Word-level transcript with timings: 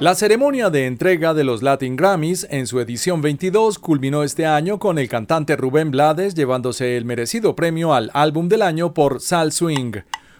La 0.00 0.14
ceremonia 0.14 0.70
de 0.70 0.86
entrega 0.86 1.34
de 1.34 1.44
los 1.44 1.62
Latin 1.62 1.94
Grammys 1.94 2.46
en 2.48 2.66
su 2.66 2.80
edición 2.80 3.20
22 3.20 3.78
culminó 3.78 4.22
este 4.22 4.46
año 4.46 4.78
con 4.78 4.98
el 4.98 5.10
cantante 5.10 5.56
Rubén 5.56 5.90
Blades 5.90 6.34
llevándose 6.34 6.96
el 6.96 7.04
merecido 7.04 7.54
premio 7.54 7.92
al 7.92 8.10
álbum 8.14 8.48
del 8.48 8.62
año 8.62 8.94
por 8.94 9.20
Sal 9.20 9.52
Swing, 9.52 9.92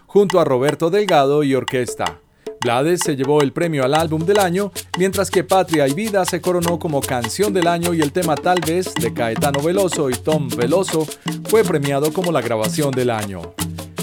junto 0.07 0.39
a 0.39 0.45
Roberto 0.45 0.89
Delgado 0.89 1.43
y 1.43 1.53
Orquesta. 1.53 2.21
Blades 2.59 3.01
se 3.05 3.15
llevó 3.15 3.43
el 3.43 3.53
premio 3.53 3.83
al 3.85 3.93
álbum 3.93 4.25
del 4.25 4.39
año, 4.39 4.71
mientras 4.97 5.29
que 5.29 5.43
Patria 5.43 5.87
y 5.87 5.93
Vida 5.93 6.25
se 6.25 6.41
coronó 6.41 6.79
como 6.79 6.99
canción 6.99 7.53
del 7.53 7.67
año 7.67 7.93
y 7.93 8.01
el 8.01 8.11
tema 8.11 8.35
Tal 8.35 8.61
vez 8.65 8.91
de 8.95 9.13
Caetano 9.13 9.61
Veloso 9.61 10.09
y 10.09 10.13
Tom 10.13 10.49
Veloso 10.49 11.05
fue 11.45 11.63
premiado 11.63 12.11
como 12.11 12.31
la 12.31 12.41
grabación 12.41 12.89
del 12.89 13.11
año. 13.11 13.53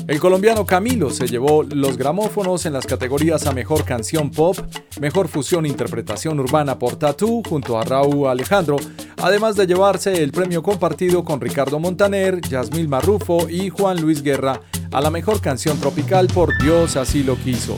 El 0.08 0.20
colombiano 0.20 0.64
Camilo 0.64 1.10
se 1.10 1.26
llevó 1.26 1.64
los 1.64 1.98
gramófonos 1.98 2.64
en 2.64 2.72
las 2.72 2.86
categorías 2.86 3.46
a 3.46 3.52
Mejor 3.52 3.84
Canción 3.84 4.30
Pop, 4.30 4.56
Mejor 5.02 5.28
Fusión 5.28 5.66
e 5.66 5.68
Interpretación 5.68 6.40
Urbana 6.40 6.78
por 6.78 6.96
Tattoo 6.96 7.42
junto 7.46 7.78
a 7.78 7.84
Raúl 7.84 8.26
Alejandro, 8.26 8.78
además 9.18 9.54
de 9.56 9.66
llevarse 9.66 10.22
el 10.22 10.32
premio 10.32 10.62
compartido 10.62 11.24
con 11.24 11.42
Ricardo 11.42 11.78
Montaner, 11.78 12.40
Yasmil 12.40 12.88
Marrufo 12.88 13.50
y 13.50 13.68
Juan 13.68 14.00
Luis 14.00 14.22
Guerra 14.22 14.62
a 14.92 15.02
la 15.02 15.10
Mejor 15.10 15.42
Canción 15.42 15.78
Tropical 15.78 16.26
por 16.28 16.56
Dios 16.56 16.96
así 16.96 17.22
lo 17.22 17.36
quiso. 17.36 17.76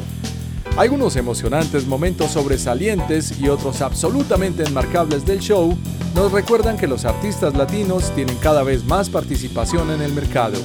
Algunos 0.76 1.16
emocionantes 1.16 1.84
momentos 1.88 2.30
sobresalientes 2.30 3.40
y 3.40 3.48
otros 3.48 3.82
absolutamente 3.82 4.62
enmarcables 4.62 5.26
del 5.26 5.40
show 5.40 5.76
nos 6.14 6.30
recuerdan 6.30 6.76
que 6.76 6.86
los 6.86 7.04
artistas 7.04 7.56
latinos 7.56 8.14
tienen 8.14 8.36
cada 8.36 8.62
vez 8.62 8.84
más 8.84 9.10
participación 9.10 9.90
en 9.90 10.00
el 10.00 10.12
mercado, 10.12 10.60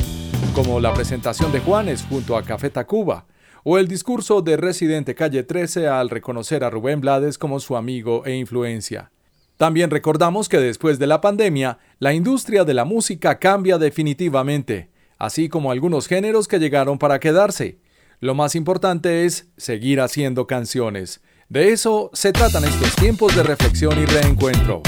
como 0.53 0.79
la 0.79 0.93
presentación 0.93 1.51
de 1.51 1.59
Juanes 1.59 2.05
junto 2.09 2.37
a 2.37 2.43
Café 2.43 2.69
Tacuba, 2.69 3.25
o 3.63 3.77
el 3.77 3.87
discurso 3.87 4.41
de 4.41 4.57
Residente 4.57 5.15
Calle 5.15 5.43
13 5.43 5.87
al 5.87 6.09
reconocer 6.09 6.63
a 6.63 6.69
Rubén 6.69 7.01
Blades 7.01 7.37
como 7.37 7.59
su 7.59 7.75
amigo 7.75 8.25
e 8.25 8.35
influencia. 8.35 9.11
También 9.57 9.89
recordamos 9.89 10.49
que 10.49 10.59
después 10.59 10.99
de 10.99 11.07
la 11.07 11.21
pandemia, 11.21 11.79
la 11.99 12.13
industria 12.13 12.65
de 12.65 12.73
la 12.73 12.85
música 12.85 13.39
cambia 13.39 13.77
definitivamente, 13.77 14.89
así 15.17 15.49
como 15.49 15.71
algunos 15.71 16.07
géneros 16.07 16.47
que 16.47 16.59
llegaron 16.59 16.99
para 16.99 17.19
quedarse, 17.19 17.79
lo 18.19 18.35
más 18.35 18.55
importante 18.55 19.25
es 19.25 19.47
seguir 19.57 20.01
haciendo 20.01 20.47
canciones. 20.47 21.21
De 21.49 21.71
eso 21.71 22.09
se 22.13 22.31
tratan 22.31 22.63
estos 22.63 22.95
tiempos 22.95 23.35
de 23.35 23.43
reflexión 23.43 23.97
y 23.99 24.05
reencuentro. 24.05 24.81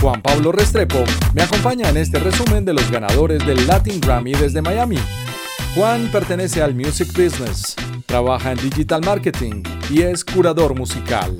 Juan 0.00 0.22
Pablo 0.22 0.52
Restrepo 0.52 1.04
me 1.34 1.42
acompaña 1.42 1.88
en 1.88 1.96
este 1.96 2.18
resumen 2.18 2.64
de 2.64 2.74
los 2.74 2.90
ganadores 2.90 3.44
del 3.46 3.66
Latin 3.66 4.00
Grammy 4.00 4.32
desde 4.32 4.62
Miami. 4.62 4.98
Juan 5.74 6.08
pertenece 6.12 6.62
al 6.62 6.74
music 6.74 7.08
business, 7.08 7.74
trabaja 8.06 8.52
en 8.52 8.58
digital 8.58 9.00
marketing 9.04 9.62
y 9.90 10.02
es 10.02 10.24
curador 10.24 10.78
musical. 10.78 11.36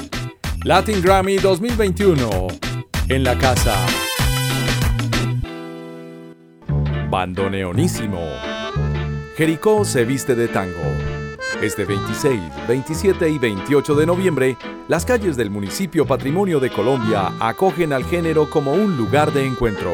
Latin 0.64 1.02
Grammy 1.02 1.36
2021 1.36 2.48
en 3.08 3.24
la 3.24 3.38
casa. 3.38 3.76
Bandoneonísimo. 7.10 8.20
Jericó 9.36 9.84
se 9.84 10.04
viste 10.04 10.34
de 10.34 10.48
tango. 10.48 11.03
Este 11.62 11.84
26, 11.84 12.40
27 12.68 13.30
y 13.30 13.38
28 13.38 13.94
de 13.94 14.06
noviembre, 14.06 14.56
las 14.88 15.06
calles 15.06 15.36
del 15.36 15.50
municipio 15.50 16.04
Patrimonio 16.04 16.60
de 16.60 16.70
Colombia 16.70 17.32
acogen 17.40 17.92
al 17.92 18.04
género 18.04 18.50
como 18.50 18.72
un 18.72 18.96
lugar 18.96 19.32
de 19.32 19.46
encuentro. 19.46 19.92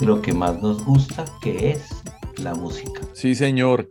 lo 0.00 0.20
que 0.20 0.34
más 0.34 0.60
nos 0.60 0.84
gusta, 0.84 1.24
que 1.40 1.70
es 1.70 2.02
la 2.36 2.54
música. 2.54 3.00
Sí, 3.14 3.34
señor. 3.34 3.88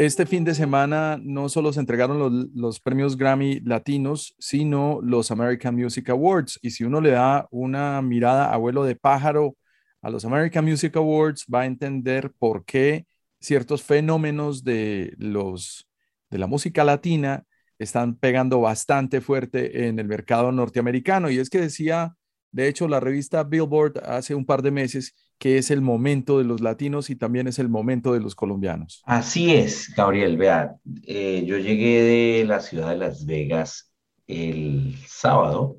Este 0.00 0.24
fin 0.24 0.44
de 0.44 0.54
semana 0.54 1.20
no 1.22 1.50
solo 1.50 1.74
se 1.74 1.80
entregaron 1.80 2.50
los, 2.54 2.80
premios 2.80 3.18
Grammy 3.18 3.60
latinos, 3.60 4.34
sino 4.38 4.98
los 5.02 5.30
American 5.30 5.74
Music 5.74 6.08
Awards. 6.08 6.58
Y 6.62 6.70
si 6.70 6.84
uno 6.84 7.02
le 7.02 7.10
da 7.10 7.46
una 7.50 8.00
mirada 8.00 8.50
a 8.50 8.56
vuelo 8.56 8.84
de 8.84 8.96
pájaro 8.96 9.58
a 10.00 10.08
los 10.08 10.24
American 10.24 10.64
Music 10.64 10.96
Awards, 10.96 11.44
va 11.54 11.60
a 11.60 11.66
entender 11.66 12.32
por 12.38 12.64
qué 12.64 13.04
ciertos 13.40 13.82
fenómenos 13.82 14.64
de, 14.64 15.12
los, 15.18 15.86
de 16.30 16.38
la 16.38 16.46
música 16.46 16.82
latina 16.82 17.44
están 17.78 18.14
pegando 18.14 18.62
bastante 18.62 19.20
fuerte 19.20 19.86
en 19.86 19.98
el 19.98 20.08
mercado 20.08 20.50
norteamericano. 20.50 21.28
Y 21.28 21.38
es 21.40 21.50
que 21.50 21.60
decía, 21.60 22.16
de 22.52 22.68
hecho, 22.68 22.88
la 22.88 23.00
revista 23.00 23.44
Billboard 23.44 23.98
hace 24.06 24.34
un 24.34 24.46
par 24.46 24.62
de 24.62 24.70
meses 24.70 25.14
que 25.40 25.56
es 25.56 25.70
el 25.70 25.80
momento 25.80 26.36
de 26.36 26.44
los 26.44 26.60
latinos 26.60 27.08
y 27.08 27.16
también 27.16 27.48
es 27.48 27.58
el 27.58 27.70
momento 27.70 28.12
de 28.12 28.20
los 28.20 28.34
colombianos. 28.34 29.02
Así 29.06 29.54
es, 29.54 29.90
Gabriel. 29.96 30.36
Vea, 30.36 30.76
eh, 31.04 31.42
yo 31.46 31.56
llegué 31.56 32.02
de 32.02 32.44
la 32.44 32.60
ciudad 32.60 32.90
de 32.90 32.98
Las 32.98 33.24
Vegas 33.24 33.90
el 34.26 34.94
sábado 35.08 35.78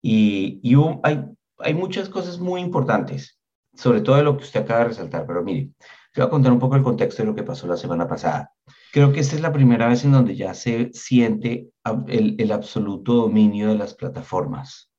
y, 0.00 0.62
hay, 1.02 1.74
muchas 1.74 2.08
cosas 2.08 2.38
muy 2.38 2.62
importantes, 2.62 3.38
sobre 3.74 4.00
todo 4.00 4.16
de 4.16 4.22
lo 4.22 4.38
que 4.38 4.44
usted 4.44 4.60
acaba 4.60 4.80
de 4.80 4.88
resaltar, 4.88 5.26
pero 5.26 5.44
mire, 5.44 5.68
le 6.14 6.22
voy 6.22 6.26
a 6.26 6.30
contar 6.30 6.52
un 6.52 6.58
poco 6.58 6.76
el 6.76 6.82
contexto 6.82 7.22
de 7.22 7.28
lo 7.28 7.34
que 7.34 7.44
pasó 7.44 7.66
la 7.66 7.76
semana 7.76 8.08
pasada. 8.08 8.50
Creo 8.92 9.12
que 9.12 9.20
esta 9.20 9.36
es 9.36 9.42
la 9.42 9.52
primera 9.52 9.88
vez 9.88 10.04
en 10.06 10.12
donde 10.12 10.36
ya 10.36 10.54
se 10.54 10.90
siente 10.94 11.68
el 12.08 12.50
absoluto 12.50 13.12
dominio 13.12 13.68
de 13.68 13.74
las 13.76 13.92
plataformas 13.92 14.91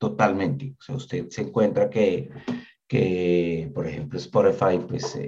totalmente. 0.00 0.74
O 0.78 0.82
sea, 0.82 0.96
usted 0.96 1.28
se 1.28 1.42
encuentra 1.42 1.90
que, 1.90 2.30
que, 2.88 3.70
por 3.74 3.86
ejemplo, 3.86 4.18
Spotify 4.18 4.80
pues 4.88 5.18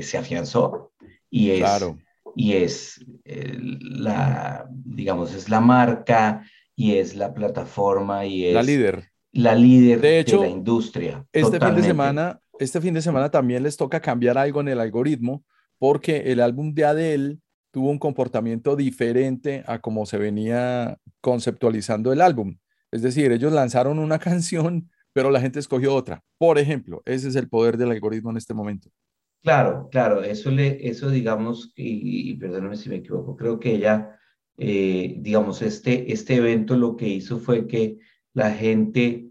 se 0.00 0.16
afianzó 0.16 0.92
y 1.28 1.50
es, 1.50 1.84
y 2.36 2.52
es 2.52 3.04
la, 3.24 4.66
digamos, 4.70 5.34
es 5.34 5.48
la 5.48 5.60
marca 5.60 6.48
y 6.76 6.94
es 6.94 7.16
la 7.16 7.34
plataforma 7.34 8.24
y 8.24 8.46
es 8.46 8.54
la 8.54 8.62
líder. 8.62 9.10
La 9.32 9.54
líder 9.54 10.00
de, 10.00 10.20
hecho, 10.20 10.40
la 10.40 10.48
industria. 10.48 11.26
Este 11.32 11.58
fin 11.58 11.74
de 11.74 11.82
semana, 11.82 12.40
este 12.60 12.80
fin 12.80 12.94
de 12.94 13.02
semana 13.02 13.28
también 13.30 13.64
les 13.64 13.76
toca 13.76 14.00
cambiar 14.00 14.38
algo 14.38 14.60
en 14.60 14.68
el 14.68 14.80
algoritmo 14.80 15.44
porque 15.78 16.32
el 16.32 16.40
álbum 16.40 16.72
de 16.72 16.84
Adele 16.84 17.38
tuvo 17.72 17.90
un 17.90 17.98
comportamiento 17.98 18.76
diferente 18.76 19.64
a 19.66 19.80
como 19.80 20.06
se 20.06 20.16
venía 20.16 20.96
conceptualizando 21.20 22.12
el 22.12 22.22
álbum. 22.22 22.56
Es 22.96 23.02
decir, 23.02 23.30
ellos 23.30 23.52
lanzaron 23.52 23.98
una 23.98 24.18
canción, 24.30 24.90
pero 25.12 25.30
la 25.30 25.40
gente 25.40 25.58
escogió 25.58 25.94
otra. 25.94 26.22
Por 26.38 26.58
ejemplo, 26.58 27.02
ese 27.04 27.28
es 27.28 27.36
el 27.36 27.48
poder 27.48 27.76
del 27.76 27.90
algoritmo 27.90 28.30
en 28.30 28.38
este 28.38 28.54
momento. 28.54 28.90
Claro, 29.42 29.88
claro, 29.92 30.24
eso, 30.24 30.50
eso 30.50 31.10
digamos, 31.10 31.72
y, 31.76 32.34
perdóname 32.34 32.76
si 32.76 32.88
me 32.88 32.96
equivoco, 32.96 33.36
creo 33.36 33.60
que 33.60 33.74
ella, 33.74 34.18
eh, 34.56 35.14
digamos, 35.18 35.62
este, 35.62 36.12
este 36.12 36.34
evento 36.36 36.76
lo 36.76 36.96
que 36.96 37.06
hizo 37.06 37.38
fue 37.38 37.68
que 37.68 37.98
la 38.32 38.50
gente, 38.50 39.30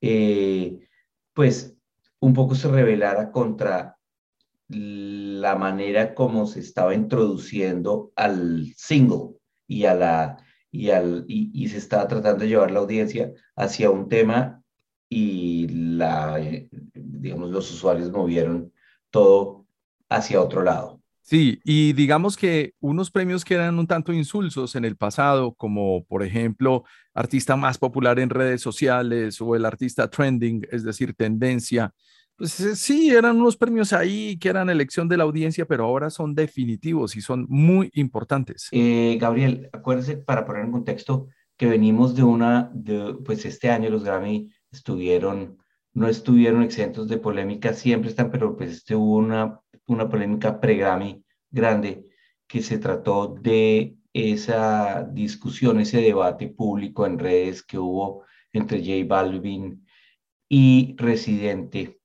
eh, 0.00 0.80
pues, 1.32 1.76
un 2.18 2.32
poco 2.32 2.56
se 2.56 2.68
rebelara 2.68 3.30
contra 3.30 3.98
la 4.68 5.54
manera 5.54 6.14
como 6.14 6.46
se 6.46 6.60
estaba 6.60 6.94
introduciendo 6.94 8.12
al 8.16 8.72
single 8.76 9.36
y 9.68 9.84
a 9.84 9.94
la 9.94 10.41
y, 10.72 10.90
al, 10.90 11.26
y, 11.28 11.68
se 11.68 11.76
estaba 11.76 12.08
tratando 12.08 12.42
de 12.42 12.48
llevar 12.48 12.70
la 12.70 12.80
audiencia 12.80 13.30
hacia 13.54 13.90
un 13.90 14.08
tema 14.08 14.62
y 15.08 15.68
la, 15.68 16.40
digamos, 16.94 17.50
los 17.50 17.70
usuarios 17.70 18.10
movieron 18.10 18.72
todo 19.10 19.66
hacia 20.08 20.40
otro 20.40 20.62
lado. 20.62 21.02
Sí, 21.20 21.60
y 21.62 21.92
digamos 21.92 22.36
que 22.36 22.74
unos 22.80 23.10
premios 23.10 23.44
que 23.44 23.54
eran 23.54 23.78
un 23.78 23.86
tanto 23.86 24.12
insulsos 24.12 24.74
en 24.74 24.84
el 24.86 24.96
pasado, 24.96 25.54
como 25.54 26.04
por 26.04 26.22
ejemplo 26.24 26.84
artista 27.14 27.54
más 27.54 27.78
popular 27.78 28.18
en 28.18 28.30
redes 28.30 28.62
sociales 28.62 29.40
o 29.40 29.54
el 29.54 29.66
artista 29.66 30.08
trending, 30.08 30.66
es 30.72 30.82
decir, 30.84 31.14
tendencia, 31.14 31.94
pues 32.42 32.58
eh, 32.58 32.74
sí, 32.74 33.10
eran 33.10 33.36
unos 33.36 33.56
premios 33.56 33.92
ahí 33.92 34.36
que 34.36 34.48
eran 34.48 34.68
elección 34.68 35.08
de 35.08 35.16
la 35.16 35.22
audiencia, 35.22 35.64
pero 35.64 35.84
ahora 35.84 36.10
son 36.10 36.34
definitivos 36.34 37.14
y 37.14 37.20
son 37.20 37.46
muy 37.48 37.88
importantes. 37.94 38.66
Eh, 38.72 39.16
Gabriel, 39.20 39.70
acuérdese 39.72 40.16
para 40.16 40.44
poner 40.44 40.64
en 40.64 40.72
contexto 40.72 41.28
que 41.56 41.66
venimos 41.66 42.16
de 42.16 42.24
una, 42.24 42.68
de, 42.74 43.14
pues 43.24 43.44
este 43.44 43.70
año 43.70 43.90
los 43.90 44.02
Grammy 44.02 44.50
estuvieron, 44.72 45.56
no 45.92 46.08
estuvieron 46.08 46.64
exentos 46.64 47.06
de 47.06 47.18
polémica, 47.18 47.74
siempre 47.74 48.10
están, 48.10 48.32
pero 48.32 48.56
pues 48.56 48.72
este 48.72 48.96
hubo 48.96 49.18
una, 49.18 49.60
una 49.86 50.08
polémica 50.08 50.60
pre-Grammy 50.60 51.24
grande 51.48 52.08
que 52.48 52.60
se 52.60 52.78
trató 52.78 53.36
de 53.40 53.94
esa 54.12 55.08
discusión, 55.12 55.78
ese 55.78 56.00
debate 56.00 56.48
público 56.48 57.06
en 57.06 57.20
redes 57.20 57.62
que 57.62 57.78
hubo 57.78 58.24
entre 58.52 58.80
J 58.80 59.06
Balvin 59.06 59.86
y 60.48 60.96
Residente 60.98 62.01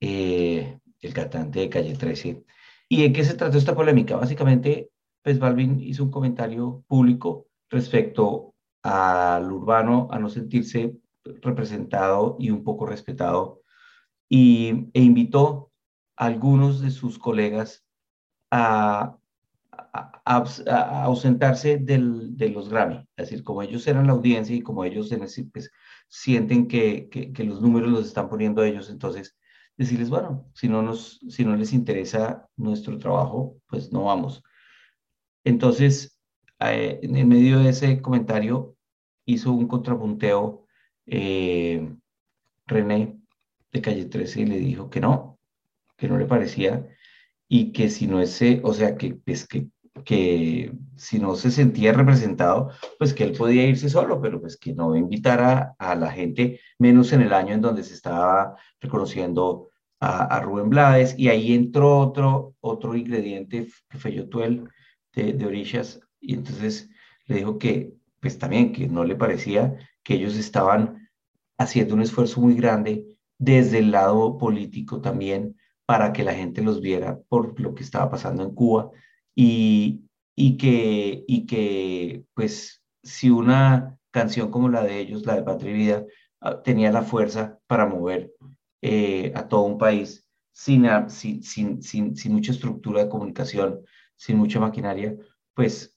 eh, 0.00 0.78
el 1.00 1.14
cantante 1.14 1.60
de 1.60 1.68
Calle 1.68 1.94
13. 1.94 2.44
¿Y 2.88 3.02
de 3.02 3.12
qué 3.12 3.24
se 3.24 3.34
trató 3.34 3.58
esta 3.58 3.74
polémica? 3.74 4.16
Básicamente, 4.16 4.90
pues 5.22 5.38
Balvin 5.38 5.80
hizo 5.80 6.04
un 6.04 6.10
comentario 6.10 6.84
público 6.88 7.48
respecto 7.70 8.54
al 8.82 9.52
urbano 9.52 10.08
a 10.10 10.18
no 10.18 10.28
sentirse 10.28 10.96
representado 11.42 12.36
y 12.38 12.50
un 12.50 12.64
poco 12.64 12.86
respetado 12.86 13.62
y, 14.28 14.88
e 14.94 15.02
invitó 15.02 15.72
a 16.16 16.26
algunos 16.26 16.80
de 16.80 16.90
sus 16.90 17.18
colegas 17.18 17.84
a, 18.50 19.18
ausentarse 20.24 21.78
del, 21.78 22.36
de 22.36 22.50
los 22.50 22.68
Grammy. 22.68 22.96
Es 23.16 23.30
decir, 23.30 23.42
como 23.42 23.62
ellos 23.62 23.86
eran 23.86 24.06
la 24.06 24.12
audiencia 24.12 24.54
y 24.54 24.60
como 24.60 24.84
ellos 24.84 25.10
pues, 25.52 25.70
sienten 26.08 26.68
que, 26.68 27.08
que, 27.10 27.32
que, 27.32 27.44
los 27.44 27.62
números 27.62 27.90
los 27.90 28.06
están 28.06 28.28
poniendo 28.28 28.62
ellos, 28.62 28.90
entonces 28.90 29.37
decirles, 29.78 30.10
bueno, 30.10 30.50
si 30.54 30.68
no, 30.68 30.82
nos, 30.82 31.20
si 31.28 31.44
no 31.44 31.56
les 31.56 31.72
interesa 31.72 32.46
nuestro 32.56 32.98
trabajo, 32.98 33.56
pues 33.68 33.92
no 33.92 34.04
vamos. 34.04 34.42
Entonces, 35.44 36.20
eh, 36.60 36.98
en 37.02 37.28
medio 37.28 37.60
de 37.60 37.70
ese 37.70 38.02
comentario, 38.02 38.76
hizo 39.24 39.52
un 39.52 39.68
contrapunteo 39.68 40.66
eh, 41.06 41.94
René 42.66 43.18
de 43.72 43.80
Calle 43.80 44.06
13 44.06 44.40
y 44.40 44.46
le 44.46 44.58
dijo 44.58 44.90
que 44.90 45.00
no, 45.00 45.38
que 45.96 46.08
no 46.08 46.18
le 46.18 46.26
parecía 46.26 46.86
y 47.48 47.72
que 47.72 47.88
si 47.88 48.06
no 48.06 48.20
ese, 48.20 48.60
o 48.64 48.74
sea, 48.74 48.96
que, 48.96 49.14
pues, 49.14 49.46
que, 49.46 49.68
que 50.04 50.72
si 50.96 51.18
no 51.18 51.36
se 51.36 51.50
sentía 51.50 51.92
representado, 51.92 52.70
pues 52.98 53.14
que 53.14 53.24
él 53.24 53.32
podía 53.32 53.64
irse 53.66 53.88
solo, 53.88 54.20
pero 54.20 54.40
pues 54.40 54.56
que 54.56 54.74
no 54.74 54.96
invitara 54.96 55.76
a 55.78 55.94
la 55.94 56.10
gente, 56.10 56.60
menos 56.78 57.12
en 57.12 57.22
el 57.22 57.32
año 57.32 57.54
en 57.54 57.62
donde 57.62 57.84
se 57.84 57.94
estaba 57.94 58.56
reconociendo 58.80 59.67
a, 60.00 60.40
Rubén 60.40 60.70
Blades, 60.70 61.14
y 61.18 61.28
ahí 61.28 61.54
entró 61.54 61.98
otro, 61.98 62.54
otro 62.60 62.94
ingrediente 62.94 63.68
que 63.88 63.98
fue 63.98 64.14
Yotuel 64.14 64.68
de, 65.14 65.32
de 65.32 65.46
Orillas, 65.46 66.00
y 66.20 66.34
entonces 66.34 66.88
le 67.26 67.36
dijo 67.36 67.58
que, 67.58 67.94
pues 68.20 68.38
también, 68.38 68.72
que 68.72 68.88
no 68.88 69.04
le 69.04 69.16
parecía 69.16 69.76
que 70.02 70.14
ellos 70.14 70.36
estaban 70.36 71.08
haciendo 71.58 71.94
un 71.94 72.02
esfuerzo 72.02 72.40
muy 72.40 72.54
grande 72.54 73.18
desde 73.38 73.78
el 73.78 73.90
lado 73.90 74.38
político 74.38 75.00
también 75.00 75.56
para 75.86 76.12
que 76.12 76.24
la 76.24 76.34
gente 76.34 76.62
los 76.62 76.80
viera 76.80 77.18
por 77.28 77.58
lo 77.60 77.74
que 77.74 77.82
estaba 77.82 78.10
pasando 78.10 78.42
en 78.42 78.54
Cuba 78.54 78.90
y, 79.34 80.04
y, 80.34 80.56
que, 80.56 81.24
y 81.26 81.46
que, 81.46 82.24
pues, 82.34 82.82
si 83.02 83.30
una 83.30 83.98
canción 84.10 84.50
como 84.50 84.68
la 84.68 84.82
de 84.82 84.98
ellos, 84.98 85.26
la 85.26 85.36
de 85.36 85.42
Patria 85.42 85.70
y 85.70 85.74
Vida, 85.74 86.04
ah, 86.40 86.62
tenía 86.62 86.92
la 86.92 87.02
fuerza 87.02 87.58
para 87.66 87.86
mover 87.86 88.32
eh, 88.82 89.32
a 89.34 89.48
todo 89.48 89.62
un 89.62 89.78
país 89.78 90.26
sin, 90.52 90.86
sin, 91.08 91.42
sin, 91.42 91.82
sin, 92.16 92.32
mucha 92.32 92.52
estructura 92.52 93.04
de 93.04 93.08
comunicación, 93.08 93.80
sin 94.16 94.36
mucha 94.38 94.60
maquinaria, 94.60 95.16
pues 95.54 95.94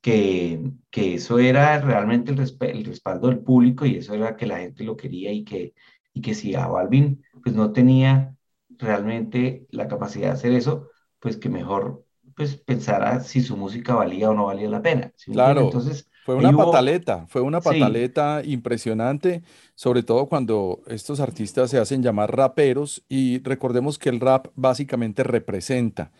que, 0.00 0.70
que 0.90 1.14
eso 1.14 1.38
era 1.38 1.80
realmente 1.80 2.32
el, 2.32 2.40
el, 2.60 2.84
respaldo 2.84 3.28
del 3.28 3.40
público 3.40 3.86
y 3.86 3.96
eso 3.96 4.14
era 4.14 4.36
que 4.36 4.46
la 4.46 4.58
gente 4.58 4.84
lo 4.84 4.96
quería 4.96 5.32
y 5.32 5.44
que, 5.44 5.74
y 6.12 6.20
que 6.20 6.34
si 6.34 6.54
a 6.54 6.66
Balvin 6.66 7.22
pues 7.42 7.54
no 7.54 7.72
tenía 7.72 8.36
realmente 8.68 9.66
la 9.70 9.88
capacidad 9.88 10.28
de 10.28 10.32
hacer 10.34 10.52
eso, 10.52 10.90
pues 11.18 11.36
que 11.36 11.48
mejor 11.48 12.04
pues 12.36 12.56
pensara 12.56 13.20
si 13.20 13.40
su 13.40 13.56
música 13.56 13.94
valía 13.94 14.30
o 14.30 14.34
no 14.34 14.46
valía 14.46 14.68
la 14.68 14.82
pena. 14.82 15.12
claro. 15.24 15.62
Entonces, 15.62 16.10
fue 16.24 16.36
una 16.36 16.52
pataleta, 16.52 17.26
fue 17.28 17.40
una 17.40 17.60
pataleta 17.60 18.42
impresionante, 18.44 19.42
sobre 19.74 20.02
todo 20.02 20.26
cuando 20.26 20.80
estos 20.86 21.18
artistas 21.18 21.70
se 21.70 21.78
hacen 21.78 22.02
llamar 22.02 22.36
raperos 22.36 23.04
y 23.08 23.42
recordemos 23.42 23.98
que 23.98 24.08
el 24.08 24.20
rap 24.20 24.46
básicamente 24.54 25.24
representa. 25.24 26.12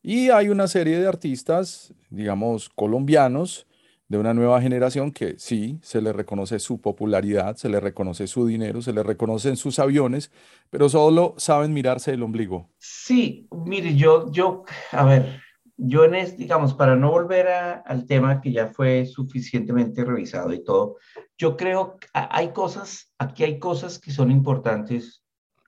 Y 0.00 0.30
hay 0.30 0.48
una 0.48 0.68
serie 0.68 1.00
de 1.00 1.08
artistas, 1.08 1.92
digamos, 2.08 2.68
colombianos 2.68 3.66
de 4.08 4.16
una 4.16 4.32
nueva 4.32 4.62
generación 4.62 5.10
que 5.10 5.38
sí, 5.38 5.78
se 5.82 6.00
les 6.00 6.14
reconoce 6.14 6.60
su 6.60 6.80
popularidad, 6.80 7.56
se 7.56 7.68
les 7.68 7.82
reconoce 7.82 8.26
su 8.26 8.46
dinero, 8.46 8.80
se 8.80 8.92
les 8.92 9.04
reconocen 9.04 9.56
sus 9.56 9.78
aviones, 9.78 10.30
pero 10.70 10.88
solo 10.88 11.34
saben 11.36 11.74
mirarse 11.74 12.12
el 12.12 12.22
ombligo. 12.22 12.70
Sí, 12.78 13.48
mire, 13.66 13.96
yo, 13.96 14.30
yo, 14.30 14.64
a 14.92 15.04
ver, 15.04 15.42
yo 15.80 16.04
en 16.04 16.16
este, 16.16 16.36
digamos, 16.38 16.74
para 16.74 16.96
no 16.96 17.12
volver 17.12 17.46
al 17.48 18.04
tema 18.04 18.40
que 18.40 18.50
ya 18.50 18.66
fue 18.66 19.06
suficientemente 19.06 20.04
revisado 20.04 20.52
y 20.52 20.64
todo, 20.64 20.96
yo 21.38 21.56
creo 21.56 21.98
que 21.98 22.08
hay 22.12 22.52
cosas, 22.52 23.14
aquí 23.16 23.44
hay 23.44 23.60
cosas 23.60 24.00
que 24.00 24.10
son 24.10 24.32
importantes 24.32 25.24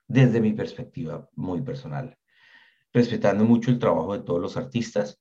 desde 0.09 0.41
mi 0.41 0.53
perspectiva 0.53 1.29
muy 1.37 1.63
personal, 1.63 2.19
respetando 2.93 3.45
mucho 3.45 3.71
el 3.71 3.79
trabajo 3.79 4.13
de 4.13 4.25
todos 4.25 4.41
los 4.41 4.57
artistas 4.57 5.21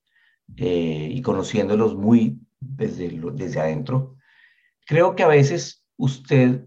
eh, 0.57 1.09
y 1.11 1.21
conociéndolos 1.21 1.95
muy 1.95 2.39
desde, 2.59 3.09
desde 3.33 3.59
adentro. 3.59 4.15
Creo 4.87 5.15
que 5.15 5.21
a 5.21 5.27
veces 5.27 5.85
usted 5.97 6.65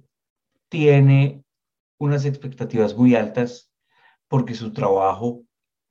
tiene 0.69 1.43
unas 1.99 2.25
expectativas 2.25 2.97
muy 2.97 3.17
altas 3.17 3.73
porque 4.29 4.55
su 4.55 4.73
trabajo 4.73 5.43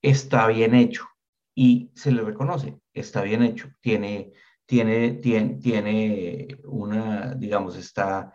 está 0.01 0.47
bien 0.47 0.73
hecho 0.75 1.10
y 1.55 1.91
se 1.95 2.11
le 2.11 2.21
reconoce, 2.21 2.79
está 2.93 3.21
bien 3.21 3.43
hecho, 3.43 3.69
tiene, 3.81 4.33
tiene, 4.65 5.13
tiene, 5.13 5.55
tiene 5.55 6.47
una, 6.63 7.35
digamos, 7.35 7.75
está, 7.77 8.33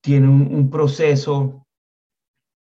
tiene 0.00 0.28
un, 0.28 0.70
proceso 0.70 1.66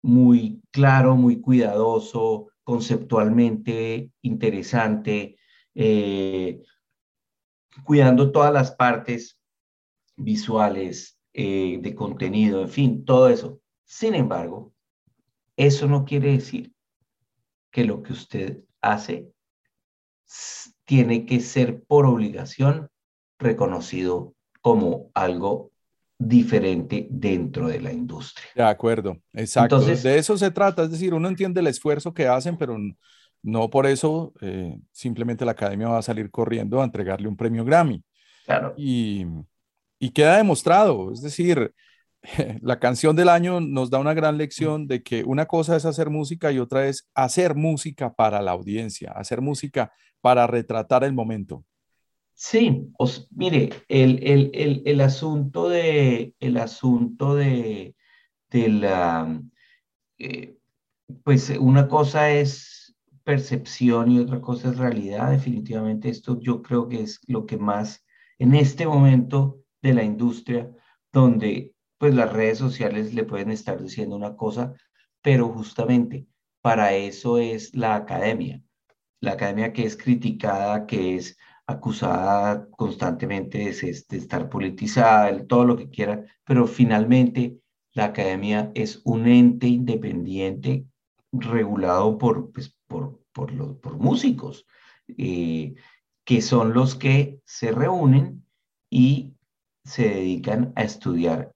muy 0.01 0.61
claro, 0.71 1.15
muy 1.15 1.39
cuidadoso, 1.39 2.47
conceptualmente 2.63 4.11
interesante, 4.21 5.37
eh, 5.75 6.61
cuidando 7.83 8.31
todas 8.31 8.53
las 8.53 8.71
partes 8.71 9.39
visuales, 10.15 11.17
eh, 11.39 11.77
de 11.79 11.93
contenido, 11.93 12.63
en 12.63 12.69
fin, 12.69 13.05
todo 13.05 13.29
eso. 13.29 13.61
Sin 13.83 14.15
embargo, 14.15 14.73
eso 15.55 15.87
no 15.87 16.03
quiere 16.03 16.31
decir 16.31 16.73
que 17.69 17.85
lo 17.85 18.01
que 18.01 18.13
usted 18.13 18.63
hace 18.81 19.31
tiene 20.85 21.25
que 21.25 21.39
ser 21.39 21.83
por 21.83 22.05
obligación 22.05 22.89
reconocido 23.39 24.33
como 24.61 25.11
algo 25.13 25.71
diferente 26.17 27.07
dentro 27.09 27.67
de 27.67 27.79
la 27.79 27.93
industria. 27.93 28.47
De 28.55 28.63
acuerdo, 28.63 29.17
exacto. 29.33 29.79
de 29.79 30.17
eso 30.17 30.37
se 30.37 30.51
trata, 30.51 30.83
es 30.83 30.91
decir, 30.91 31.13
uno 31.13 31.27
entiende 31.27 31.59
el 31.59 31.67
esfuerzo 31.67 32.13
que 32.13 32.27
hacen, 32.27 32.57
pero 32.57 32.77
no 33.43 33.69
por 33.69 33.85
eso 33.85 34.33
eh, 34.41 34.77
simplemente 34.91 35.45
la 35.45 35.51
academia 35.51 35.89
va 35.89 35.99
a 35.99 36.03
salir 36.03 36.31
corriendo 36.31 36.81
a 36.81 36.85
entregarle 36.85 37.27
un 37.27 37.37
premio 37.37 37.63
Grammy. 37.63 38.03
Claro. 38.45 38.73
Y, 38.77 39.25
y 39.99 40.09
queda 40.11 40.37
demostrado, 40.37 41.11
es 41.11 41.21
decir, 41.21 41.73
la 42.61 42.79
canción 42.79 43.15
del 43.15 43.29
año 43.29 43.59
nos 43.59 43.89
da 43.89 43.99
una 43.99 44.13
gran 44.13 44.37
lección 44.37 44.87
de 44.87 45.03
que 45.03 45.23
una 45.23 45.45
cosa 45.45 45.75
es 45.75 45.85
hacer 45.85 46.09
música 46.09 46.51
y 46.51 46.59
otra 46.59 46.87
es 46.87 47.09
hacer 47.13 47.55
música 47.55 48.13
para 48.13 48.41
la 48.41 48.51
audiencia, 48.51 49.11
hacer 49.11 49.41
música 49.41 49.91
para 50.21 50.47
retratar 50.47 51.03
el 51.03 51.13
momento. 51.13 51.63
Sí, 52.33 52.91
os, 52.99 53.27
mire, 53.31 53.69
el, 53.87 54.19
el, 54.23 54.51
el, 54.53 54.83
el, 54.85 55.01
asunto 55.01 55.69
de, 55.69 56.35
el 56.39 56.57
asunto 56.57 57.35
de, 57.35 57.95
de 58.51 58.69
la, 58.69 59.41
eh, 60.19 60.55
pues 61.23 61.49
una 61.49 61.87
cosa 61.87 62.29
es 62.29 62.95
percepción 63.23 64.11
y 64.11 64.19
otra 64.19 64.39
cosa 64.39 64.69
es 64.69 64.77
realidad. 64.77 65.31
Definitivamente 65.31 66.09
esto 66.09 66.39
yo 66.39 66.61
creo 66.61 66.87
que 66.87 67.01
es 67.01 67.19
lo 67.27 67.45
que 67.45 67.57
más 67.57 68.05
en 68.37 68.53
este 68.53 68.85
momento 68.85 69.59
de 69.81 69.93
la 69.95 70.03
industria, 70.03 70.69
donde 71.11 71.73
pues 71.97 72.13
las 72.13 72.31
redes 72.31 72.57
sociales 72.57 73.13
le 73.13 73.23
pueden 73.23 73.51
estar 73.51 73.81
diciendo 73.81 74.15
una 74.15 74.35
cosa, 74.35 74.73
pero 75.21 75.49
justamente 75.49 76.27
para 76.61 76.93
eso 76.93 77.37
es 77.37 77.75
la 77.75 77.95
academia. 77.95 78.61
La 79.21 79.33
academia 79.33 79.73
que 79.73 79.85
es 79.85 79.97
criticada, 79.97 80.85
que 80.85 81.15
es 81.15 81.37
acusada 81.65 82.69
constantemente 82.71 83.57
de, 83.59 83.69
estar 83.69 84.49
politizada, 84.49 85.45
todo 85.47 85.65
lo 85.65 85.75
que 85.75 85.89
quiera, 85.89 86.25
pero 86.45 86.67
finalmente 86.67 87.59
la 87.93 88.05
academia 88.05 88.71
es 88.75 89.01
un 89.03 89.27
ente 89.27 89.67
independiente 89.67 90.85
regulado 91.31 92.17
por, 92.17 92.51
pues, 92.51 92.75
por, 92.87 93.19
por, 93.33 93.51
los, 93.51 93.75
por 93.77 93.97
músicos, 93.97 94.65
eh, 95.17 95.75
que 96.23 96.41
son 96.41 96.73
los 96.73 96.95
que 96.95 97.41
se 97.45 97.71
reúnen 97.71 98.45
y 98.89 99.33
se 99.83 100.09
dedican 100.09 100.73
a 100.75 100.83
estudiar 100.83 101.51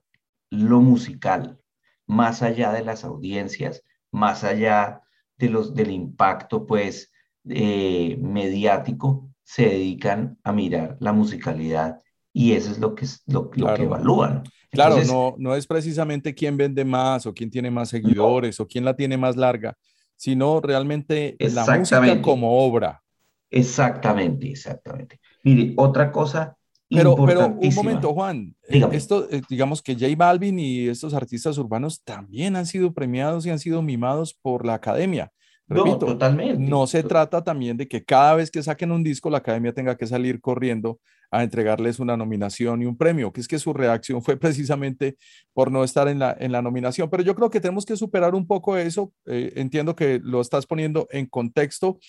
lo 0.51 0.81
musical, 0.81 1.59
más 2.05 2.43
allá 2.43 2.71
de 2.71 2.83
las 2.83 3.03
audiencias, 3.03 3.83
más 4.11 4.43
allá 4.43 5.01
de 5.37 5.49
los, 5.49 5.73
del 5.73 5.89
impacto 5.89 6.67
pues 6.67 7.11
eh, 7.49 8.17
mediático, 8.21 9.29
se 9.43 9.63
dedican 9.63 10.37
a 10.43 10.51
mirar 10.51 10.97
la 10.99 11.13
musicalidad 11.13 11.99
y 12.33 12.51
eso 12.53 12.71
es 12.71 12.79
lo 12.79 12.93
que, 12.95 13.05
es, 13.05 13.23
lo, 13.27 13.49
que 13.49 13.61
evalúan. 13.61 14.43
claro, 14.71 15.03
no, 15.05 15.35
no 15.37 15.55
es 15.55 15.67
precisamente 15.67 16.33
quién 16.35 16.55
vende 16.55 16.85
más 16.85 17.25
o 17.25 17.33
quién 17.33 17.49
tiene 17.49 17.71
más 17.71 17.89
seguidores 17.89 18.59
o 18.59 18.67
quién 18.67 18.85
la 18.85 18.95
tiene 18.95 19.17
más 19.17 19.35
larga, 19.35 19.75
sino 20.15 20.61
realmente 20.61 21.35
la 21.39 21.65
música 21.65 22.21
como 22.21 22.65
obra. 22.65 23.01
Exactamente, 23.49 24.49
exactamente. 24.49 25.19
Mire, 25.43 25.73
otra 25.75 26.11
cosa 26.11 26.57
pero, 26.91 27.15
pero 27.25 27.47
un 27.47 27.75
momento, 27.75 28.13
Juan. 28.13 28.55
Eh, 28.67 28.85
esto, 28.91 29.27
eh, 29.31 29.41
digamos 29.49 29.81
que 29.81 29.93
J 29.93 30.07
Balvin 30.17 30.59
y 30.59 30.87
estos 30.87 31.13
artistas 31.13 31.57
urbanos 31.57 32.03
también 32.03 32.55
han 32.55 32.65
sido 32.65 32.93
premiados 32.93 33.45
y 33.45 33.49
han 33.49 33.59
sido 33.59 33.81
mimados 33.81 34.33
por 34.33 34.65
la 34.65 34.73
academia. 34.75 35.31
Repito, 35.67 36.05
no, 36.05 36.13
totalmente. 36.13 36.57
No 36.57 36.85
se 36.85 37.01
trata 37.01 37.43
también 37.43 37.77
de 37.77 37.87
que 37.87 38.03
cada 38.03 38.35
vez 38.35 38.51
que 38.51 38.61
saquen 38.61 38.91
un 38.91 39.03
disco, 39.03 39.29
la 39.29 39.37
academia 39.37 39.73
tenga 39.73 39.95
que 39.95 40.05
salir 40.05 40.41
corriendo 40.41 40.99
a 41.31 41.43
entregarles 41.43 41.99
una 41.99 42.17
nominación 42.17 42.81
y 42.81 42.85
un 42.85 42.97
premio, 42.97 43.31
que 43.31 43.39
es 43.39 43.47
que 43.47 43.57
su 43.57 43.71
reacción 43.71 44.21
fue 44.21 44.35
precisamente 44.37 45.15
por 45.53 45.71
no 45.71 45.85
estar 45.85 46.09
en 46.09 46.19
la, 46.19 46.35
en 46.37 46.51
la 46.51 46.61
nominación. 46.61 47.09
Pero 47.09 47.23
yo 47.23 47.35
creo 47.35 47.49
que 47.49 47.61
tenemos 47.61 47.85
que 47.85 47.95
superar 47.95 48.35
un 48.35 48.45
poco 48.45 48.75
eso. 48.75 49.13
Eh, 49.25 49.53
entiendo 49.55 49.95
que 49.95 50.19
lo 50.21 50.41
estás 50.41 50.65
poniendo 50.65 51.07
en 51.09 51.25
contexto 51.25 51.99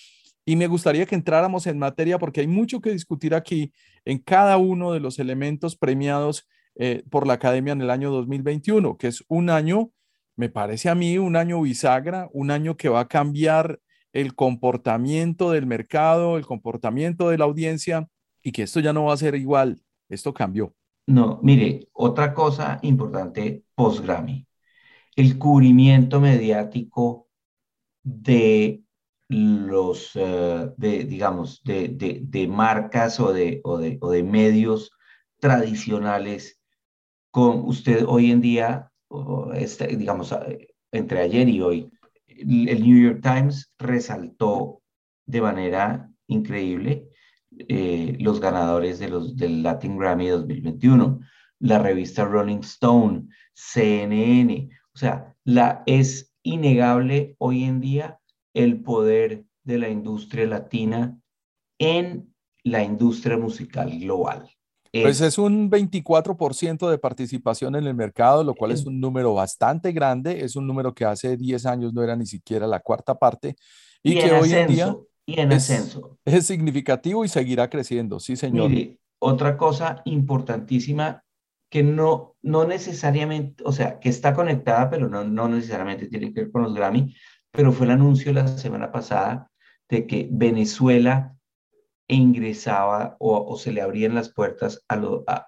y 0.45 0.57
me 0.57 0.67
gustaría 0.67 1.07
que 1.07 1.15
entráramos 1.15 1.69
en 1.69 1.79
materia 1.79 2.19
porque 2.19 2.41
hay 2.41 2.49
mucho 2.49 2.81
que 2.81 2.91
discutir 2.91 3.33
aquí 3.33 3.73
en 4.05 4.19
cada 4.19 4.57
uno 4.57 4.93
de 4.93 5.01
los 5.01 5.19
elementos 5.19 5.77
premiados 5.77 6.49
eh, 6.75 7.05
por 7.11 7.27
la 7.27 7.35
Academia 7.35 7.73
en 7.73 7.83
el 7.83 7.91
año 7.91 8.11
2021, 8.11 8.97
que 8.97 9.09
es 9.09 9.25
un 9.29 9.51
año, 9.51 9.91
me 10.37 10.49
parece 10.49 10.89
a 10.89 10.95
mí, 10.95 11.19
un 11.19 11.37
año 11.37 11.61
bisagra, 11.61 12.29
un 12.33 12.51
año 12.51 12.77
que 12.77 12.89
va 12.89 13.01
a 13.01 13.09
cambiar 13.09 13.81
el 14.13 14.35
comportamiento 14.35 15.51
del 15.51 15.67
mercado, 15.67 16.37
el 16.37 16.47
comportamiento 16.47 17.29
de 17.29 17.39
la 17.39 17.45
audiencia 17.45 18.09
y 18.43 18.53
que 18.53 18.63
esto 18.63 18.81
ya 18.81 18.93
no 18.93 19.05
va 19.05 19.15
a 19.15 19.19
ser 19.19 19.35
igual, 19.35 19.83
esto 20.09 20.33
cambió. 20.35 20.75
No, 21.07 21.41
mire, 21.43 21.89
otra 21.93 22.33
cosa 22.33 22.79
importante 22.83 23.65
post-Grammy, 23.75 24.47
el 25.17 25.39
cubrimiento 25.39 26.21
mediático 26.21 27.29
de 28.03 28.82
los, 29.33 30.13
eh, 30.15 30.71
de, 30.77 31.05
digamos, 31.05 31.63
de, 31.65 31.89
de, 31.89 32.21
de, 32.23 32.47
marcas 32.47 33.19
o 33.19 33.33
de, 33.33 33.61
o 33.65 33.79
de, 33.79 33.99
o 34.01 34.11
de 34.11 34.23
medios 34.23 34.91
tradicionales 35.41 36.61
con 37.31 37.67
usted 37.67 38.05
hoy 38.07 38.31
en 38.31 38.41
día, 38.41 38.93
este, 39.55 39.89
digamos, 39.97 40.35
entre 40.93 41.21
ayer 41.21 41.49
y 41.49 41.63
hoy, 41.63 41.91
el 42.27 42.83
New 42.83 43.03
York 43.03 43.21
Times 43.23 43.73
resaltó 43.79 44.83
de 45.27 45.41
manera 45.41 46.11
increíble 46.27 47.09
eh, 47.69 48.17
los 48.21 48.41
ganadores 48.41 48.99
de 48.99 49.09
los, 49.09 49.37
del 49.37 49.63
Latin 49.63 49.97
Grammy 49.97 50.29
2021, 50.29 51.21
la 51.61 51.79
revista 51.79 52.25
Rolling 52.25 52.61
Stone, 52.61 53.29
CNN, 53.55 54.69
o 54.95 54.99
sea, 54.99 55.35
la, 55.45 55.83
es 55.87 56.35
innegable 56.43 57.35
hoy 57.39 57.65
en 57.65 57.81
día 57.81 58.19
el 58.55 58.81
poder 58.81 59.45
de 59.65 59.79
la 59.79 59.89
industria 59.89 60.47
latina 60.47 61.19
en 61.79 62.35
la 62.65 62.83
industria 62.83 63.37
musical 63.37 63.99
global. 63.99 64.49
Pues 64.93 65.23
es 65.23 65.39
un 65.39 65.71
24% 65.71 66.91
de 66.91 66.99
participación 66.99 67.75
en 67.77 67.87
el 67.87 67.95
mercado, 67.95 68.45
lo 68.45 68.55
cual 68.55 68.73
es 68.73 68.85
un 68.85 69.01
número 69.01 69.33
bastante 69.33 69.91
grande, 69.91 70.45
es 70.45 70.55
un 70.55 70.67
número 70.67 70.95
que 70.95 71.07
hace 71.07 71.39
10 71.39 71.65
años 71.65 71.95
no 71.95 72.03
era 72.03 72.15
ni 72.15 72.27
siquiera 72.27 72.67
la 72.67 72.81
cuarta 72.81 73.19
parte 73.19 73.57
y, 74.03 74.19
que 74.19 74.31
hoy 74.33 74.53
en 74.53 74.69
día 74.69 74.97
y 75.25 75.41
en 75.41 75.53
es, 75.53 75.71
ascenso. 75.71 76.19
es 76.27 76.47
significativo 76.47 77.25
y 77.25 77.29
seguirá 77.29 77.71
creciendo, 77.71 78.21
sí 78.21 78.37
señor. 78.37 78.69
Mire, 78.69 78.99
otra 79.19 79.57
cosa 79.57 80.03
importantísima 80.05 81.25
que 81.71 81.83
no, 81.83 82.37
no 82.43 82.67
necesariamente, 82.67 83.65
o 83.65 83.73
sea, 83.73 83.99
que 83.99 84.11
está 84.11 84.35
conectada, 84.35 84.91
pero 84.91 85.09
no, 85.09 85.25
no 85.25 85.49
necesariamente 85.49 86.07
tiene 86.09 86.35
que 86.35 86.43
ver 86.43 86.53
con 86.53 86.65
los 86.65 86.75
Grammy, 86.75 87.15
pero 87.53 87.73
fue 87.73 87.87
el 87.87 87.93
anuncio 87.93 88.33
la 88.33 88.49
semana 88.49 88.91
pasada 88.91 89.51
de 89.89 90.07
que 90.07 90.29
Venezuela 90.31 91.37
ingresaba 92.09 93.17
o, 93.21 93.57
se 93.57 93.73
le 93.73 93.81
abrían 93.81 94.15
las 94.15 94.31
puertas 94.33 94.85
a, 94.89 94.97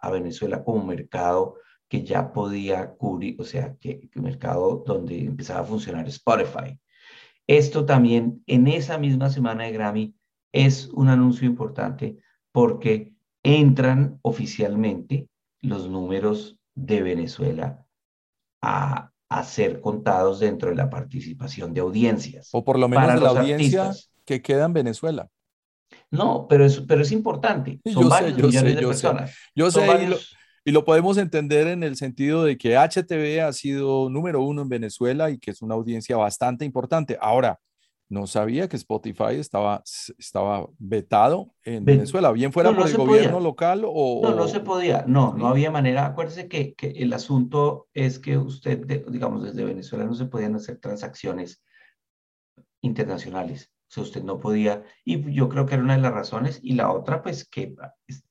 a, 0.02 0.10
Venezuela 0.10 0.62
como 0.62 0.84
mercado 0.84 1.56
que 1.88 2.04
ya 2.04 2.32
podía 2.32 2.92
cubrir, 2.92 3.36
o 3.40 3.44
sea, 3.44 3.76
que, 3.80 4.08
que 4.08 4.20
mercado 4.20 4.84
donde 4.86 5.20
empezaba 5.20 5.60
a 5.60 5.64
funcionar 5.64 6.06
Spotify. 6.08 6.78
Esto 7.46 7.84
también 7.84 8.42
en 8.46 8.68
esa 8.68 8.96
misma 8.98 9.28
semana 9.30 9.64
de 9.64 9.72
Grammy 9.72 10.14
es 10.52 10.88
un 10.88 11.08
anuncio 11.08 11.46
importante 11.46 12.18
porque 12.52 13.14
entran 13.42 14.18
oficialmente 14.22 15.28
los 15.60 15.88
números 15.88 16.58
de 16.74 17.02
Venezuela 17.02 17.84
a, 18.62 19.12
a 19.38 19.44
ser 19.44 19.80
contados 19.80 20.40
dentro 20.40 20.70
de 20.70 20.76
la 20.76 20.88
participación 20.88 21.74
de 21.74 21.80
audiencias. 21.80 22.50
O 22.52 22.64
por 22.64 22.78
lo 22.78 22.88
menos 22.88 23.14
de 23.14 23.20
la 23.20 23.30
audiencia 23.30 23.92
que 24.24 24.40
queda 24.40 24.66
en 24.66 24.72
Venezuela. 24.72 25.28
No, 26.10 26.46
pero 26.48 26.64
es, 26.64 26.80
pero 26.80 27.02
es 27.02 27.10
importante. 27.10 27.80
Son 27.92 28.08
varios 28.08 28.36
millones 28.36 28.76
de 28.76 28.86
personas. 28.86 29.36
Yo 29.54 29.70
sé, 29.70 29.82
y, 30.64 30.70
lo, 30.70 30.84
podemos 30.84 31.18
entender 31.18 31.66
en 31.66 31.82
el 31.82 31.96
sentido 31.96 32.44
de 32.44 32.56
que 32.56 32.76
HTV 32.76 33.42
ha 33.44 33.52
sido 33.52 34.08
número 34.08 34.40
uno 34.40 34.62
en 34.62 34.68
Venezuela 34.68 35.30
y 35.30 35.38
que 35.38 35.50
es 35.50 35.60
una 35.60 35.74
audiencia 35.74 36.16
bastante 36.16 36.64
importante. 36.64 37.18
Ahora, 37.20 37.58
no 38.14 38.28
sabía 38.28 38.68
que 38.68 38.76
Spotify 38.76 39.34
estaba, 39.34 39.82
estaba 40.16 40.66
vetado 40.78 41.52
en 41.64 41.84
Venezuela, 41.84 42.30
bien 42.30 42.52
fuera 42.52 42.74
por 42.74 42.88
el 42.88 42.96
gobierno 42.96 43.40
local 43.40 43.82
o... 43.84 44.20
No, 44.22 44.34
no 44.34 44.46
se 44.46 44.60
podía, 44.60 45.04
no, 45.06 45.34
no 45.34 45.48
había 45.48 45.72
manera. 45.72 46.06
Acuérdese 46.06 46.48
que, 46.48 46.74
que 46.74 46.90
el 46.90 47.12
asunto 47.12 47.88
es 47.92 48.20
que 48.20 48.38
usted, 48.38 48.86
digamos, 49.08 49.42
desde 49.42 49.64
Venezuela 49.64 50.04
no 50.04 50.14
se 50.14 50.26
podían 50.26 50.54
hacer 50.54 50.78
transacciones 50.78 51.62
internacionales. 52.82 53.72
O 53.88 53.92
sea, 53.94 54.02
usted 54.04 54.22
no 54.22 54.38
podía, 54.38 54.84
y 55.04 55.32
yo 55.32 55.48
creo 55.48 55.66
que 55.66 55.74
era 55.74 55.82
una 55.82 55.96
de 55.96 56.02
las 56.02 56.14
razones, 56.14 56.60
y 56.62 56.74
la 56.74 56.92
otra, 56.92 57.20
pues, 57.20 57.48
que 57.48 57.74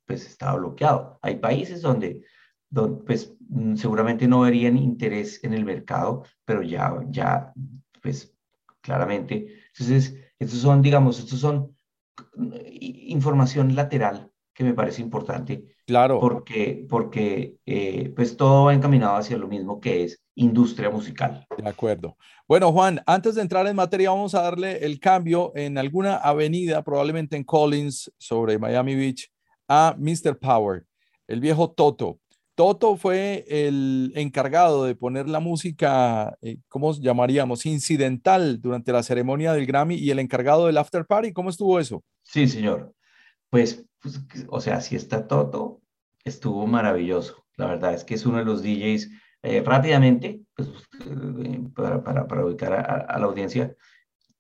pues, 0.06 0.26
estaba 0.26 0.56
bloqueado. 0.56 1.20
Hay 1.22 1.36
países 1.36 1.82
donde, 1.82 2.24
donde 2.70 3.04
pues, 3.04 3.36
mm, 3.50 3.76
seguramente 3.76 4.28
no 4.28 4.42
verían 4.42 4.78
interés 4.78 5.44
en 5.44 5.54
el 5.54 5.66
mercado, 5.66 6.24
pero 6.46 6.64
ya, 6.64 7.02
ya 7.10 7.54
pues 8.02 8.34
claramente. 8.82 9.63
Entonces, 9.74 10.16
estos 10.40 10.60
son, 10.60 10.82
digamos, 10.82 11.20
estos 11.20 11.40
son 11.40 11.76
información 12.76 13.76
lateral 13.76 14.32
que 14.54 14.64
me 14.64 14.74
parece 14.74 15.02
importante. 15.02 15.76
Claro. 15.86 16.20
Porque, 16.20 16.86
porque 16.88 17.58
eh, 17.66 18.12
pues 18.16 18.38
todo 18.38 18.66
va 18.66 18.74
encaminado 18.74 19.18
hacia 19.18 19.38
lo 19.38 19.48
mismo 19.48 19.82
que 19.82 20.04
es 20.04 20.24
industria 20.36 20.90
musical. 20.90 21.46
De 21.58 21.68
acuerdo. 21.68 22.18
Bueno, 22.48 22.72
Juan, 22.72 23.02
antes 23.06 23.36
de 23.36 23.42
entrar 23.42 23.68
en 23.68 23.76
materia, 23.76 24.12
vamos 24.12 24.36
a 24.36 24.44
darle 24.44 24.86
el 24.86 25.00
cambio 25.00 25.52
en 25.56 25.78
alguna 25.78 26.18
avenida, 26.18 26.84
probablemente 26.84 27.36
en 27.36 27.44
Collins, 27.44 28.12
sobre 28.18 28.60
Miami 28.60 28.96
Beach, 28.96 29.30
a 29.68 29.96
Mr. 29.98 30.38
Power, 30.38 30.86
el 31.28 31.40
viejo 31.40 31.72
Toto. 31.72 32.20
Toto 32.56 32.98
fue 32.98 33.46
el 33.48 34.12
encargado 34.16 34.86
de 34.86 34.96
poner 34.96 35.28
la 35.28 35.40
música, 35.40 36.38
eh, 36.42 36.58
¿cómo 36.68 36.94
llamaríamos? 36.94 37.66
Incidental 37.66 38.62
durante 38.62 38.92
la 38.92 39.02
ceremonia 39.02 39.54
del 39.54 39.66
Grammy 39.66 39.96
y 39.96 40.12
el 40.12 40.20
encargado 40.20 40.68
del 40.68 40.78
after 40.78 41.06
party. 41.06 41.34
¿Cómo 41.34 41.50
estuvo 41.50 41.80
eso? 41.80 42.04
Sí, 42.22 42.48
señor. 42.48 42.94
Pues, 43.50 43.86
pues 44.00 44.22
o 44.50 44.62
sea, 44.62 44.82
si 44.82 44.96
está 44.96 45.28
Toto, 45.28 45.82
estuvo 46.24 46.68
maravilloso. 46.68 47.44
La 47.58 47.68
verdad 47.68 47.96
es 47.96 48.04
que 48.04 48.14
es 48.14 48.26
uno 48.26 48.38
de 48.38 48.46
los 48.46 48.62
DJs. 48.62 49.10
Eh, 49.42 49.64
rápidamente, 49.66 50.42
pues, 50.56 50.70
eh, 51.10 51.60
para, 51.76 52.46
ubicar 52.46 52.74
a, 52.74 53.18
la 53.18 53.26
audiencia, 53.26 53.76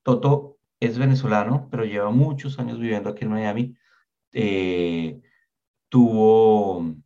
Toto 0.03 0.57
es 0.79 0.99
venezolano, 0.99 1.67
pero 1.71 1.83
lleva 1.83 2.11
muchos 2.11 2.59
años 2.59 2.79
viviendo 2.79 3.09
aquí 3.09 3.25
en 3.25 3.31
Miami. 3.31 3.75
tuvo 5.89 7.02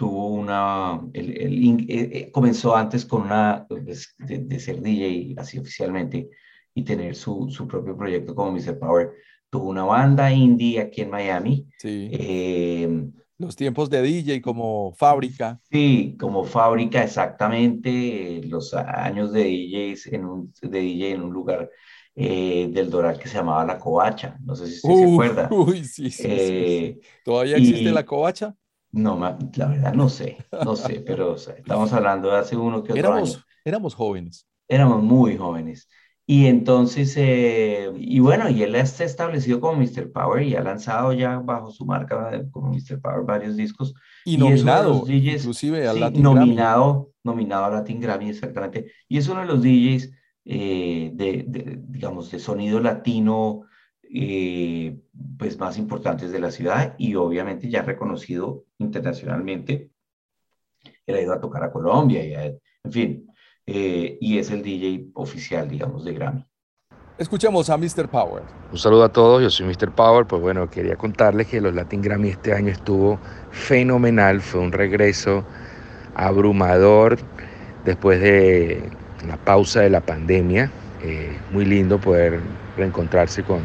tuvo 0.00 0.28
una, 0.28 0.98
el, 1.12 1.36
el, 1.36 1.80
eh, 1.80 2.10
eh, 2.10 2.30
comenzó 2.32 2.74
antes 2.74 3.04
con 3.04 3.20
una, 3.20 3.66
pues, 3.68 4.14
de, 4.16 4.58
ser 4.58 4.80
DJ 4.80 5.34
así 5.36 5.58
oficialmente 5.58 6.30
y 6.74 6.84
tener 6.84 7.14
su, 7.14 7.50
su 7.50 7.68
propio 7.68 7.94
proyecto 7.98 8.34
como 8.34 8.52
Mr. 8.52 8.78
Power. 8.78 9.10
Tuvo 9.50 9.68
una 9.68 9.84
banda 9.84 10.32
indie 10.32 10.80
aquí 10.80 11.02
en 11.02 11.10
Miami. 11.10 11.66
Sí. 11.76 12.08
Em, 12.12 13.12
los 13.36 13.54
tiempos 13.54 13.90
de 13.90 14.00
DJ 14.00 14.40
como 14.40 14.94
fábrica. 14.96 15.60
Sí, 15.70 16.16
como 16.18 16.44
fábrica, 16.44 17.04
exactamente. 17.04 18.40
Los 18.44 18.72
años 18.72 19.32
de 19.32 19.44
DJs 19.44 20.06
en 20.14 20.24
un, 20.24 20.54
de 20.62 20.80
DJ 20.80 21.10
en 21.10 21.22
un 21.24 21.32
lugar 21.34 21.68
eh, 22.14 22.70
del 22.72 22.88
Doral 22.88 23.18
que 23.18 23.28
se 23.28 23.36
llamaba 23.36 23.66
La 23.66 23.78
Covacha. 23.78 24.38
No 24.42 24.56
sé 24.56 24.66
si 24.66 24.80
se 24.80 25.12
acuerda. 25.12 25.46
Uy, 25.52 25.84
sí, 25.84 26.10
sí, 26.10 26.98
¿Todavía 27.22 27.58
existe 27.58 27.92
La 27.92 28.06
Covacha? 28.06 28.56
No, 28.92 29.18
la 29.18 29.66
verdad 29.66 29.94
no 29.94 30.08
sé, 30.08 30.38
no 30.64 30.74
sé, 30.74 31.00
pero 31.06 31.36
estamos 31.36 31.92
hablando 31.92 32.30
de 32.30 32.38
hace 32.38 32.56
uno 32.56 32.82
que 32.82 32.92
otro 32.92 32.98
éramos, 32.98 33.36
año. 33.36 33.44
Éramos 33.64 33.94
jóvenes. 33.94 34.48
Éramos 34.68 35.02
muy 35.02 35.36
jóvenes. 35.36 35.88
Y 36.26 36.46
entonces, 36.46 37.12
eh, 37.16 37.90
y 37.96 38.20
bueno, 38.20 38.48
y 38.48 38.62
él 38.62 38.76
está 38.76 39.02
establecido 39.02 39.60
como 39.60 39.80
Mr. 39.80 40.12
Power 40.12 40.44
y 40.44 40.54
ha 40.54 40.62
lanzado 40.62 41.12
ya 41.12 41.38
bajo 41.38 41.72
su 41.72 41.84
marca 41.84 42.44
como 42.52 42.70
Mr. 42.72 43.00
Power 43.00 43.24
varios 43.24 43.56
discos. 43.56 43.94
Y, 44.24 44.36
nominado, 44.36 45.04
inclusive 45.08 45.88
al 45.88 45.98
Latin 45.98 46.22
nominado, 46.22 46.92
Grammy. 46.92 47.10
Nominado 47.24 47.64
a 47.64 47.70
Latin 47.70 48.00
Grammy, 48.00 48.30
exactamente. 48.30 48.92
Y 49.08 49.18
es 49.18 49.28
uno 49.28 49.40
de 49.40 49.46
los 49.46 49.60
DJs, 49.60 50.12
eh, 50.44 51.10
de, 51.14 51.44
de, 51.48 51.80
digamos, 51.88 52.30
de 52.30 52.38
sonido 52.38 52.78
latino, 52.78 53.62
eh, 54.12 54.98
pues 55.38 55.58
más 55.58 55.78
importantes 55.78 56.32
de 56.32 56.40
la 56.40 56.50
ciudad 56.50 56.94
y 56.98 57.14
obviamente 57.14 57.68
ya 57.70 57.82
reconocido 57.82 58.64
internacionalmente. 58.78 59.90
Él 61.06 61.14
ha 61.14 61.20
ido 61.20 61.32
a 61.32 61.40
tocar 61.40 61.62
a 61.62 61.72
Colombia, 61.72 62.24
y 62.24 62.34
en 62.84 62.92
fin, 62.92 63.26
eh, 63.66 64.18
y 64.20 64.38
es 64.38 64.50
el 64.50 64.62
DJ 64.62 65.10
oficial, 65.14 65.68
digamos, 65.68 66.04
de 66.04 66.14
Grammy. 66.14 66.44
Escuchemos 67.18 67.68
a 67.68 67.76
Mr. 67.76 68.08
Power. 68.08 68.42
Un 68.72 68.78
saludo 68.78 69.04
a 69.04 69.12
todos, 69.12 69.42
yo 69.42 69.50
soy 69.50 69.66
Mr. 69.66 69.94
Power. 69.94 70.26
Pues 70.26 70.40
bueno, 70.40 70.70
quería 70.70 70.96
contarles 70.96 71.48
que 71.48 71.60
los 71.60 71.74
Latin 71.74 72.00
Grammy 72.00 72.30
este 72.30 72.54
año 72.54 72.72
estuvo 72.72 73.20
fenomenal, 73.50 74.40
fue 74.40 74.60
un 74.60 74.72
regreso 74.72 75.44
abrumador 76.14 77.18
después 77.84 78.20
de 78.20 78.90
la 79.28 79.36
pausa 79.36 79.82
de 79.82 79.90
la 79.90 80.00
pandemia. 80.00 80.70
Eh, 81.02 81.38
muy 81.52 81.64
lindo 81.66 82.00
poder 82.00 82.40
reencontrarse 82.76 83.42
con, 83.42 83.60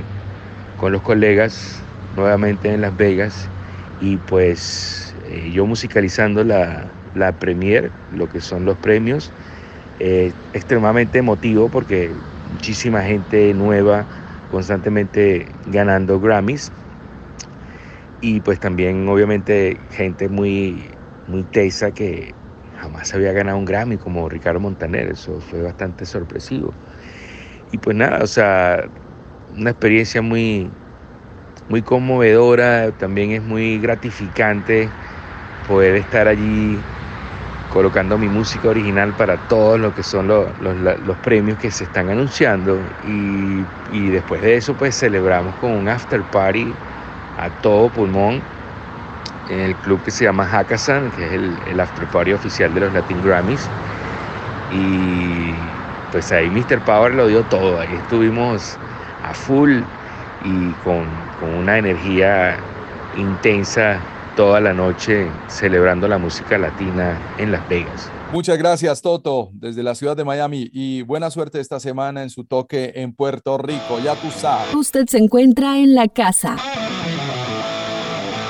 con 0.75 0.91
los 0.91 1.01
colegas 1.01 1.83
nuevamente 2.11 2.69
en 2.73 2.81
Las 2.81 2.95
Vegas 2.95 3.51
y 3.97 4.17
pues 4.19 5.15
eh, 5.23 5.51
yo 5.51 5.65
musicalizando 5.65 6.43
la, 6.43 6.95
la 7.13 7.33
premier, 7.33 7.93
lo 8.09 8.27
que 8.29 8.41
son 8.41 8.65
los 8.65 8.77
premios, 8.77 9.33
eh, 9.99 10.33
extremadamente 10.53 11.19
emotivo 11.19 11.69
porque 11.71 12.15
muchísima 12.43 13.03
gente 13.03 13.53
nueva 13.53 14.07
constantemente 14.47 15.53
ganando 15.65 16.19
Grammys 16.19 16.71
y 18.19 18.41
pues 18.41 18.59
también 18.59 19.07
obviamente 19.07 19.81
gente 19.89 20.29
muy, 20.29 20.97
muy 21.25 21.45
tesa 21.45 21.91
que 21.91 22.35
jamás 22.73 23.13
había 23.13 23.31
ganado 23.33 23.57
un 23.57 23.65
Grammy 23.65 23.97
como 23.97 24.29
Ricardo 24.29 24.59
Montaner, 24.59 25.09
eso 25.11 25.39
fue 25.41 25.61
bastante 25.61 26.05
sorpresivo. 26.05 26.77
Y 27.71 27.79
pues 27.79 27.95
nada, 27.97 28.23
o 28.23 28.27
sea, 28.27 28.89
una 29.58 29.71
experiencia 29.71 30.21
muy, 30.21 30.69
muy 31.69 31.81
conmovedora, 31.81 32.91
también 32.91 33.31
es 33.31 33.41
muy 33.41 33.79
gratificante 33.79 34.89
poder 35.67 35.95
estar 35.95 36.27
allí 36.27 36.77
colocando 37.73 38.17
mi 38.17 38.27
música 38.27 38.69
original 38.69 39.13
para 39.17 39.36
todos 39.49 39.79
lo 39.79 39.93
que 39.93 40.01
son 40.01 40.27
los, 40.27 40.47
los, 40.62 41.17
premios 41.17 41.58
que 41.58 41.69
se 41.71 41.84
están 41.84 42.10
anunciando 42.10 42.79
y, 43.05 43.65
y, 43.91 44.10
después 44.12 44.41
de 44.41 44.55
eso 44.55 44.73
pues 44.75 44.97
celebramos 44.97 45.53
con 45.55 45.71
un 45.71 45.89
after 45.89 46.21
party 46.31 46.73
a 47.38 47.49
todo 47.62 47.89
pulmón 47.89 48.41
en 49.49 49.60
el 49.60 49.75
club 49.75 50.01
que 50.03 50.12
se 50.12 50.23
llama 50.23 50.47
Hakkasan, 50.49 51.12
que 51.12 51.25
es 51.25 51.34
el, 51.34 51.58
el 51.67 51.79
after 51.79 52.05
party 52.08 52.31
oficial 52.31 52.73
de 52.73 52.79
los 52.79 52.93
Latin 52.93 53.21
Grammys 53.25 53.67
y 54.71 55.53
pues 56.12 56.31
ahí 56.31 56.49
Mr. 56.49 56.79
Power 56.86 57.13
lo 57.13 57.27
dio 57.27 57.43
todo, 57.43 57.79
ahí 57.81 57.93
estuvimos 57.93 58.77
a 59.29 59.33
full 59.33 59.81
y 60.43 60.71
con, 60.83 61.05
con 61.39 61.53
una 61.53 61.77
energía 61.77 62.57
intensa 63.17 63.99
toda 64.35 64.59
la 64.59 64.73
noche 64.73 65.27
celebrando 65.47 66.07
la 66.07 66.17
música 66.17 66.57
latina 66.57 67.17
en 67.38 67.51
Las 67.51 67.67
Vegas. 67.69 68.11
Muchas 68.31 68.57
gracias, 68.57 69.01
Toto, 69.01 69.49
desde 69.53 69.81
la 69.81 69.95
ciudad 69.95 70.17
de 70.17 70.25
Miami 70.25 70.69
y 70.73 71.03
buena 71.03 71.31
suerte 71.31 71.59
esta 71.59 71.79
semana 71.79 72.21
en 72.21 72.29
su 72.29 72.43
toque 72.43 72.93
en 72.95 73.13
Puerto 73.13 73.57
Rico. 73.57 73.99
Ya 74.03 74.15
tú 74.15 74.29
sabes. 74.29 74.75
Usted 74.75 75.05
se 75.07 75.19
encuentra 75.19 75.77
en 75.77 75.95
la 75.95 76.07
casa. 76.07 76.57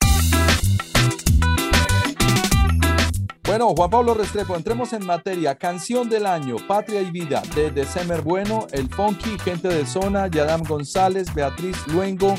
Bueno, 3.44 3.76
Juan 3.76 3.90
Pablo 3.92 4.16
Restrepo, 4.16 4.56
entremos 4.56 4.92
en 4.94 5.06
materia. 5.06 5.56
Canción 5.56 6.10
del 6.10 6.26
año, 6.26 6.56
Patria 6.68 7.02
y 7.02 7.12
Vida, 7.12 7.44
de 7.56 7.70
December 7.70 8.22
Bueno, 8.22 8.66
El 8.72 8.90
Funky, 8.90 9.38
Gente 9.38 9.68
de 9.68 9.86
Zona, 9.86 10.28
Yadam 10.28 10.64
González, 10.64 11.32
Beatriz 11.34 11.78
Luengo, 11.88 12.34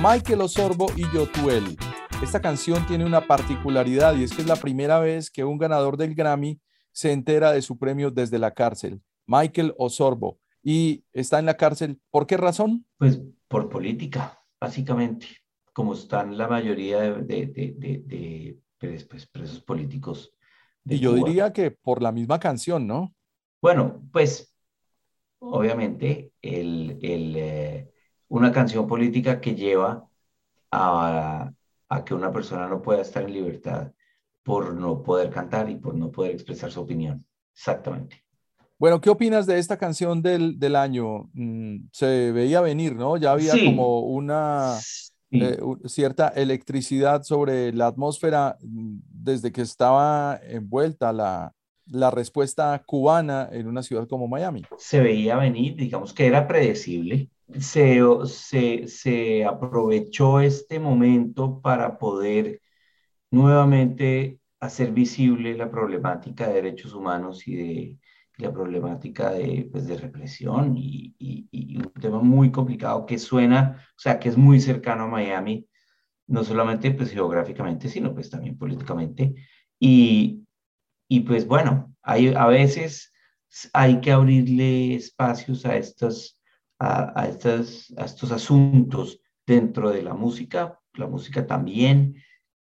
Michael 0.00 0.40
Osorbo 0.40 0.86
y 0.96 1.02
Yotuel. 1.14 1.76
Esta 2.22 2.40
canción 2.40 2.86
tiene 2.86 3.04
una 3.04 3.26
particularidad 3.26 4.16
y 4.16 4.24
es 4.24 4.32
que 4.32 4.40
es 4.40 4.48
la 4.48 4.56
primera 4.56 4.98
vez 4.98 5.30
que 5.30 5.44
un 5.44 5.58
ganador 5.58 5.98
del 5.98 6.14
Grammy 6.14 6.58
se 6.96 7.12
entera 7.12 7.52
de 7.52 7.60
su 7.60 7.76
premio 7.78 8.10
desde 8.10 8.38
la 8.38 8.52
cárcel, 8.52 9.02
Michael 9.26 9.74
Osorbo, 9.76 10.40
y 10.62 11.04
está 11.12 11.38
en 11.38 11.44
la 11.44 11.58
cárcel. 11.58 12.00
¿Por 12.10 12.26
qué 12.26 12.38
razón? 12.38 12.86
Pues 12.96 13.20
por 13.48 13.68
política, 13.68 14.40
básicamente, 14.58 15.26
como 15.74 15.92
están 15.92 16.38
la 16.38 16.48
mayoría 16.48 17.00
de, 17.00 17.48
de, 17.48 17.74
de, 17.76 18.58
pues, 19.06 19.26
presos 19.26 19.60
políticos 19.60 20.32
y 20.86 20.98
yo 20.98 21.12
diría 21.12 21.52
que 21.52 21.70
por 21.70 22.00
la 22.00 22.12
misma 22.12 22.38
canción, 22.38 22.86
¿no? 22.86 23.12
Bueno, 23.60 24.02
pues 24.10 24.56
obviamente 25.40 26.32
el, 26.40 26.98
eh, 27.02 27.90
una 28.28 28.52
canción 28.52 28.86
política 28.86 29.38
que 29.38 29.54
lleva 29.54 30.08
a, 30.70 31.52
a 31.90 32.04
que 32.04 32.14
una 32.14 32.32
persona 32.32 32.68
no 32.68 32.80
pueda 32.80 33.02
estar 33.02 33.22
en 33.24 33.34
libertad 33.34 33.92
por 34.46 34.72
no 34.74 35.02
poder 35.02 35.28
cantar 35.28 35.68
y 35.68 35.74
por 35.74 35.96
no 35.96 36.12
poder 36.12 36.30
expresar 36.30 36.70
su 36.70 36.80
opinión. 36.80 37.26
Exactamente. 37.52 38.22
Bueno, 38.78 39.00
¿qué 39.00 39.10
opinas 39.10 39.44
de 39.44 39.58
esta 39.58 39.76
canción 39.76 40.22
del, 40.22 40.56
del 40.56 40.76
año? 40.76 41.28
Mm, 41.32 41.88
se 41.90 42.30
veía 42.30 42.60
venir, 42.60 42.94
¿no? 42.94 43.16
Ya 43.16 43.32
había 43.32 43.54
como 43.54 44.02
una 44.02 44.78
eh, 45.32 45.58
cierta 45.86 46.28
electricidad 46.28 47.24
sobre 47.24 47.72
la 47.72 47.88
atmósfera 47.88 48.56
mm, 48.62 48.98
desde 49.10 49.50
que 49.50 49.62
estaba 49.62 50.38
envuelta 50.44 51.12
la, 51.12 51.52
la 51.86 52.12
respuesta 52.12 52.80
cubana 52.86 53.48
en 53.50 53.66
una 53.66 53.82
ciudad 53.82 54.06
como 54.06 54.28
Miami. 54.28 54.62
Se 54.78 55.00
veía 55.00 55.38
venir, 55.38 55.74
digamos 55.74 56.12
que 56.12 56.24
era 56.24 56.46
predecible. 56.46 57.30
Se, 57.58 58.00
se, 58.26 58.86
se 58.86 59.44
aprovechó 59.44 60.38
este 60.38 60.78
momento 60.78 61.60
para 61.60 61.98
poder 61.98 62.60
nuevamente 63.30 64.40
hacer 64.60 64.92
visible 64.92 65.56
la 65.56 65.70
problemática 65.70 66.48
de 66.48 66.54
derechos 66.54 66.94
humanos 66.94 67.46
y 67.46 67.54
de 67.56 67.98
la 68.38 68.52
problemática 68.52 69.30
de, 69.30 69.68
pues, 69.70 69.86
de 69.86 69.96
represión 69.96 70.74
y, 70.76 71.14
un 71.76 71.92
tema 72.00 72.20
muy 72.22 72.50
complicado 72.50 73.06
que 73.06 73.18
suena, 73.18 73.82
o 73.96 73.98
sea, 73.98 74.18
que 74.18 74.28
es 74.28 74.36
muy 74.36 74.60
cercano 74.60 75.04
a 75.04 75.08
Miami, 75.08 75.68
no 76.26 76.42
solamente 76.44 76.90
pues, 76.90 77.10
geográficamente, 77.10 77.88
sino 77.88 78.14
pues 78.14 78.30
también 78.30 78.56
políticamente. 78.58 79.34
Y, 79.78 80.46
y 81.08 81.20
pues 81.20 81.46
bueno, 81.46 81.94
hay, 82.02 82.28
a 82.34 82.46
veces 82.46 83.12
hay 83.72 84.00
que 84.00 84.12
abrirle 84.12 84.94
espacios 84.94 85.66
a 85.66 85.76
estos, 85.76 86.40
a, 86.78 87.20
a, 87.20 87.22
a 87.24 87.26
estos 87.28 88.32
asuntos 88.32 89.20
dentro 89.46 89.90
de 89.90 90.02
la 90.02 90.14
música. 90.14 90.78
La 90.94 91.06
música 91.06 91.46
también 91.46 92.16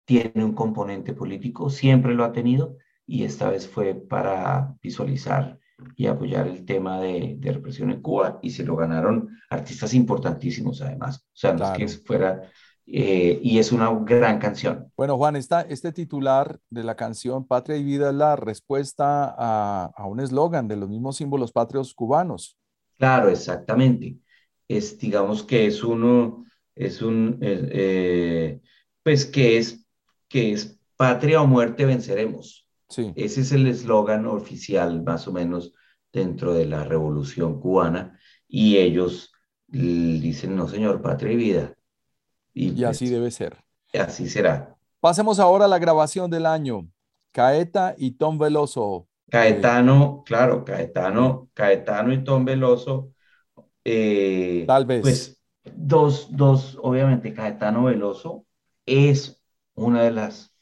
tiene 0.06 0.44
un 0.44 0.54
componente 0.54 1.14
político, 1.14 1.70
siempre 1.70 2.14
lo 2.14 2.24
ha 2.24 2.32
tenido, 2.32 2.78
y 3.06 3.24
esta 3.24 3.50
vez 3.50 3.68
fue 3.68 3.96
para 3.96 4.76
visualizar 4.82 5.60
y 5.96 6.08
apoyar 6.08 6.48
el 6.48 6.66
tema 6.66 7.02
de, 7.02 7.36
de 7.40 7.52
represión 7.52 7.92
en 7.92 8.02
Cuba, 8.02 8.40
y 8.42 8.52
se 8.52 8.64
lo 8.64 8.76
ganaron 8.76 9.30
artistas 9.50 9.94
importantísimos 9.94 10.82
además. 10.82 11.26
O 11.28 11.36
sea, 11.36 11.54
no 11.54 11.66
es 11.66 11.78
que 11.78 11.88
fuera 11.88 12.50
eh, 12.86 13.40
y 13.42 13.60
es 13.60 13.72
una 13.72 13.90
gran 14.04 14.40
canción. 14.40 14.92
Bueno, 14.96 15.18
Juan, 15.18 15.36
esta, 15.36 15.62
este 15.62 15.92
titular 15.92 16.60
de 16.70 16.84
la 16.84 16.96
canción 16.96 17.46
Patria 17.46 17.78
y 17.78 17.84
Vida 17.84 18.10
es 18.10 18.16
la 18.16 18.36
respuesta 18.36 19.34
a, 19.38 19.92
a 19.96 20.06
un 20.06 20.20
eslogan 20.20 20.68
de 20.68 20.76
los 20.78 20.90
mismos 20.90 21.18
símbolos 21.18 21.52
patrios 21.52 21.94
cubanos. 21.94 22.58
Claro, 22.98 23.30
exactamente. 23.30 24.18
Es, 24.68 24.98
digamos 24.98 25.44
que 25.44 25.66
es 25.66 25.84
uno, 25.84 26.46
es 26.76 27.02
un, 27.02 27.38
eh, 27.42 28.62
pues 29.02 29.26
que 29.26 29.58
es, 29.58 29.83
que 30.34 30.52
es 30.52 30.80
patria 30.98 31.44
o 31.44 31.46
muerte 31.46 31.86
venceremos. 31.86 32.68
Sí. 32.90 33.14
Ese 33.16 33.42
es 33.42 33.52
el 33.52 33.68
eslogan 33.68 34.26
oficial, 34.26 35.04
más 35.04 35.28
o 35.28 35.32
menos, 35.32 35.76
dentro 36.12 36.56
de 36.56 36.66
la 36.66 36.84
revolución 36.84 37.62
cubana. 37.62 38.20
Y 38.48 38.78
ellos 38.78 39.32
dicen, 39.68 40.56
no, 40.56 40.68
señor, 40.68 41.04
patria 41.04 41.34
y 41.34 41.36
vida 41.36 41.76
y, 42.52 42.84
así 42.84 43.10
debe 43.10 43.30
ser. 43.30 43.64
Así 43.94 44.28
será. 44.28 44.76
Pasemos 45.00 45.40
ahora 45.40 45.66
a 45.66 45.68
la 45.68 45.78
grabación 45.78 46.32
del 46.32 46.48
año. 46.48 46.90
Caeta 47.32 47.94
y 47.96 48.14
Tom 48.14 48.40
Veloso. 48.40 49.08
Caetano, 49.30 50.24
claro, 50.26 50.66
Caetano, 50.66 51.50
Caetano 51.54 52.12
y 52.12 52.24
Tom 52.24 52.44
Veloso. 52.44 53.12
Eh, 53.86 54.64
Tal 54.66 54.88
vez. 54.88 55.02
Pues 55.02 55.44
dos, 55.64 56.28
dos, 56.32 56.80
obviamente, 56.82 57.36
Caetano 57.36 57.84
Veloso 57.84 58.48
es 58.84 59.43
una 59.76 60.04
de 60.04 60.12
las, 60.12 60.56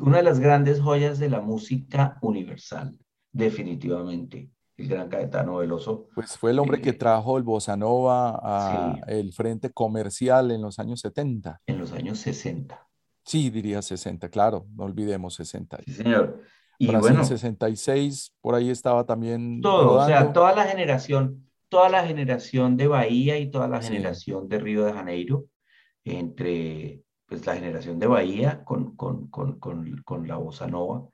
una 0.00 0.18
de 0.18 0.22
las 0.22 0.40
grandes 0.40 0.80
joyas 0.80 1.18
de 1.18 1.30
la 1.30 1.40
música 1.40 2.18
universal, 2.22 2.98
definitivamente 3.32 4.50
el 4.80 4.88
gran 4.88 5.08
Caetano 5.08 5.58
Veloso. 5.58 6.08
Pues 6.14 6.36
fue 6.38 6.52
el 6.52 6.58
hombre 6.58 6.80
que 6.80 6.90
eh, 6.90 6.94
trajo 6.94 7.36
el 7.36 7.42
bossa 7.42 7.76
nova 7.76 8.40
a 8.42 8.98
el 9.06 9.32
frente 9.32 9.70
comercial 9.70 10.50
en 10.50 10.62
los 10.62 10.78
años 10.78 11.00
70. 11.00 11.60
En 11.66 11.78
los 11.78 11.92
años 11.92 12.18
60. 12.18 12.86
Sí, 13.24 13.50
diría 13.50 13.82
60, 13.82 14.28
claro, 14.30 14.66
no 14.74 14.84
olvidemos 14.84 15.34
60. 15.34 15.78
Sí, 15.84 15.92
señor. 15.92 16.42
Y 16.78 16.86
Brasil 16.86 17.10
bueno, 17.10 17.24
66, 17.24 18.32
por 18.40 18.54
ahí 18.54 18.70
estaba 18.70 19.04
también. 19.04 19.60
Todo, 19.60 20.00
o 20.00 20.06
sea, 20.06 20.32
toda 20.32 20.54
la 20.54 20.64
generación, 20.64 21.46
toda 21.68 21.90
la 21.90 22.06
generación 22.06 22.78
de 22.78 22.86
Bahía 22.86 23.38
y 23.38 23.50
toda 23.50 23.68
la 23.68 23.82
generación 23.82 24.48
de 24.48 24.58
Río 24.58 24.84
de 24.86 24.94
Janeiro, 24.94 25.44
entre 26.04 27.02
pues 27.30 27.46
la 27.46 27.54
generación 27.54 28.00
de 28.00 28.08
Bahía 28.08 28.64
con, 28.64 28.96
con, 28.96 29.28
con, 29.28 29.60
con 29.60 30.26
la 30.26 30.36
bossa 30.36 30.66
nova, 30.66 31.08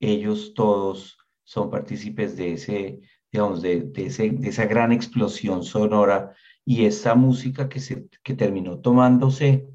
ellos 0.00 0.54
todos 0.54 1.18
son 1.44 1.68
partícipes 1.68 2.38
de 2.38 2.54
ese, 2.54 3.00
digamos, 3.30 3.60
de, 3.60 3.82
de, 3.82 4.06
ese, 4.06 4.30
de 4.30 4.48
esa 4.48 4.64
gran 4.64 4.92
explosión 4.92 5.62
sonora 5.62 6.34
y 6.64 6.86
esa 6.86 7.14
música 7.14 7.68
que, 7.68 7.80
se, 7.80 8.08
que 8.22 8.32
terminó 8.32 8.80
tomándose 8.80 9.68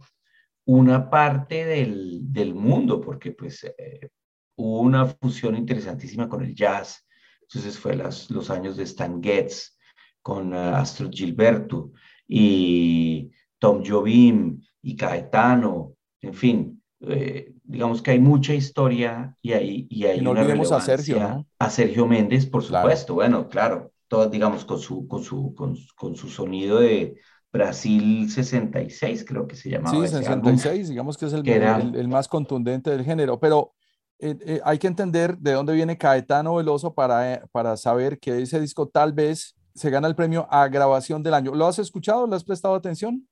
una 0.66 1.12
parte 1.12 1.64
del, 1.64 2.34
del 2.34 2.56
mundo, 2.56 3.00
porque 3.00 3.32
pues 3.32 3.64
eh, 3.64 4.10
hubo 4.56 4.82
una 4.82 5.06
fusión 5.06 5.56
interesantísima 5.56 6.28
con 6.28 6.44
el 6.44 6.56
jazz. 6.56 7.06
Entonces 7.42 7.78
fue 7.78 7.96
las, 7.96 8.32
los 8.32 8.50
años 8.50 8.78
de 8.78 8.84
Stan 8.86 9.22
Getz 9.22 9.78
con 10.24 10.54
uh, 10.54 10.76
Astro 10.76 11.12
Gilberto 11.12 11.92
y 12.28 13.30
Tom 13.60 13.84
Jobim 13.86 14.60
y 14.84 14.96
Caetano, 14.96 15.94
en 16.22 16.34
fin, 16.34 16.84
eh, 17.00 17.54
digamos 17.64 18.02
que 18.02 18.12
hay 18.12 18.20
mucha 18.20 18.54
historia 18.54 19.36
y 19.42 19.54
hay, 19.54 19.88
y 19.90 20.06
hay 20.06 20.22
no 20.22 20.32
una 20.32 20.42
olvidemos 20.42 20.72
a 20.72 20.82
Sergio, 20.82 21.20
¿no? 21.20 21.48
A 21.58 21.70
Sergio 21.70 22.06
Méndez, 22.06 22.46
por 22.46 22.64
supuesto, 22.64 23.16
bueno, 23.16 23.48
claro, 23.50 23.92
todo, 24.08 24.30
digamos, 24.30 24.66
con 24.66 24.80
su, 24.80 25.08
con, 25.08 25.24
su, 25.24 25.56
con, 25.56 25.76
con, 25.96 26.16
su 26.16 26.30
sonido 26.30 26.80
de 26.80 27.16
Brasil 27.52 28.30
66, 28.30 29.26
creo 29.26 29.48
que 29.48 29.56
se 29.56 29.70
llamaba. 29.70 30.06
Sí, 30.06 30.14
66, 30.14 30.90
digamos 30.90 31.18
que 31.18 31.26
es 31.26 31.34
el, 31.34 31.48
el, 31.48 31.96
el, 31.96 32.08
más 32.10 32.28
contundente 32.28 32.90
del 32.92 33.06
género, 33.06 33.40
pero 33.40 33.74
eh, 34.20 34.38
eh, 34.46 34.62
hay 34.64 34.78
que 34.78 34.88
entender 34.88 35.38
de 35.38 35.54
dónde 35.54 35.74
viene 35.74 35.98
Caetano 35.98 36.56
Veloso 36.56 36.94
para, 36.94 37.46
para 37.52 37.78
saber 37.78 38.20
que 38.20 38.42
ese 38.42 38.60
disco 38.60 38.88
tal 38.88 39.14
vez 39.14 39.56
se 39.76 39.90
gana 39.90 40.08
el 40.08 40.16
premio 40.16 40.46
a 40.50 40.68
grabación 40.68 41.24
del 41.24 41.34
año. 41.34 41.56
¿Lo 41.56 41.68
has 41.68 41.80
escuchado? 41.80 42.28
¿Le 42.28 42.36
has 42.36 42.44
prestado 42.44 42.76
atención? 42.76 43.28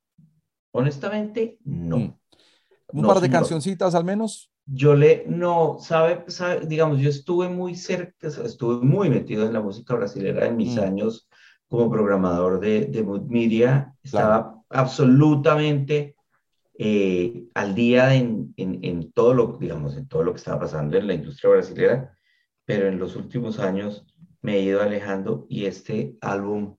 Honestamente, 0.72 1.58
no. 1.64 1.98
Mm. 1.98 2.14
¿Un 2.94 3.06
par 3.06 3.20
de 3.20 3.30
cancioncitas 3.30 3.94
al 3.94 4.04
menos? 4.04 4.50
Yo 4.66 4.94
le, 4.94 5.24
no, 5.26 5.78
sabe, 5.80 6.24
digamos, 6.66 7.00
yo 7.00 7.08
estuve 7.08 7.48
muy 7.48 7.74
cerca, 7.74 8.28
estuve 8.28 8.84
muy 8.84 9.08
metido 9.08 9.46
en 9.46 9.52
la 9.52 9.60
música 9.60 9.94
brasileña 9.94 10.46
en 10.46 10.56
mis 10.56 10.76
mm. 10.76 10.80
años 10.80 11.28
como 11.68 11.90
programador 11.90 12.60
de, 12.60 12.86
de 12.86 13.02
Mood 13.02 13.22
Media. 13.22 13.94
Estaba 14.02 14.62
absolutamente 14.68 16.16
eh, 16.78 17.44
al 17.54 17.74
día 17.74 18.14
en, 18.14 18.54
en, 18.56 18.78
en, 18.82 19.12
todo 19.12 19.34
lo, 19.34 19.58
digamos, 19.58 19.96
en 19.96 20.06
todo 20.06 20.22
lo 20.22 20.32
que 20.32 20.38
estaba 20.38 20.60
pasando 20.60 20.96
en 20.96 21.06
la 21.06 21.14
industria 21.14 21.52
brasileña, 21.52 22.16
pero 22.64 22.88
en 22.88 22.98
los 22.98 23.16
últimos 23.16 23.58
años 23.58 24.06
me 24.40 24.56
he 24.56 24.62
ido 24.62 24.82
alejando 24.82 25.46
y 25.48 25.66
este 25.66 26.16
álbum 26.20 26.76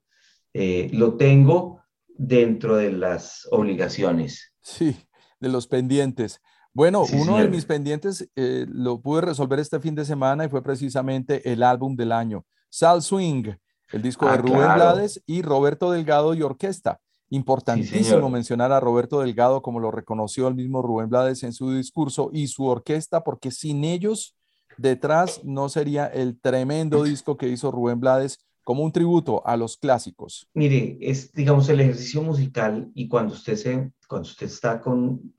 eh, 0.53 0.89
lo 0.93 1.15
tengo 1.15 1.82
dentro 2.17 2.76
de 2.76 2.91
las 2.91 3.47
obligaciones. 3.52 4.54
Sí, 4.62 4.95
de 5.39 5.49
los 5.49 5.67
pendientes. 5.67 6.41
Bueno, 6.73 7.04
uno 7.13 7.38
de 7.38 7.47
mis 7.47 7.65
pendientes 7.65 8.30
eh, 8.36 8.65
lo 8.67 8.99
pude 8.99 9.21
resolver 9.21 9.60
este 9.60 9.80
fin 9.80 9.93
de 9.93 10.06
semana 10.06 10.45
y 10.45 10.49
fue 10.49 10.63
precisamente 10.63 11.52
el 11.52 11.62
álbum 11.62 11.95
del 11.95 12.12
año, 12.12 12.45
Sal 12.69 13.04
Swing, 13.04 13.54
el 13.91 14.02
disco 14.02 14.26
de 14.26 14.32
ah, 14.32 14.38
Rubén 14.38 14.73
Blades 14.73 15.21
y 15.28 15.43
Roberto 15.43 15.91
Delgado 15.91 16.34
y 16.34 16.41
Orquesta. 16.41 16.99
Importantísimo 17.30 18.30
mencionar 18.30 18.71
a 18.71 18.80
Roberto 18.80 19.21
Delgado 19.21 19.62
como 19.62 19.80
lo 19.80 19.91
reconoció 19.91 20.47
el 20.47 20.56
mismo 20.56 20.82
Rubén 20.82 21.10
Blades 21.10 21.43
en 21.43 21.54
su 21.54 21.71
discurso 21.71 22.30
y 22.34 22.47
su 22.47 22.65
orquesta, 22.65 23.23
porque 23.23 23.52
sin 23.52 23.84
ellos 23.84 24.36
detrás 24.78 25.43
no 25.43 25.69
sería 25.69 26.08
el 26.08 26.39
tremendo 26.39 27.04
disco 27.04 27.38
que 27.38 27.49
hizo 27.49 27.71
Rubén 27.71 27.99
Blades 27.99 28.39
como 28.63 28.84
un 28.84 28.91
tributo 28.91 29.45
a 29.45 29.58
los 29.58 29.78
clásicos? 29.78 30.47
Mire, 30.54 30.97
es, 31.02 31.32
digamos, 31.34 31.67
el 31.69 31.82
ejercicio 31.82 32.21
musical 32.21 32.89
y 32.93 33.08
cuando 33.08 33.34
usted, 33.34 33.56
se, 33.56 33.91
cuando 34.08 34.28
usted 34.28 34.47
está 34.47 34.80
con, 34.80 35.34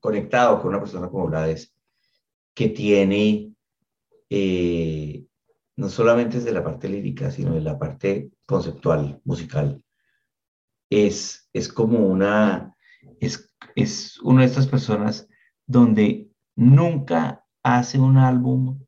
conectado 0.00 0.60
con 0.60 0.70
una 0.70 0.80
persona 0.80 1.08
como 1.08 1.26
Blades, 1.26 1.72
que 2.54 2.68
tiene, 2.68 3.52
eh, 4.30 5.24
no 5.76 5.88
solamente 5.88 6.38
desde 6.38 6.52
la 6.52 6.64
parte 6.64 6.88
lírica, 6.88 7.30
sino 7.30 7.54
de 7.54 7.60
la 7.60 7.78
parte 7.78 8.30
conceptual, 8.46 9.20
musical, 9.24 9.82
es, 10.88 11.48
es 11.52 11.68
como 11.68 11.98
una, 11.98 12.74
es, 13.20 13.52
es 13.74 14.20
una 14.20 14.42
de 14.42 14.46
estas 14.46 14.66
personas 14.66 15.28
donde 15.66 16.30
nunca 16.56 17.44
hace 17.62 17.98
un 17.98 18.18
álbum 18.18 18.84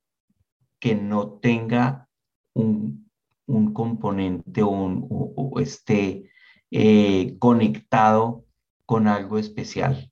que 0.79 0.95
no 0.95 1.39
tenga 1.39 2.09
un, 2.55 3.06
un 3.47 3.73
componente 3.73 4.63
o, 4.63 4.69
un, 4.69 5.53
esté 5.61 6.31
eh, 6.71 7.37
conectado 7.39 8.45
con 8.85 9.09
algo 9.09 9.39
especial. 9.39 10.11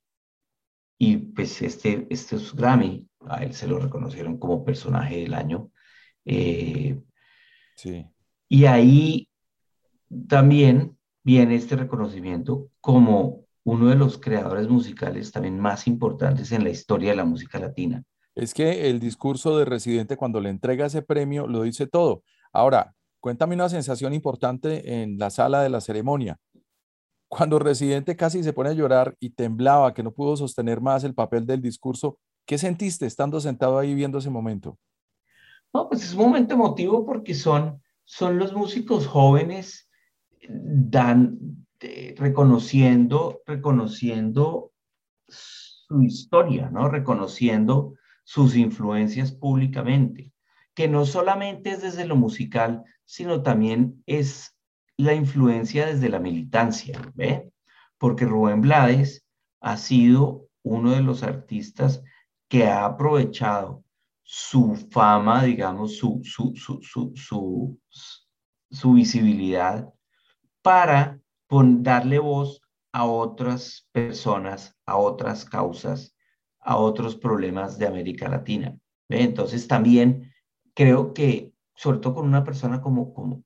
Y 0.97 1.17
pues 1.17 1.61
este, 1.61 2.07
este 2.09 2.37
es 2.37 2.53
Grammy, 2.53 3.07
a 3.27 3.43
él 3.43 3.53
se 3.53 3.67
lo 3.67 3.79
reconocieron 3.79 4.37
como 4.37 4.63
personaje 4.63 5.17
del 5.17 5.33
año. 5.33 5.71
Eh, 6.25 6.99
sí. 7.75 8.07
Y 8.47 8.65
ahí 8.65 9.29
también 10.27 10.97
viene 11.23 11.55
este 11.55 11.75
reconocimiento 11.75 12.69
como 12.79 13.45
uno 13.63 13.87
de 13.87 13.95
los 13.95 14.19
creadores 14.19 14.69
musicales 14.69 15.31
también 15.31 15.59
más 15.59 15.87
importantes 15.87 16.51
en 16.51 16.63
la 16.63 16.69
historia 16.69 17.09
de 17.09 17.17
la 17.17 17.25
música 17.25 17.59
latina. 17.59 18.03
Es 18.35 18.53
que 18.53 18.89
el 18.89 18.99
discurso 18.99 19.57
de 19.57 19.65
Residente 19.65 20.17
cuando 20.17 20.39
le 20.39 20.49
entrega 20.49 20.85
ese 20.85 21.01
premio 21.01 21.47
lo 21.47 21.63
dice 21.63 21.87
todo. 21.87 22.23
Ahora, 22.53 22.93
cuéntame 23.25 23.55
una 23.55 23.69
sensación 23.69 24.13
importante 24.13 25.01
en 25.01 25.17
la 25.17 25.31
sala 25.31 25.63
de 25.63 25.69
la 25.71 25.81
ceremonia. 25.81 26.37
Cuando 27.27 27.57
Residente 27.57 28.15
casi 28.15 28.43
se 28.43 28.53
pone 28.53 28.69
a 28.69 28.73
llorar 28.73 29.15
y 29.19 29.31
temblaba, 29.31 29.95
que 29.95 30.03
no 30.03 30.11
pudo 30.11 30.37
sostener 30.37 30.79
más 30.79 31.03
el 31.03 31.15
papel 31.15 31.47
del 31.47 31.59
discurso, 31.59 32.19
¿qué 32.45 32.59
sentiste 32.59 33.07
estando 33.07 33.41
sentado 33.41 33.79
ahí 33.79 33.95
viendo 33.95 34.19
ese 34.19 34.29
momento? 34.29 34.77
No, 35.73 35.89
pues 35.89 36.03
es 36.03 36.13
un 36.13 36.19
momento 36.19 36.53
emotivo 36.53 37.03
porque 37.03 37.33
son, 37.33 37.81
son 38.03 38.37
los 38.37 38.53
músicos 38.53 39.07
jóvenes 39.07 39.89
dan, 40.47 41.65
reconociendo, 42.17 43.41
reconociendo 43.47 44.71
su 45.27 46.03
historia, 46.03 46.69
¿no? 46.69 46.89
Reconociendo 46.89 47.95
sus 48.23 48.55
influencias 48.55 49.31
públicamente, 49.31 50.31
que 50.75 50.87
no 50.87 51.05
solamente 51.05 51.71
es 51.71 51.81
desde 51.81 52.05
lo 52.05 52.15
musical, 52.15 52.83
sino 53.05 53.41
también 53.41 54.03
es 54.05 54.55
la 54.97 55.13
influencia 55.13 55.85
desde 55.87 56.09
la 56.09 56.19
militancia, 56.19 56.99
¿ve? 57.15 57.51
Porque 57.97 58.25
Rubén 58.25 58.61
Blades 58.61 59.25
ha 59.61 59.77
sido 59.77 60.47
uno 60.63 60.91
de 60.91 61.01
los 61.01 61.23
artistas 61.23 62.03
que 62.49 62.65
ha 62.65 62.85
aprovechado 62.85 63.83
su 64.23 64.75
fama, 64.91 65.43
digamos, 65.43 65.97
su, 65.97 66.21
su, 66.23 66.53
su, 66.55 67.11
su, 68.69 68.93
visibilidad 68.93 69.87
para 70.61 71.19
darle 71.49 72.19
voz 72.19 72.61
a 72.91 73.05
otras 73.05 73.87
personas, 73.91 74.75
a 74.85 74.97
otras 74.97 75.45
causas, 75.45 76.15
a 76.59 76.77
otros 76.77 77.15
problemas 77.15 77.77
de 77.77 77.87
América 77.87 78.27
Latina. 78.27 78.75
Entonces 79.09 79.67
también 79.67 80.33
creo 80.75 81.13
que, 81.13 81.51
sobre 81.75 81.97
todo 81.97 82.15
con 82.15 82.25
una 82.25 82.43
persona 82.43 82.81
como, 82.81 83.13
como, 83.13 83.43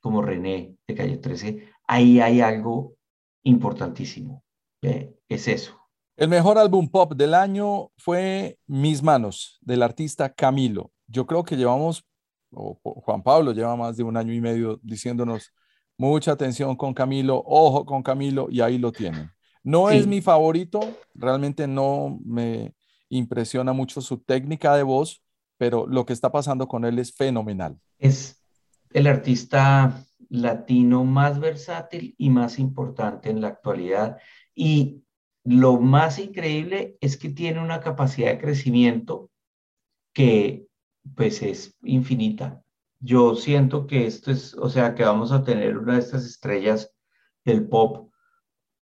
como 0.00 0.22
René 0.22 0.76
de 0.88 0.94
Calle 0.94 1.18
13, 1.18 1.68
ahí 1.86 2.20
hay 2.20 2.40
algo 2.40 2.94
importantísimo. 3.42 4.42
Es 4.80 5.48
eso. 5.48 5.78
El 6.16 6.28
mejor 6.28 6.58
álbum 6.58 6.88
pop 6.88 7.12
del 7.14 7.34
año 7.34 7.90
fue 7.98 8.58
Mis 8.66 9.02
Manos, 9.02 9.58
del 9.60 9.82
artista 9.82 10.32
Camilo. 10.32 10.90
Yo 11.06 11.26
creo 11.26 11.44
que 11.44 11.56
llevamos, 11.56 12.04
o 12.50 12.78
Juan 12.82 13.22
Pablo 13.22 13.52
lleva 13.52 13.76
más 13.76 13.96
de 13.96 14.02
un 14.02 14.16
año 14.16 14.32
y 14.32 14.40
medio 14.40 14.80
diciéndonos 14.82 15.52
Mucha 16.02 16.32
atención 16.32 16.74
con 16.74 16.94
Camilo, 16.94 17.42
ojo 17.46 17.84
con 17.84 18.02
Camilo 18.02 18.48
y 18.50 18.60
ahí 18.60 18.78
lo 18.78 18.90
tienen. 18.90 19.30
No 19.62 19.90
es 19.90 20.06
mi 20.06 20.20
favorito, 20.20 20.80
realmente 21.14 21.68
no 21.68 22.18
me 22.24 22.74
impresiona 23.08 23.72
mucho 23.72 24.00
su 24.00 24.18
técnica 24.18 24.74
de 24.74 24.82
voz, 24.82 25.21
pero 25.62 25.86
lo 25.86 26.04
que 26.04 26.12
está 26.12 26.32
pasando 26.32 26.66
con 26.66 26.84
él 26.84 26.98
es 26.98 27.14
fenomenal. 27.14 27.78
Es 27.96 28.42
el 28.90 29.06
artista 29.06 30.04
latino 30.28 31.04
más 31.04 31.38
versátil 31.38 32.16
y 32.18 32.30
más 32.30 32.58
importante 32.58 33.30
en 33.30 33.40
la 33.40 33.46
actualidad. 33.46 34.18
Y 34.56 35.04
lo 35.44 35.78
más 35.78 36.18
increíble 36.18 36.98
es 37.00 37.16
que 37.16 37.28
tiene 37.28 37.60
una 37.60 37.78
capacidad 37.78 38.32
de 38.32 38.40
crecimiento 38.40 39.30
que 40.12 40.66
pues 41.14 41.42
es 41.42 41.78
infinita 41.84 42.60
yo 42.98 43.36
siento 43.36 43.86
que 43.86 44.06
esto 44.06 44.32
es, 44.32 44.54
o 44.54 44.68
sea, 44.68 44.96
que 44.96 45.04
vamos 45.04 45.30
a 45.30 45.44
tener 45.44 45.78
una 45.78 45.94
de 45.94 46.00
estas 46.00 46.24
estrellas 46.24 46.92
del 47.44 47.68
pop 47.68 48.10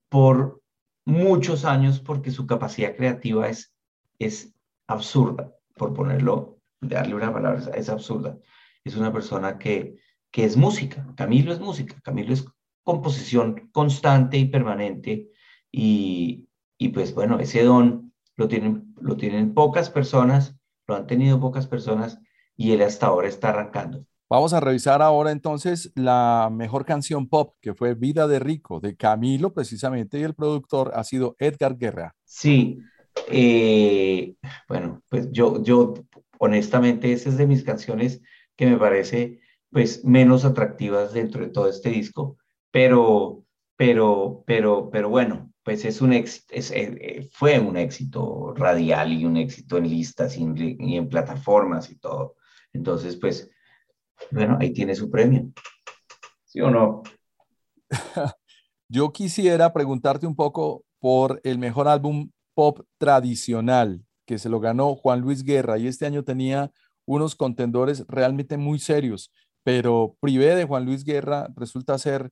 por 0.10 0.62
muchos 1.06 1.64
años 1.64 2.02
porque 2.02 2.32
su 2.32 2.46
capacidad 2.46 2.94
creativa 2.94 3.48
es, 3.48 3.74
es 4.20 4.54
absurda, 4.86 5.54
por 5.78 5.94
ponerlo, 5.94 6.57
darle 6.82 7.16
una 7.16 7.34
palabra, 7.34 7.72
es 7.76 7.90
absurda. 7.90 8.38
Es 8.84 8.96
una 8.96 9.12
persona 9.12 9.58
que, 9.58 9.98
que 10.32 10.46
es 10.46 10.58
música, 10.58 11.06
Camilo 11.16 11.52
es 11.52 11.60
música, 11.60 12.00
Camilo 12.04 12.34
es 12.34 12.46
composición 12.84 13.70
constante 13.74 14.38
y 14.38 14.46
permanente 14.46 15.30
y, 15.72 16.48
y 16.78 16.90
pues 16.90 17.14
bueno, 17.14 17.40
ese 17.40 17.64
don 17.64 18.14
lo 18.36 18.48
tienen, 18.48 18.94
lo 19.02 19.18
tienen 19.18 19.54
pocas 19.54 19.90
personas, 19.90 20.56
lo 20.88 20.96
han 20.96 21.08
tenido 21.08 21.40
pocas 21.40 21.68
personas 21.68 22.20
y 22.56 22.72
él 22.72 22.82
hasta 22.82 23.08
ahora 23.08 23.28
está 23.28 23.50
arrancando. 23.50 24.06
Vamos 24.30 24.52
a 24.52 24.60
revisar 24.60 25.02
ahora 25.02 25.32
entonces 25.32 25.92
la 25.96 26.50
mejor 26.52 26.86
canción 26.86 27.30
pop, 27.30 27.56
que 27.62 27.74
fue 27.74 27.94
Vida 27.94 28.28
de 28.28 28.40
Rico, 28.40 28.82
de 28.82 28.98
Camilo 28.98 29.54
precisamente, 29.54 30.20
y 30.20 30.24
el 30.24 30.34
productor 30.34 30.92
ha 30.96 31.06
sido 31.06 31.38
Edgar 31.40 31.78
Guerra. 31.78 32.14
Sí, 32.26 32.78
eh, 33.30 34.36
bueno, 34.68 35.02
pues 35.10 35.32
yo, 35.32 35.64
yo 35.64 35.94
honestamente, 36.40 37.12
esa 37.12 37.30
es 37.30 37.38
de 37.38 37.48
mis 37.48 37.64
canciones 37.64 38.22
que 38.56 38.66
me 38.68 38.78
parece 38.78 39.40
pues 39.72 40.04
menos 40.06 40.46
atractivas 40.46 41.14
dentro 41.14 41.44
de 41.44 41.52
todo 41.52 41.70
este 41.70 41.90
disco, 41.90 42.38
pero, 42.72 43.44
pero, 43.76 44.44
pero, 44.46 44.90
pero 44.90 45.10
bueno, 45.10 45.52
pues 45.64 45.84
es 45.86 46.02
un 46.02 46.14
éxito, 46.14 46.54
es, 46.54 46.72
eh, 46.72 47.30
fue 47.32 47.60
un 47.60 47.78
éxito 47.78 48.54
radial 48.56 49.12
y 49.14 49.26
un 49.26 49.38
éxito 49.38 49.78
en 49.78 49.90
listas 49.90 50.38
y 50.38 50.96
en 50.96 51.10
plataformas 51.10 51.92
y 51.92 51.98
todo. 51.98 52.36
Entonces, 52.74 53.18
pues, 53.18 53.50
bueno, 54.32 54.58
ahí 54.60 54.72
tiene 54.72 54.96
su 54.96 55.10
premio. 55.10 55.52
¿Sí 56.46 56.62
o 56.62 56.72
no? 56.72 57.04
Yo 58.90 59.12
quisiera 59.12 59.74
preguntarte 59.74 60.26
un 60.26 60.36
poco 60.36 60.86
por 61.00 61.42
el 61.44 61.60
mejor 61.60 61.88
álbum 61.88 62.32
pop 62.54 62.80
tradicional 62.98 64.07
que 64.28 64.38
se 64.38 64.50
lo 64.50 64.60
ganó 64.60 64.96
Juan 64.96 65.22
Luis 65.22 65.44
Guerra 65.44 65.80
y 65.80 65.88
este 65.88 66.06
año 66.06 66.24
tenía 66.24 66.72
unos 67.06 67.36
contendores 67.36 68.06
realmente 68.08 68.58
muy 68.58 68.78
serios, 68.78 69.32
pero 69.64 70.16
Privé 70.20 70.56
de 70.56 70.66
Juan 70.66 70.86
Luis 70.86 71.04
Guerra 71.04 71.48
resulta 71.56 71.98
ser 71.98 72.30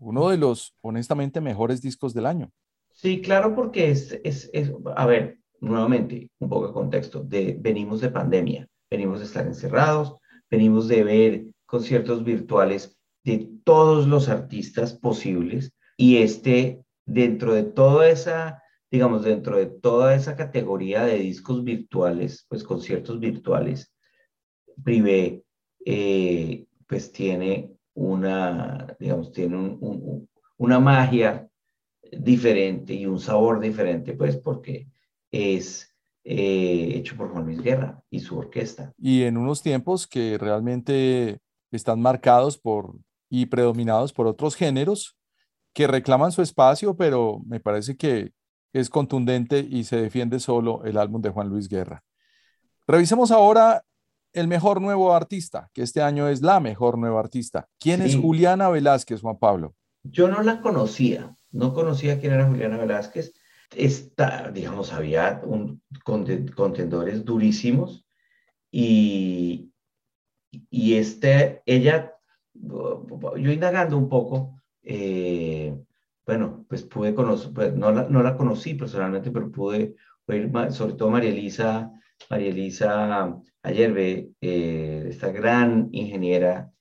uno 0.00 0.30
de 0.30 0.38
los 0.38 0.74
honestamente 0.80 1.40
mejores 1.40 1.80
discos 1.80 2.12
del 2.12 2.26
año. 2.26 2.50
Sí, 2.92 3.20
claro, 3.20 3.54
porque 3.54 3.90
es, 3.90 4.18
es, 4.24 4.50
es 4.52 4.72
a 4.96 5.06
ver, 5.06 5.38
nuevamente, 5.60 6.30
un 6.40 6.48
poco 6.48 6.66
de 6.66 6.72
contexto, 6.72 7.22
de, 7.22 7.56
venimos 7.60 8.00
de 8.00 8.10
pandemia 8.10 8.68
venimos 8.90 9.18
de 9.20 9.26
estar 9.26 9.46
encerrados, 9.46 10.16
venimos 10.50 10.88
de 10.88 11.04
ver 11.04 11.44
conciertos 11.66 12.24
virtuales 12.24 12.96
de 13.24 13.50
todos 13.64 14.06
los 14.06 14.28
artistas 14.28 14.94
posibles 14.94 15.72
y 15.96 16.18
este, 16.18 16.84
dentro 17.04 17.54
de 17.54 17.64
toda 17.64 18.08
esa, 18.08 18.62
digamos, 18.90 19.24
dentro 19.24 19.56
de 19.56 19.66
toda 19.66 20.14
esa 20.14 20.36
categoría 20.36 21.04
de 21.04 21.18
discos 21.18 21.64
virtuales, 21.64 22.46
pues 22.48 22.62
conciertos 22.62 23.18
virtuales, 23.20 23.92
Privé, 24.82 25.42
eh, 25.86 26.66
pues 26.86 27.10
tiene 27.10 27.72
una, 27.94 28.94
digamos, 29.00 29.32
tiene 29.32 29.78
una 30.58 30.80
magia 30.80 31.48
diferente 32.12 32.92
y 32.92 33.06
un 33.06 33.18
sabor 33.18 33.60
diferente, 33.60 34.12
pues 34.12 34.36
porque 34.36 34.88
es 35.30 35.94
eh, 36.24 36.92
hecho 36.94 37.16
por 37.16 37.30
Juan 37.30 37.46
Luis 37.46 37.62
Guerra 37.62 38.02
y 38.10 38.20
su 38.20 38.36
orquesta. 38.36 38.92
Y 38.98 39.22
en 39.22 39.36
unos 39.36 39.62
tiempos 39.62 40.06
que 40.06 40.36
realmente 40.38 41.38
están 41.70 42.00
marcados 42.00 42.58
por 42.58 42.98
y 43.28 43.46
predominados 43.46 44.12
por 44.12 44.26
otros 44.26 44.54
géneros 44.54 45.16
que 45.72 45.86
reclaman 45.86 46.32
su 46.32 46.42
espacio, 46.42 46.96
pero 46.96 47.40
me 47.46 47.60
parece 47.60 47.96
que 47.96 48.32
es 48.80 48.90
contundente 48.90 49.66
y 49.68 49.84
se 49.84 49.96
defiende 49.96 50.40
solo 50.40 50.84
el 50.84 50.98
álbum 50.98 51.22
de 51.22 51.30
Juan 51.30 51.48
Luis 51.48 51.68
Guerra. 51.68 52.02
Revisemos 52.86 53.30
ahora 53.30 53.82
el 54.32 54.48
mejor 54.48 54.80
nuevo 54.80 55.14
artista, 55.14 55.70
que 55.72 55.82
este 55.82 56.02
año 56.02 56.28
es 56.28 56.42
la 56.42 56.60
mejor 56.60 56.98
nueva 56.98 57.20
artista. 57.20 57.68
¿Quién 57.80 58.02
es 58.02 58.16
Juliana 58.16 58.68
Velázquez, 58.68 59.22
Juan 59.22 59.38
Pablo? 59.38 59.74
Yo 60.04 60.28
no 60.28 60.42
la 60.42 60.60
conocía, 60.60 61.34
no 61.50 61.72
conocía 61.72 62.20
quién 62.20 62.34
era 62.34 62.46
Juliana 62.46 62.76
Velázquez 62.76 63.32
esta, 63.74 64.50
digamos, 64.50 64.92
había 64.92 65.40
un, 65.44 65.82
contendores 66.04 67.24
durísimos 67.24 68.06
y, 68.70 69.72
y 70.70 70.94
este, 70.94 71.62
ella, 71.66 72.12
yo 72.54 73.52
indagando 73.52 73.98
un 73.98 74.08
poco, 74.08 74.60
eh, 74.82 75.76
bueno, 76.24 76.55
pues 76.68 76.82
pude 76.82 77.14
conocer, 77.14 77.52
pues 77.52 77.74
no, 77.74 77.92
la, 77.92 78.08
no 78.08 78.22
la 78.22 78.36
conocí 78.36 78.74
personalmente, 78.74 79.30
pero 79.30 79.50
pude 79.50 79.94
oír 80.26 80.50
sobre 80.70 80.94
todo 80.94 81.10
María 81.10 81.30
Elisa, 81.30 81.92
María 82.30 82.48
Elisa 82.48 83.36
ayer 83.62 83.92
ve, 83.92 84.30
eh, 84.40 85.06
esta 85.08 85.30
gran 85.30 85.88
ingeniera 85.92 86.72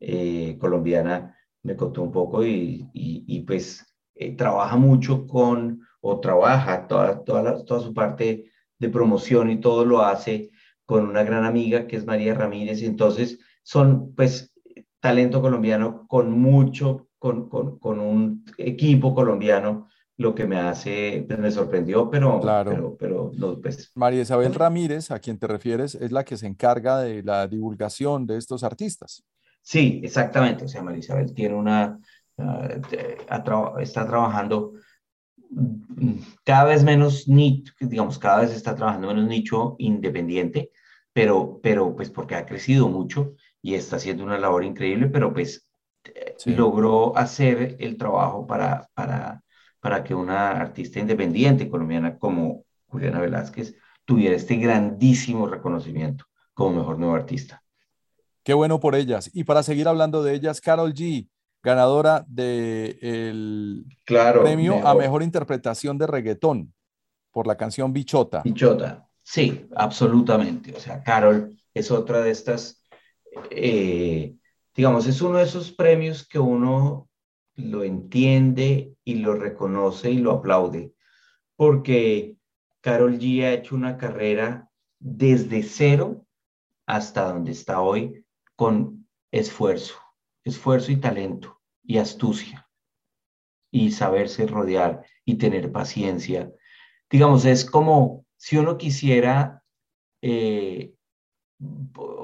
eh, 0.00 0.56
colombiana 0.60 1.36
me 1.62 1.76
contó 1.76 2.02
un 2.02 2.12
poco 2.12 2.44
y, 2.44 2.88
y, 2.92 3.40
pues 3.42 3.86
eh, 4.14 4.36
trabaja 4.36 4.76
mucho 4.76 5.26
con, 5.26 5.80
o 6.00 6.20
trabaja 6.20 6.86
toda, 6.86 7.24
toda, 7.24 7.64
toda 7.64 7.80
su 7.80 7.94
parte 7.94 8.50
de 8.78 8.88
promoción 8.90 9.50
y 9.50 9.60
todo 9.60 9.84
lo 9.86 10.02
hace 10.02 10.50
con 10.84 11.08
una 11.08 11.22
gran 11.22 11.44
amiga 11.44 11.86
que 11.86 11.96
es 11.96 12.04
María 12.04 12.34
Ramírez. 12.34 12.82
Entonces, 12.82 13.38
son 13.62 14.14
pues 14.14 14.54
talento 15.00 15.40
colombiano 15.40 16.06
con 16.06 16.30
mucho, 16.30 17.08
con, 17.24 17.48
con, 17.48 17.78
con 17.78 18.00
un 18.00 18.44
equipo 18.58 19.14
colombiano 19.14 19.88
lo 20.18 20.34
que 20.34 20.46
me 20.46 20.58
hace, 20.58 21.24
pues 21.26 21.38
me 21.38 21.50
sorprendió, 21.50 22.10
pero, 22.10 22.38
claro. 22.38 22.98
pero, 23.00 23.32
no, 23.34 23.58
pues. 23.62 23.90
María 23.94 24.20
Isabel 24.20 24.52
Ramírez, 24.52 25.10
a 25.10 25.18
quien 25.20 25.38
te 25.38 25.46
refieres, 25.46 25.94
es 25.94 26.12
la 26.12 26.22
que 26.22 26.36
se 26.36 26.46
encarga 26.46 26.98
de 26.98 27.22
la 27.22 27.48
divulgación 27.48 28.26
de 28.26 28.36
estos 28.36 28.62
artistas. 28.62 29.24
Sí, 29.62 30.02
exactamente. 30.04 30.66
O 30.66 30.68
sea, 30.68 30.82
María 30.82 30.98
Isabel 30.98 31.32
tiene 31.32 31.54
una, 31.54 31.98
uh, 32.36 33.80
está 33.80 34.06
trabajando 34.06 34.74
mm, 35.48 36.18
cada 36.44 36.64
vez 36.64 36.84
menos 36.84 37.26
nicho, 37.26 37.72
digamos, 37.80 38.18
cada 38.18 38.42
vez 38.42 38.52
está 38.52 38.74
trabajando 38.74 39.08
menos 39.08 39.24
nicho 39.26 39.76
independiente, 39.78 40.72
pero, 41.14 41.58
pero 41.62 41.96
pues 41.96 42.10
porque 42.10 42.34
ha 42.34 42.44
crecido 42.44 42.90
mucho 42.90 43.32
y 43.62 43.76
está 43.76 43.96
haciendo 43.96 44.24
una 44.24 44.38
labor 44.38 44.62
increíble, 44.62 45.08
pero 45.08 45.32
pues 45.32 45.66
logró 46.46 47.16
hacer 47.16 47.76
el 47.78 47.96
trabajo 47.96 48.46
para, 48.46 48.88
para 48.94 49.44
para 49.84 50.02
que 50.02 50.14
una 50.14 50.52
artista 50.52 50.98
independiente 50.98 51.68
colombiana 51.68 52.18
como 52.18 52.64
Juliana 52.86 53.20
Velázquez 53.20 53.76
tuviera 54.06 54.34
este 54.34 54.56
grandísimo 54.56 55.46
reconocimiento 55.46 56.24
como 56.54 56.78
mejor 56.78 56.98
nuevo 56.98 57.14
artista. 57.14 57.62
Qué 58.42 58.54
bueno 58.54 58.80
por 58.80 58.94
ellas. 58.94 59.30
Y 59.34 59.44
para 59.44 59.62
seguir 59.62 59.86
hablando 59.86 60.22
de 60.22 60.32
ellas, 60.36 60.62
Carol 60.62 60.94
G, 60.94 61.28
ganadora 61.62 62.24
del 62.26 63.84
claro, 64.06 64.42
premio 64.42 64.88
a 64.88 64.94
mejor 64.94 65.22
interpretación 65.22 65.98
de 65.98 66.06
reggaetón 66.06 66.72
por 67.30 67.46
la 67.46 67.58
canción 67.58 67.92
Bichota. 67.92 68.40
Bichota, 68.42 69.06
sí, 69.22 69.68
absolutamente. 69.76 70.72
O 70.74 70.80
sea, 70.80 71.02
Carol 71.02 71.54
es 71.74 71.90
otra 71.90 72.22
de 72.22 72.30
estas, 72.30 72.82
eh, 73.50 74.34
digamos, 74.74 75.06
es 75.06 75.20
uno 75.22 75.38
de 75.38 75.44
esos 75.44 75.72
premios 75.72 76.26
que 76.26 76.38
uno 76.38 77.08
lo 77.56 77.84
entiende 77.84 78.94
y 79.04 79.16
lo 79.16 79.34
reconoce 79.34 80.10
y 80.10 80.18
lo 80.18 80.32
aplaude, 80.32 80.92
porque 81.56 82.36
Carol 82.80 83.18
G 83.18 83.44
ha 83.44 83.52
hecho 83.52 83.74
una 83.74 83.96
carrera 83.96 84.68
desde 84.98 85.62
cero 85.62 86.26
hasta 86.86 87.32
donde 87.32 87.52
está 87.52 87.80
hoy 87.80 88.24
con 88.56 89.06
esfuerzo, 89.30 89.94
esfuerzo 90.44 90.92
y 90.92 90.96
talento 90.96 91.60
y 91.82 91.98
astucia 91.98 92.68
y 93.70 93.90
saberse 93.90 94.46
rodear 94.46 95.04
y 95.24 95.36
tener 95.36 95.72
paciencia. 95.72 96.52
Digamos, 97.10 97.44
es 97.44 97.64
como 97.64 98.24
si 98.36 98.56
uno 98.56 98.76
quisiera 98.76 99.62
eh, 100.22 100.93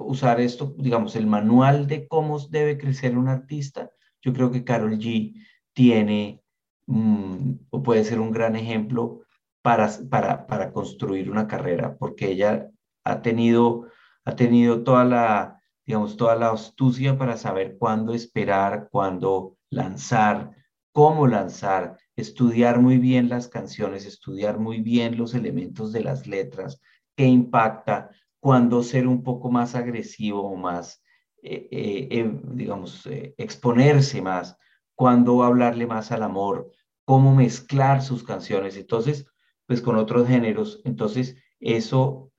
usar 0.06 0.40
esto, 0.40 0.74
digamos, 0.78 1.16
el 1.16 1.26
manual 1.26 1.86
de 1.86 2.08
cómo 2.08 2.38
debe 2.38 2.78
crecer 2.78 3.16
un 3.16 3.28
artista, 3.28 3.90
yo 4.22 4.32
creo 4.32 4.50
que 4.50 4.64
Carol 4.64 4.98
G 4.98 5.34
tiene 5.72 6.42
mm, 6.86 7.52
o 7.70 7.82
puede 7.82 8.04
ser 8.04 8.20
un 8.20 8.32
gran 8.32 8.56
ejemplo 8.56 9.22
para, 9.62 9.88
para, 10.10 10.46
para 10.46 10.72
construir 10.72 11.30
una 11.30 11.46
carrera, 11.46 11.96
porque 11.96 12.30
ella 12.30 12.68
ha 13.04 13.22
tenido, 13.22 13.86
ha 14.24 14.36
tenido 14.36 14.82
toda 14.82 15.04
la, 15.04 15.62
digamos, 15.86 16.16
toda 16.16 16.36
la 16.36 16.50
astucia 16.50 17.16
para 17.18 17.36
saber 17.36 17.76
cuándo 17.78 18.14
esperar, 18.14 18.88
cuándo 18.90 19.56
lanzar, 19.70 20.52
cómo 20.92 21.26
lanzar, 21.26 21.98
estudiar 22.16 22.80
muy 22.80 22.98
bien 22.98 23.28
las 23.28 23.48
canciones, 23.48 24.06
estudiar 24.06 24.58
muy 24.58 24.80
bien 24.80 25.16
los 25.16 25.34
elementos 25.34 25.92
de 25.92 26.02
las 26.02 26.26
letras, 26.26 26.80
qué 27.16 27.26
impacta, 27.26 28.10
cuándo 28.40 28.82
ser 28.82 29.06
un 29.06 29.22
poco 29.22 29.50
más 29.50 29.74
agresivo 29.74 30.42
o 30.42 30.56
más 30.56 31.02
eh, 31.42 31.68
eh, 31.70 32.08
eh, 32.10 32.40
digamos, 32.52 33.08
exponerse 33.38 34.20
más, 34.20 34.58
cuando 34.94 35.42
hablarle 35.42 35.86
más 35.86 36.12
al 36.12 36.22
amor, 36.22 36.70
cómo 37.06 37.34
mezclar 37.34 38.02
sus 38.02 38.22
canciones, 38.22 38.76
entonces, 38.76 39.26
pues 39.66 39.80
con 39.80 39.96
otros 39.96 40.28
géneros, 40.28 40.82
entonces 40.84 41.36
eso, 41.58 42.30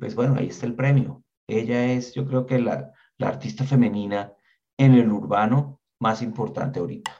pues 0.00 0.14
bueno, 0.16 0.34
ahí 0.36 0.48
está 0.48 0.66
el 0.66 0.74
premio. 0.74 1.22
Ella 1.46 1.92
es, 1.92 2.14
yo 2.14 2.26
creo 2.26 2.46
que 2.46 2.58
la, 2.58 2.92
la 3.16 3.28
artista 3.28 3.64
femenina 3.64 4.32
en 4.76 4.94
el 4.94 5.10
urbano 5.12 5.80
más 6.00 6.20
importante 6.22 6.80
ahorita. 6.80 7.12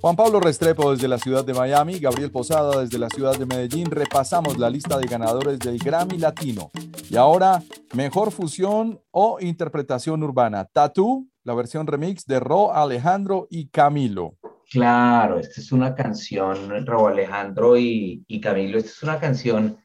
Juan 0.00 0.14
Pablo 0.14 0.38
Restrepo 0.38 0.92
desde 0.92 1.08
la 1.08 1.18
ciudad 1.18 1.44
de 1.44 1.52
Miami, 1.52 1.98
Gabriel 1.98 2.30
Posada 2.30 2.82
desde 2.82 2.98
la 2.98 3.08
ciudad 3.08 3.36
de 3.36 3.46
Medellín. 3.46 3.90
Repasamos 3.90 4.56
la 4.56 4.70
lista 4.70 4.96
de 4.96 5.08
ganadores 5.08 5.58
del 5.58 5.76
Grammy 5.76 6.18
Latino. 6.18 6.70
Y 7.10 7.16
ahora, 7.16 7.64
mejor 7.94 8.30
fusión 8.30 9.00
o 9.10 9.38
interpretación 9.40 10.22
urbana. 10.22 10.66
Tattoo, 10.66 11.26
la 11.42 11.54
versión 11.54 11.88
remix 11.88 12.24
de 12.26 12.38
Ro 12.38 12.72
Alejandro 12.72 13.48
y 13.50 13.70
Camilo. 13.70 14.36
Claro, 14.70 15.40
esta 15.40 15.60
es 15.60 15.72
una 15.72 15.96
canción, 15.96 16.86
Ro 16.86 17.08
Alejandro 17.08 17.76
y, 17.76 18.24
Camilo, 18.40 18.78
esta 18.78 18.90
es 18.90 19.02
una 19.02 19.18
canción 19.18 19.78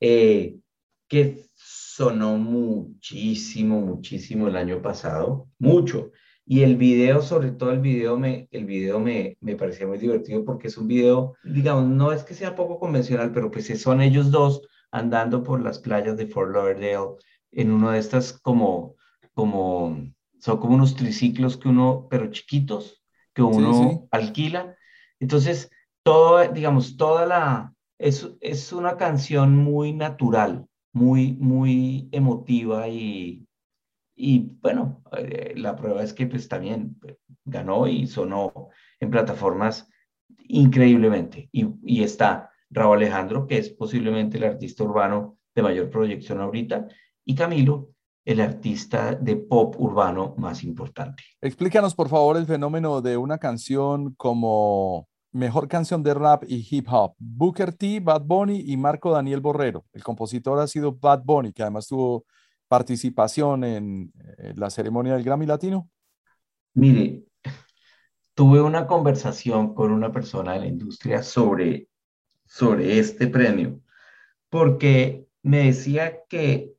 eh, 0.00 0.56
que 1.06 1.44
sonó 1.54 2.38
muchísimo, 2.38 3.80
muchísimo 3.80 4.48
el 4.48 4.56
año 4.56 4.82
pasado, 4.82 5.46
mucho. 5.60 6.10
Y 6.50 6.64
el 6.64 6.74
video, 6.74 7.22
sobre 7.22 7.52
todo 7.52 7.70
el 7.70 7.78
video, 7.78 8.18
me, 8.18 8.48
el 8.50 8.64
video 8.64 8.98
me, 8.98 9.38
me 9.40 9.54
parecía 9.54 9.86
muy 9.86 9.98
divertido 9.98 10.44
porque 10.44 10.66
es 10.66 10.76
un 10.76 10.88
video, 10.88 11.34
digamos, 11.44 11.88
no 11.88 12.10
es 12.10 12.24
que 12.24 12.34
sea 12.34 12.56
poco 12.56 12.80
convencional, 12.80 13.30
pero 13.30 13.52
pues 13.52 13.68
son 13.80 14.00
ellos 14.00 14.32
dos 14.32 14.60
andando 14.90 15.44
por 15.44 15.62
las 15.62 15.78
playas 15.78 16.16
de 16.16 16.26
Fort 16.26 16.52
Lauderdale 16.52 17.14
en 17.52 17.70
uno 17.70 17.92
de 17.92 18.00
estas 18.00 18.32
como, 18.32 18.96
como, 19.32 19.96
son 20.40 20.58
como 20.58 20.74
unos 20.74 20.96
triciclos 20.96 21.56
que 21.56 21.68
uno, 21.68 22.08
pero 22.10 22.32
chiquitos, 22.32 23.00
que 23.32 23.42
uno 23.42 24.08
alquila. 24.10 24.74
Entonces, 25.20 25.70
todo, 26.02 26.44
digamos, 26.48 26.96
toda 26.96 27.26
la, 27.26 27.74
es, 27.96 28.28
es 28.40 28.72
una 28.72 28.96
canción 28.96 29.56
muy 29.56 29.92
natural, 29.92 30.66
muy, 30.92 31.34
muy 31.34 32.08
emotiva 32.10 32.88
y, 32.88 33.46
y 34.20 34.52
bueno, 34.60 35.02
eh, 35.16 35.54
la 35.56 35.74
prueba 35.74 36.02
es 36.02 36.12
que 36.12 36.26
pues 36.26 36.46
también 36.46 36.96
eh, 37.06 37.16
ganó 37.44 37.88
y 37.88 38.06
sonó 38.06 38.68
en 39.00 39.10
plataformas 39.10 39.88
increíblemente. 40.46 41.48
Y, 41.52 41.66
y 41.82 42.02
está 42.02 42.50
Raúl 42.68 42.98
Alejandro, 42.98 43.46
que 43.46 43.56
es 43.56 43.70
posiblemente 43.70 44.36
el 44.36 44.44
artista 44.44 44.84
urbano 44.84 45.38
de 45.54 45.62
mayor 45.62 45.88
proyección 45.88 46.40
ahorita, 46.40 46.86
y 47.24 47.34
Camilo, 47.34 47.88
el 48.26 48.42
artista 48.42 49.14
de 49.14 49.36
pop 49.36 49.74
urbano 49.78 50.34
más 50.36 50.62
importante. 50.64 51.22
Explícanos, 51.40 51.94
por 51.94 52.10
favor, 52.10 52.36
el 52.36 52.46
fenómeno 52.46 53.00
de 53.00 53.16
una 53.16 53.38
canción 53.38 54.14
como 54.18 55.08
mejor 55.32 55.66
canción 55.66 56.02
de 56.02 56.12
rap 56.12 56.44
y 56.46 56.66
hip 56.70 56.86
hop. 56.90 57.14
Booker 57.18 57.72
T, 57.72 58.00
Bad 58.00 58.22
Bunny 58.24 58.64
y 58.66 58.76
Marco 58.76 59.12
Daniel 59.12 59.40
Borrero. 59.40 59.86
El 59.94 60.02
compositor 60.02 60.58
ha 60.58 60.66
sido 60.66 60.92
Bad 60.92 61.22
Bunny, 61.24 61.52
que 61.52 61.62
además 61.62 61.86
tuvo 61.86 62.24
participación 62.70 63.64
en, 63.64 64.12
la 64.54 64.70
ceremonia 64.70 65.14
del 65.14 65.24
Grammy 65.24 65.44
Latino? 65.44 65.90
Mire, 66.74 67.24
tuve 68.34 68.62
una 68.62 68.86
conversación 68.86 69.74
con 69.74 69.90
una 69.90 70.12
persona 70.12 70.52
de 70.52 70.60
la 70.60 70.66
industria 70.66 71.24
sobre, 71.24 71.88
sobre 72.46 73.00
este 73.00 73.26
premio, 73.26 73.80
porque 74.48 75.26
me 75.42 75.64
decía 75.64 76.20
que, 76.28 76.72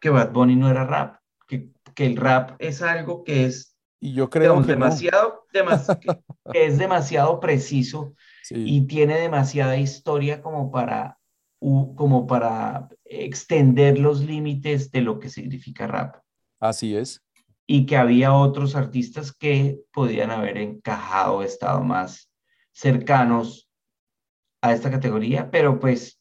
que 0.00 0.10
Bad 0.10 0.30
Bunny 0.30 0.54
no 0.54 0.70
era 0.70 0.84
rap, 0.84 1.16
que, 1.48 1.72
que 1.96 2.06
el 2.06 2.16
rap 2.16 2.52
es 2.60 2.80
algo 2.80 3.24
que 3.24 3.44
es 3.44 3.76
y 4.00 4.12
yo 4.12 4.30
creo 4.30 4.62
que 4.62 4.68
demasiado, 4.68 5.46
que, 6.52 6.64
es 6.64 6.78
demasiado 6.78 7.40
preciso 7.40 8.14
y 8.50 8.86
tiene 8.86 9.18
demasiada 9.18 9.76
historia 9.76 10.40
como 10.40 10.70
para 10.70 11.18
como 11.58 12.28
para 12.28 12.88
extender 13.08 13.98
los 13.98 14.20
límites 14.20 14.90
de 14.90 15.00
lo 15.00 15.18
que 15.18 15.30
significa 15.30 15.86
rap. 15.86 16.16
Así 16.60 16.96
es. 16.96 17.24
Y 17.66 17.86
que 17.86 17.96
había 17.96 18.32
otros 18.32 18.74
artistas 18.74 19.32
que 19.32 19.78
podían 19.92 20.30
haber 20.30 20.58
encajado, 20.58 21.42
estado 21.42 21.82
más 21.82 22.30
cercanos 22.72 23.70
a 24.62 24.72
esta 24.72 24.90
categoría, 24.90 25.50
pero 25.50 25.78
pues 25.78 26.20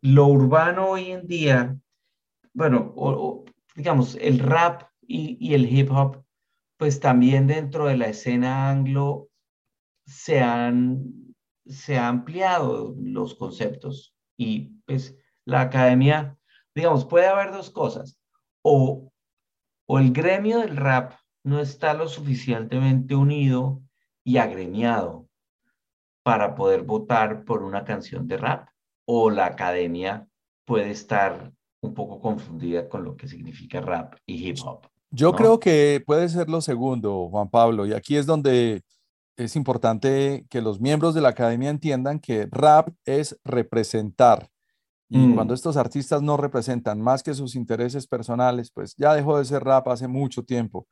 lo 0.00 0.26
urbano 0.26 0.90
hoy 0.90 1.12
en 1.12 1.26
día, 1.26 1.76
bueno, 2.52 3.44
digamos, 3.74 4.16
el 4.16 4.38
rap 4.38 4.84
y, 5.00 5.36
y, 5.40 5.54
el 5.54 5.66
hip 5.66 5.90
hop, 5.90 6.24
pues 6.76 7.00
también 7.00 7.46
dentro 7.46 7.86
de 7.86 7.96
la 7.96 8.08
escena 8.08 8.70
anglo 8.70 9.28
se 10.06 10.40
han, 10.40 11.34
se 11.66 11.98
han 11.98 12.16
ampliado 12.16 12.94
los 12.98 13.34
conceptos 13.34 14.14
Y 14.36 14.80
pues 14.86 15.16
la 15.44 15.62
academia, 15.62 16.36
digamos, 16.74 17.04
puede 17.04 17.26
haber 17.26 17.52
dos 17.52 17.70
cosas. 17.70 18.18
O, 18.62 19.12
o 19.86 19.98
el 19.98 20.12
gremio 20.12 20.60
del 20.60 20.76
rap 20.76 21.14
no 21.44 21.60
está 21.60 21.94
lo 21.94 22.08
suficientemente 22.08 23.14
unido 23.14 23.82
y 24.24 24.36
agremiado 24.36 25.28
para 26.22 26.54
poder 26.54 26.82
votar 26.82 27.44
por 27.44 27.62
una 27.62 27.84
canción 27.84 28.28
de 28.28 28.36
rap, 28.36 28.68
o 29.04 29.30
la 29.30 29.46
academia 29.46 30.28
puede 30.64 30.90
estar 30.90 31.52
un 31.80 31.94
poco 31.94 32.20
confundida 32.20 32.88
con 32.88 33.04
lo 33.04 33.16
que 33.16 33.26
significa 33.26 33.80
rap 33.80 34.14
y 34.24 34.48
hip 34.48 34.58
hop. 34.64 34.86
Yo 35.10 35.32
creo 35.32 35.58
que 35.60 36.02
puede 36.06 36.28
ser 36.28 36.48
lo 36.48 36.60
segundo, 36.60 37.28
Juan 37.28 37.50
Pablo, 37.50 37.84
y 37.84 37.92
aquí 37.92 38.16
es 38.16 38.24
donde 38.24 38.82
es 39.36 39.56
importante 39.56 40.46
que 40.48 40.62
los 40.62 40.80
miembros 40.80 41.14
de 41.14 41.20
la 41.20 41.30
academia 41.30 41.68
entiendan 41.68 42.18
que 42.18 42.48
rap 42.50 42.88
es 43.04 43.38
representar. 43.44 44.48
Y 45.14 45.18
mm. 45.18 45.34
cuando 45.34 45.52
estos 45.52 45.76
artistas 45.76 46.22
no 46.22 46.38
representan 46.38 46.98
más 46.98 47.22
que 47.22 47.34
sus 47.34 47.54
intereses 47.54 48.06
personales, 48.06 48.70
pues 48.70 48.94
ya 48.96 49.12
dejó 49.12 49.36
de 49.36 49.44
ser 49.44 49.62
rap 49.62 49.86
hace 49.88 50.08
mucho 50.08 50.42
tiempo. 50.42 50.86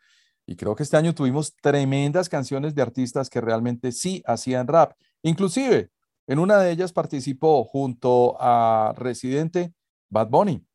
Y 0.46 0.56
creo 0.56 0.76
que 0.76 0.82
este 0.82 0.98
año 0.98 1.14
tuvimos 1.14 1.56
tremendas 1.56 2.28
canciones 2.28 2.74
de 2.74 2.82
artistas 2.82 3.30
que 3.30 3.40
realmente 3.40 3.92
sí 3.92 4.22
hacían 4.26 4.66
rap. 4.66 4.92
Inclusive, 5.22 5.88
en 6.26 6.38
una 6.38 6.58
de 6.58 6.70
ellas 6.70 6.92
participó 6.92 7.64
junto 7.64 8.36
a 8.38 8.92
Residente 8.94 9.72
Bad 10.10 10.28
Bunny. 10.28 10.66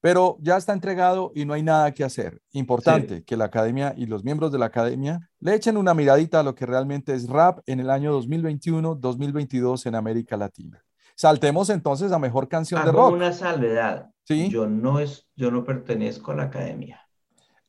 Pero 0.00 0.36
ya 0.40 0.56
está 0.56 0.72
entregado 0.72 1.30
y 1.32 1.44
no 1.44 1.54
hay 1.54 1.62
nada 1.62 1.92
que 1.92 2.02
hacer. 2.02 2.42
Importante 2.50 3.22
que 3.22 3.36
la 3.36 3.44
academia 3.44 3.94
y 3.96 4.06
los 4.06 4.24
miembros 4.24 4.50
de 4.50 4.58
la 4.58 4.66
academia 4.66 5.30
le 5.38 5.54
echen 5.54 5.76
una 5.76 5.94
miradita 5.94 6.40
a 6.40 6.42
lo 6.42 6.56
que 6.56 6.66
realmente 6.66 7.14
es 7.14 7.28
rap 7.28 7.60
en 7.66 7.78
el 7.78 7.88
año 7.88 8.20
2021-2022 8.20 9.86
en 9.86 9.94
América 9.94 10.36
Latina. 10.36 10.82
Saltemos 11.20 11.68
entonces 11.68 12.12
a 12.12 12.18
mejor 12.18 12.48
canción 12.48 12.82
de 12.82 12.92
rock. 12.92 13.12
una 13.12 13.34
salvedad. 13.34 14.08
¿Sí? 14.24 14.48
Yo 14.48 14.66
no 14.66 15.00
es, 15.00 15.28
yo 15.36 15.50
no 15.50 15.64
pertenezco 15.64 16.32
a 16.32 16.36
la 16.36 16.44
academia. 16.44 17.06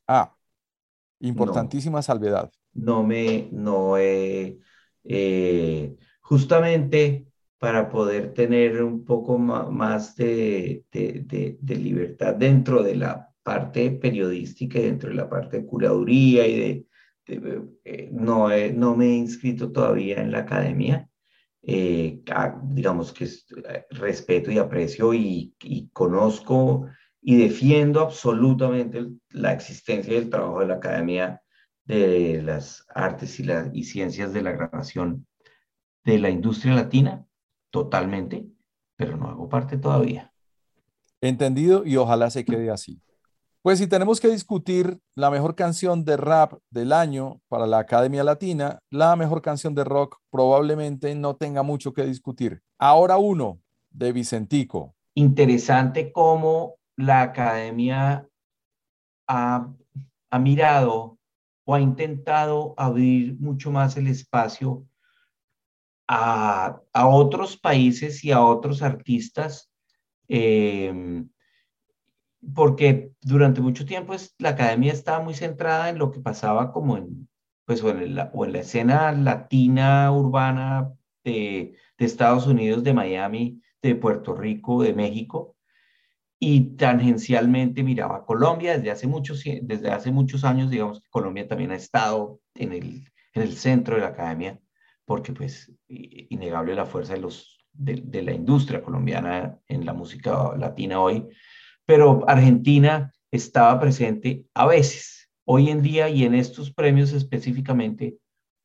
Ah, 0.07 0.33
importantísima 1.19 2.01
salvedad. 2.01 2.49
No 2.71 3.03
me, 3.03 3.49
no 3.51 3.97
he, 3.97 4.57
eh, 5.03 5.97
justamente 6.21 7.27
para 7.57 7.89
poder 7.89 8.33
tener 8.33 8.81
un 8.81 9.03
poco 9.03 9.37
más 9.37 10.15
de, 10.15 10.85
libertad 11.67 12.35
dentro 12.35 12.81
de 12.81 12.95
la 12.95 13.33
parte 13.43 13.91
periodística 13.91 14.79
y 14.79 14.83
dentro 14.83 15.09
de 15.09 15.15
la 15.15 15.29
parte 15.29 15.57
de 15.57 15.65
curaduría 15.65 16.47
y 16.47 16.57
de, 16.57 16.85
eh, 17.83 18.09
no, 18.13 18.47
no 18.47 18.95
me 18.95 19.07
he 19.07 19.15
inscrito 19.15 19.73
todavía 19.73 20.21
en 20.21 20.31
la 20.31 20.39
academia. 20.39 21.10
Eh, 21.63 22.23
digamos 22.63 23.13
que 23.13 23.25
eh, 23.25 23.85
respeto 23.91 24.51
y 24.51 24.57
aprecio 24.57 25.13
y, 25.13 25.53
conozco 25.93 26.87
y 27.21 27.37
defiendo 27.37 28.01
absolutamente 28.01 29.07
la 29.29 29.53
existencia 29.53 30.13
y 30.13 30.17
el 30.17 30.29
trabajo 30.29 30.61
de 30.61 30.67
la 30.67 30.75
Academia 30.75 31.41
de 31.85 32.41
las 32.41 32.85
Artes 32.95 33.39
y, 33.39 33.43
las 33.43 33.69
y 33.73 33.83
Ciencias 33.83 34.33
de 34.33 34.41
la 34.41 34.53
Grabación 34.53 35.27
de 36.03 36.17
la 36.17 36.31
industria 36.31 36.73
latina 36.73 37.25
totalmente, 37.69 38.47
pero 38.95 39.17
no 39.17 39.29
hago 39.29 39.47
parte 39.47 39.77
todavía. 39.77 40.33
Entendido 41.21 41.85
y 41.85 41.97
ojalá 41.97 42.31
se 42.31 42.43
quede 42.43 42.71
así. 42.71 42.99
Pues 43.61 43.77
si 43.77 43.87
tenemos 43.87 44.19
que 44.19 44.27
discutir 44.27 44.99
la 45.15 45.29
mejor 45.29 45.55
canción 45.55 46.03
de 46.03 46.17
rap 46.17 46.53
del 46.71 46.91
año 46.91 47.41
para 47.47 47.67
la 47.67 47.79
Academia 47.79 48.23
Latina, 48.23 48.79
la 48.89 49.15
mejor 49.15 49.41
canción 49.41 49.75
de 49.75 49.83
rock 49.83 50.17
probablemente 50.31 51.13
no 51.13 51.35
tenga 51.35 51.61
mucho 51.61 51.93
que 51.93 52.03
discutir. 52.03 52.61
Ahora 52.79 53.17
uno, 53.17 53.59
de 53.91 54.11
Vicentico. 54.13 54.95
Interesante 55.13 56.11
cómo 56.11 56.75
la 56.95 57.21
Academia 57.21 58.27
ha, 59.27 59.67
ha 60.31 60.39
mirado 60.39 61.19
o 61.65 61.75
ha 61.75 61.81
intentado 61.81 62.73
abrir 62.77 63.39
mucho 63.39 63.71
más 63.71 63.95
el 63.97 64.07
espacio 64.07 64.85
a, 66.07 66.81
otros 66.93 67.57
países 67.57 68.23
y 68.23 68.31
a 68.31 68.43
otros 68.43 68.81
artistas, 68.81 69.71
em, 70.27 71.29
porque 72.53 73.11
durante 73.21 73.61
mucho 73.61 73.85
tiempo 73.85 74.13
es, 74.13 74.35
la 74.39 74.49
academia 74.49 74.93
estaba 74.93 75.23
muy 75.23 75.33
centrada 75.33 75.89
en 75.89 75.97
lo 75.97 76.11
que 76.11 76.19
pasaba 76.19 76.71
como 76.71 76.97
en, 76.97 77.29
pues, 77.65 77.83
o 77.83 77.93
la, 77.93 78.31
o 78.33 78.45
en 78.45 78.53
la 78.53 78.59
escena 78.59 79.11
latina 79.11 80.11
urbana 80.11 80.91
de, 81.23 81.75
de 81.97 82.05
Estados 82.05 82.47
Unidos, 82.47 82.83
de 82.83 82.93
Miami, 82.93 83.61
de 83.81 83.95
Puerto 83.95 84.33
Rico, 84.33 84.83
de 84.83 84.93
México, 84.93 85.55
y 86.39 86.75
tangencialmente 86.75 87.83
miraba 87.83 88.17
a 88.17 88.25
Colombia 88.25 88.75
desde 88.75 88.91
hace 88.91 89.07
muchos, 89.07 89.43
desde 89.43 89.91
hace 89.91 90.11
muchos 90.11 90.43
años, 90.43 90.71
digamos 90.71 90.99
que 91.01 91.09
Colombia 91.09 91.47
también 91.47 91.71
ha 91.71 91.75
estado 91.75 92.39
en 92.55 92.73
el, 92.73 93.05
en 93.33 93.41
el 93.43 93.53
centro 93.53 93.95
de 93.95 94.01
la 94.01 94.07
academia 94.07 94.59
porque 95.11 95.33
pues 95.33 95.69
innegable 95.87 96.73
la 96.73 96.85
fuerza 96.85 97.15
de, 97.15 97.19
los, 97.19 97.59
de, 97.73 98.21
la 98.21 98.31
industria 98.31 98.81
colombiana 98.81 99.59
en 99.67 99.85
la 99.85 99.91
música 99.91 100.55
latina 100.57 101.01
hoy, 101.01 101.27
pero 101.91 102.23
Argentina 102.25 103.11
estaba 103.31 103.77
presente 103.77 104.45
a 104.53 104.65
veces. 104.65 105.29
Hoy 105.43 105.69
en 105.69 105.81
día 105.81 106.07
y 106.07 106.23
en 106.23 106.33
estos 106.33 106.71
premios 106.71 107.11
específicamente 107.11 108.15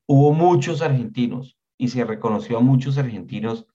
hubo 0.07 0.31
muchos 0.31 0.81
argentinos 0.81 1.57
y 1.77 1.89
se 1.89 2.05
reconoció 2.05 2.57
a 2.57 2.61
muchos 2.61 2.97
argentinos. 2.97 3.67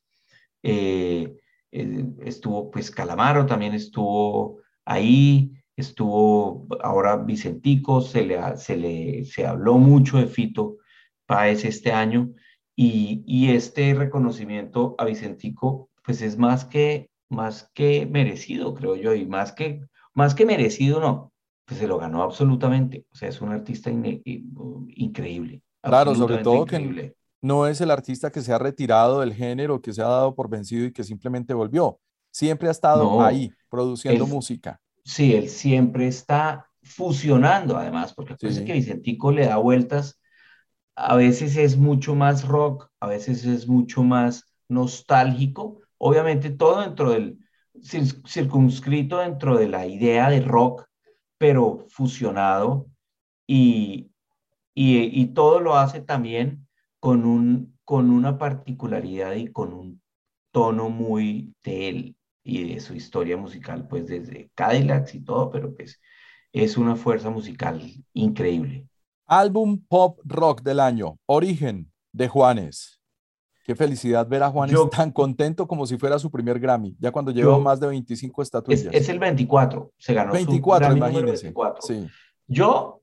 Eh, 0.63 1.37
eh, 1.71 2.05
estuvo 2.25 2.71
pues 2.71 2.91
Calamaro 2.91 3.45
también 3.45 3.75
estuvo 3.75 4.57
ahí, 4.87 5.53
estuvo 5.77 6.67
ahora 6.83 7.17
Vicentico, 7.17 8.01
se 8.01 8.25
le, 8.25 8.57
se 8.57 8.79
le 8.79 9.27
se 9.27 9.45
habló 9.45 9.77
mucho 9.77 10.17
de 10.17 10.29
Fito 10.29 10.79
Páez 11.27 11.67
este 11.67 11.93
año 11.93 12.33
y, 12.75 13.51
este 13.51 13.93
reconocimiento 13.93 14.95
a 14.97 15.05
Vicentico, 15.05 15.91
pues 16.03 16.23
es 16.23 16.39
más 16.39 16.65
que, 16.65 17.11
más 17.33 17.71
que 17.75 18.07
merecido, 18.07 18.75
creo 18.75 18.97
yo, 18.97 19.15
y 19.15 19.27
más 19.27 19.53
que, 19.53 19.83
más 20.15 20.35
que 20.35 20.47
merecido, 20.47 21.01
no, 21.01 21.33
pues 21.65 21.81
se 21.81 21.87
lo 21.87 21.99
ganó 21.99 22.23
absolutamente. 22.23 23.07
O 23.13 23.17
sea, 23.17 23.29
es 23.29 23.41
un 23.41 23.51
artista 23.51 23.91
increíble. 23.91 25.63
Claro, 25.83 26.15
sobre 26.15 26.39
todo 26.39 26.65
que 26.65 27.15
no 27.41 27.67
es 27.67 27.81
el 27.81 27.91
artista 27.91 28.31
que 28.31 28.41
se 28.41 28.53
ha 28.53 28.59
retirado 28.59 29.21
del 29.21 29.35
género, 29.35 29.83
que 29.83 29.93
se 29.93 30.03
ha 30.03 30.07
dado 30.07 30.35
por 30.35 30.49
vencido 30.49 30.87
y 30.87 30.93
que 30.93 31.03
simplemente 31.03 31.55
volvió. 31.55 31.99
Siempre 32.31 32.69
ha 32.69 32.73
estado 32.73 33.21
ahí, 33.21 33.51
produciendo 33.69 34.27
música. 34.27 34.81
Sí, 35.05 35.35
él 35.35 35.49
siempre 35.49 36.07
está 36.07 36.69
fusionando, 36.83 37.77
además, 37.77 38.15
porque 38.15 38.37
parece 38.37 38.65
que 38.65 38.73
Vicentico 38.73 39.33
le 39.33 39.47
da 39.47 39.57
vueltas 39.57 40.21
a 40.95 41.17
veces 41.17 41.57
es 41.57 41.77
mucho 41.77 42.15
más 42.15 42.47
rock, 42.47 42.89
a 43.01 43.07
veces 43.07 43.45
es 43.45 43.67
mucho 43.67 44.03
más 44.03 44.45
nostálgico, 44.69 45.81
obviamente 46.05 46.51
todo 46.51 46.81
dentro 46.81 47.13
del, 47.13 47.39
circunscrito 48.27 49.19
dentro 49.19 49.57
de 49.57 49.69
la 49.69 49.87
idea 49.87 50.29
de 50.29 50.41
rock, 50.41 50.85
pero 51.39 51.87
fusionado 51.89 52.87
y, 53.47 54.11
y, 54.75 55.27
todo 55.27 55.61
lo 55.61 55.77
hace 55.77 56.01
también 56.01 56.67
con, 56.99 57.25
un, 57.25 57.79
con 57.85 58.11
una 58.11 58.37
particularidad 58.37 59.35
y 59.35 59.53
con 59.53 59.73
un 59.73 60.03
tono 60.51 60.91
muy 60.91 61.55
de 61.63 61.89
él 61.89 62.17
y 62.43 62.75
de 62.75 62.81
su 62.81 62.95
historia 62.95 63.37
musical, 63.37 63.87
pues 63.89 64.09
desde 64.09 64.51
Cadillacs 64.55 65.15
y 65.15 65.21
todo, 65.25 65.51
pero 65.51 65.75
pues 65.75 66.01
es 66.53 66.77
una 66.77 66.97
fuerza 66.97 67.31
musical 67.31 67.81
increíble. 68.13 68.89
Álbum 69.27 69.81
pop 69.89 70.19
rock 70.25 70.63
del 70.63 70.81
año, 70.81 71.17
Origen 71.27 71.93
de 72.13 72.29
Juanes. 72.29 73.02
Qué 73.63 73.77
felicidad 73.77 74.27
ver 74.27 74.43
a 74.43 74.51
Juanes 74.51 74.77
tan 74.91 75.13
contento 75.13 75.67
como 75.67 75.87
si 75.87 75.97
fuera 75.97 76.19
su 76.19 76.31
primer 76.31 76.59
Grammy, 76.59 76.97
ya 76.99 77.13
cuando 77.13 77.31
llevó 77.31 77.61
más 77.61 77.79
de 77.81 77.87
25 77.89 78.43
estatuillas. 78.43 78.93
Es, 78.93 79.09
el 79.09 79.19
24, 79.19 79.93
se 79.97 80.15
ganó 80.15 80.33
24, 80.33 80.91
su 80.91 80.97
imagínense. 80.97 81.55
Sí. 81.81 82.07
Yo 82.49 83.03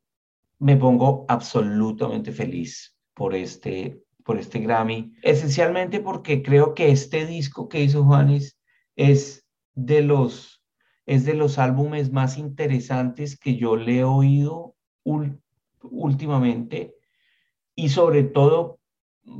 me 0.59 0.75
pongo 0.75 1.25
absolutamente 1.27 2.31
feliz 2.31 2.95
por 3.13 3.33
este, 3.33 4.01
por 4.23 4.37
este 4.37 4.59
Grammy, 4.59 5.13
esencialmente 5.21 6.01
porque 6.01 6.43
creo 6.43 6.73
que 6.73 6.91
este 6.91 7.25
disco 7.25 7.69
que 7.69 7.81
hizo 7.81 8.03
Juanes 8.03 8.59
es 8.95 9.45
de 9.75 10.01
los, 10.01 10.61
es 11.05 11.23
de 11.25 11.33
los 11.33 11.57
álbumes 11.57 12.11
más 12.11 12.37
interesantes 12.37 13.39
que 13.39 13.55
yo 13.55 13.77
le 13.77 13.99
he 13.99 14.03
oído 14.03 14.75
últimamente 15.81 16.95
y 17.75 17.89
sobre 17.89 18.23
todo 18.23 18.79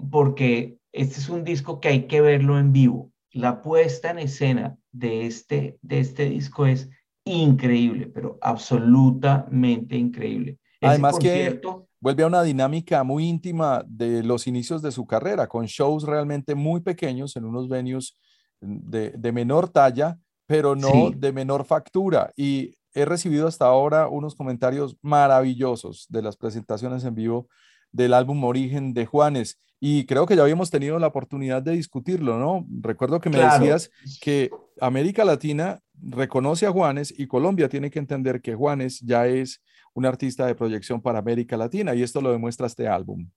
porque 0.09 0.78
este 0.91 1.19
es 1.19 1.29
un 1.29 1.43
disco 1.43 1.79
que 1.79 1.89
hay 1.89 2.07
que 2.07 2.21
verlo 2.21 2.57
en 2.57 2.73
vivo. 2.73 3.11
La 3.31 3.61
puesta 3.61 4.09
en 4.11 4.19
escena 4.19 4.77
de 4.91 5.25
este, 5.25 5.77
de 5.81 5.99
este 5.99 6.29
disco 6.29 6.65
es 6.65 6.89
increíble, 7.25 8.07
pero 8.07 8.37
absolutamente 8.41 9.95
increíble. 9.95 10.57
Además 10.81 11.19
que 11.19 11.59
vuelve 11.99 12.23
a 12.23 12.27
una 12.27 12.43
dinámica 12.43 13.03
muy 13.03 13.27
íntima 13.27 13.83
de 13.85 14.23
los 14.23 14.47
inicios 14.47 14.81
de 14.81 14.91
su 14.91 15.05
carrera, 15.05 15.47
con 15.47 15.65
shows 15.65 16.03
realmente 16.03 16.55
muy 16.55 16.81
pequeños 16.81 17.35
en 17.35 17.45
unos 17.45 17.67
venues 17.67 18.17
de, 18.61 19.31
menor 19.31 19.69
talla, 19.69 20.17
pero 20.45 20.75
no 20.75 21.11
de 21.15 21.31
menor 21.31 21.65
factura. 21.65 22.31
Y 22.35 22.75
he 22.93 23.05
recibido 23.05 23.47
hasta 23.47 23.65
ahora 23.65 24.07
unos 24.07 24.35
comentarios 24.35 24.97
maravillosos 25.01 26.07
de 26.09 26.21
las 26.21 26.37
presentaciones 26.37 27.03
en 27.03 27.15
vivo 27.15 27.47
del 27.91 28.13
álbum 28.13 28.43
Origen 28.43 28.93
de 28.93 29.05
Juanes. 29.05 29.57
Y 29.79 30.05
creo 30.05 30.25
que 30.25 30.35
ya 30.35 30.43
habíamos 30.43 30.69
tenido 30.69 30.99
la 30.99 31.07
oportunidad 31.07 31.61
de 31.61 31.71
discutirlo, 31.71 32.37
¿no? 32.37 32.65
Recuerdo 32.81 33.21
que 33.21 33.29
me 33.29 33.39
decías 33.39 33.89
que 34.21 34.51
América 34.81 35.23
Latina 35.23 35.79
reconoce 36.01 36.65
a 36.65 36.71
Juanes 36.71 37.13
y 37.17 37.27
Colombia 37.27 37.69
tiene 37.69 37.89
que 37.89 37.99
entender 37.99 38.41
que 38.41 38.55
Juanes 38.55 38.99
ya 38.99 39.27
es 39.27 39.61
un 39.93 40.05
artista 40.05 40.45
de 40.45 40.55
proyección 40.55 41.01
para 41.01 41.19
América 41.19 41.55
Latina 41.55 41.95
y 41.95 42.03
esto 42.03 42.21
lo 42.21 42.31
demuestra 42.31 42.67
este 42.67 42.87
álbum. 42.87 43.29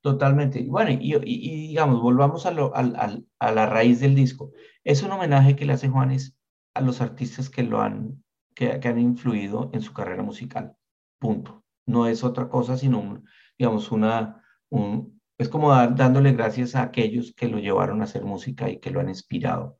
Totalmente. 0.00 0.62
Bueno, 0.62 0.90
y, 0.92 1.68
digamos, 1.68 2.00
volvamos 2.00 2.46
a, 2.46 2.52
lo, 2.52 2.72
a, 2.74 3.52
la 3.52 3.66
raíz 3.66 4.00
del 4.00 4.14
disco. 4.14 4.52
Es 4.82 5.02
un 5.02 5.10
homenaje 5.10 5.56
que 5.56 5.66
le 5.66 5.74
hace 5.74 5.88
Juanes 5.88 6.36
a 6.74 6.80
los 6.80 7.00
artistas 7.00 7.50
que 7.50 7.64
lo 7.64 7.82
han, 7.82 8.22
que, 8.54 8.80
que 8.80 8.88
han 8.88 8.98
influido 8.98 9.70
en 9.74 9.82
su 9.82 9.92
carrera 9.92 10.22
musical. 10.22 10.74
Punto. 11.18 11.64
No 11.84 12.06
es 12.06 12.24
otra 12.24 12.48
cosa, 12.48 12.78
sino, 12.78 13.22
digamos, 13.60 13.92
una, 13.92 14.42
un, 14.70 15.20
es 15.36 15.50
como 15.50 15.70
dándole 15.70 16.32
gracias 16.32 16.74
a 16.74 16.80
aquellos 16.80 17.34
que 17.34 17.46
lo 17.46 17.58
llevaron 17.58 18.00
a 18.00 18.04
hacer 18.04 18.24
música 18.24 18.70
y 18.70 18.78
que 18.78 18.90
lo 18.90 19.00
han 19.00 19.10
inspirado. 19.10 19.78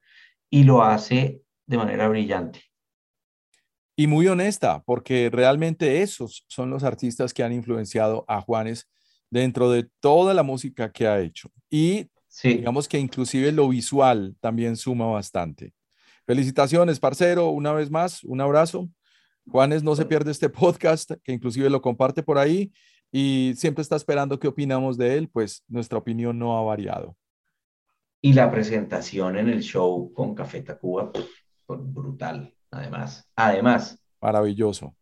Y 0.51 0.65
lo 0.65 0.83
hace 0.83 1.41
de 1.67 1.79
manera 1.79 2.07
brillante. 2.07 2.61
Y 3.97 4.07
muy 4.07 4.29
honesta, 4.29 4.83
porque 4.85 5.31
realmente 5.33 6.03
esos 6.03 6.45
son 6.47 6.69
los 6.69 6.85
artistas 6.85 7.33
que 7.33 7.43
han 7.43 7.55
influenciado 7.55 8.27
a 8.29 8.43
Juanes 8.43 8.87
dentro 9.31 9.71
de 9.71 9.89
toda 10.01 10.35
la 10.35 10.43
música 10.43 10.93
que 10.93 11.07
ha 11.07 11.19
hecho. 11.19 11.51
Y 11.71 12.11
digamos 12.43 12.87
que 12.87 12.99
inclusive 12.99 13.51
lo 13.51 13.67
visual 13.67 14.37
también 14.41 14.77
suma 14.77 15.07
bastante. 15.07 15.73
Felicitaciones, 16.27 17.01
parcero, 17.01 17.49
una 17.49 17.73
vez 17.73 17.91
más, 17.91 18.25
un 18.25 18.43
abrazo. 18.43 18.91
Juanes 19.49 19.83
no 19.83 19.97
se 19.97 20.05
pierde 20.05 20.33
este 20.33 20.51
podcast, 20.51 21.13
que 21.25 21.33
inclusive 21.33 21.71
lo 21.71 21.81
comparte 21.81 22.23
por 22.23 22.37
ahí 22.37 22.71
y 23.13 23.55
siempre 23.57 23.83
está 23.83 23.97
esperando 23.97 24.39
qué 24.39 24.49
opinamos 24.49 24.97
de 24.97 25.17
él, 25.17 25.29
pues 25.29 25.65
nuestra 25.69 25.99
opinión 25.99 26.39
no 26.39 26.57
ha 26.57 26.63
variado. 26.63 27.17
Y 28.23 28.35
la 28.35 28.51
presentación 28.51 29.39
en 29.39 29.49
el 29.49 29.63
show 29.63 30.13
con 30.13 30.35
Café 30.35 30.63
Tacuba, 30.63 31.11
pues, 31.13 31.27
brutal, 31.67 32.55
además. 32.71 33.29
Además. 33.35 33.99
Maravilloso. 34.21 34.95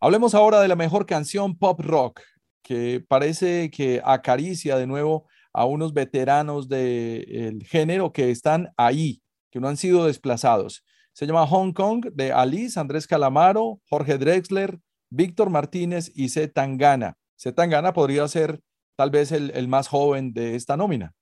Hablemos 0.00 0.34
ahora 0.34 0.60
de 0.60 0.68
la 0.68 0.76
mejor 0.76 1.06
canción 1.06 1.56
pop 1.56 1.80
rock 1.80 2.20
que 2.62 3.04
parece 3.06 3.70
que 3.70 4.00
acaricia 4.04 4.76
de 4.76 4.86
nuevo 4.86 5.26
a 5.52 5.64
unos 5.64 5.92
veteranos 5.92 6.68
del 6.68 7.62
género 7.68 8.12
que 8.12 8.30
están 8.30 8.72
ahí, 8.76 9.20
que 9.50 9.60
no 9.60 9.68
han 9.68 9.76
sido 9.76 10.06
desplazados. 10.06 10.84
Se 11.12 11.26
llama 11.26 11.46
Hong 11.46 11.72
Kong 11.72 12.06
de 12.14 12.32
Alice, 12.32 12.78
Andrés 12.80 13.06
Calamaro, 13.06 13.80
Jorge 13.88 14.16
Drexler, 14.16 14.78
Víctor 15.10 15.50
Martínez 15.50 16.10
y 16.14 16.30
C. 16.30 16.48
Tangana. 16.48 17.18
C. 17.42 17.52
Tangana 17.52 17.92
podría 17.92 18.28
ser 18.28 18.60
tal 18.94 19.10
vez 19.10 19.32
el, 19.32 19.66
más 19.66 19.88
joven 19.88 20.32
de 20.32 20.54
esta 20.54 20.76
nómina. 20.76 21.12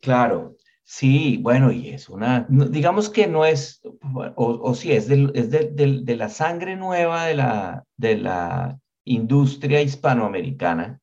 Claro, 0.00 0.56
sí, 0.82 1.38
bueno, 1.40 1.72
y 1.72 1.88
es 1.88 2.10
una, 2.10 2.46
digamos 2.50 3.08
que 3.08 3.26
no 3.26 3.46
es, 3.46 3.80
o, 4.36 4.74
sí, 4.74 4.92
es, 4.92 5.08
es 5.08 5.50
de, 5.50 6.16
la 6.18 6.28
sangre 6.28 6.76
nueva 6.76 7.24
de 7.24 7.34
la, 7.36 7.84
de 7.96 8.18
la 8.18 8.78
industria 9.04 9.80
hispanoamericana 9.80 11.00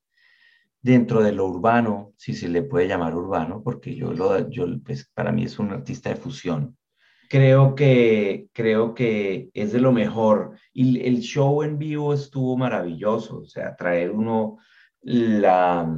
dentro 0.79 1.23
de 1.23 1.31
lo 1.31 1.47
urbano, 1.47 2.13
si 2.17 2.35
se 2.35 2.47
le 2.47 2.61
puede 2.61 2.87
llamar 2.87 3.15
urbano, 3.15 3.63
porque 3.63 3.95
yo, 3.95 4.13
lo, 4.13 4.47
yo 4.47 4.67
pues, 4.85 5.09
para 5.15 5.31
mí 5.31 5.43
es 5.43 5.57
un 5.57 5.71
artista 5.71 6.09
de 6.09 6.17
fusión. 6.17 6.77
Creo 7.31 7.75
que, 7.75 8.49
creo 8.51 8.93
que 8.93 9.49
es 9.53 9.71
de 9.71 9.79
lo 9.79 9.93
mejor. 9.93 10.57
Y 10.73 10.99
el 11.07 11.21
show 11.21 11.63
en 11.63 11.77
vivo 11.79 12.13
estuvo 12.13 12.57
maravilloso, 12.57 13.39
o 13.39 13.45
sea, 13.45 13.75
traer 13.75 14.11
uno 14.11 14.57
la, 15.01 15.97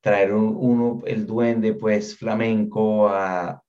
traer 0.00 0.34
uno 0.34 1.02
el 1.06 1.26
duende 1.26 1.74
pues 1.74 2.16
flamenco 2.18 3.08
a, 3.08 3.62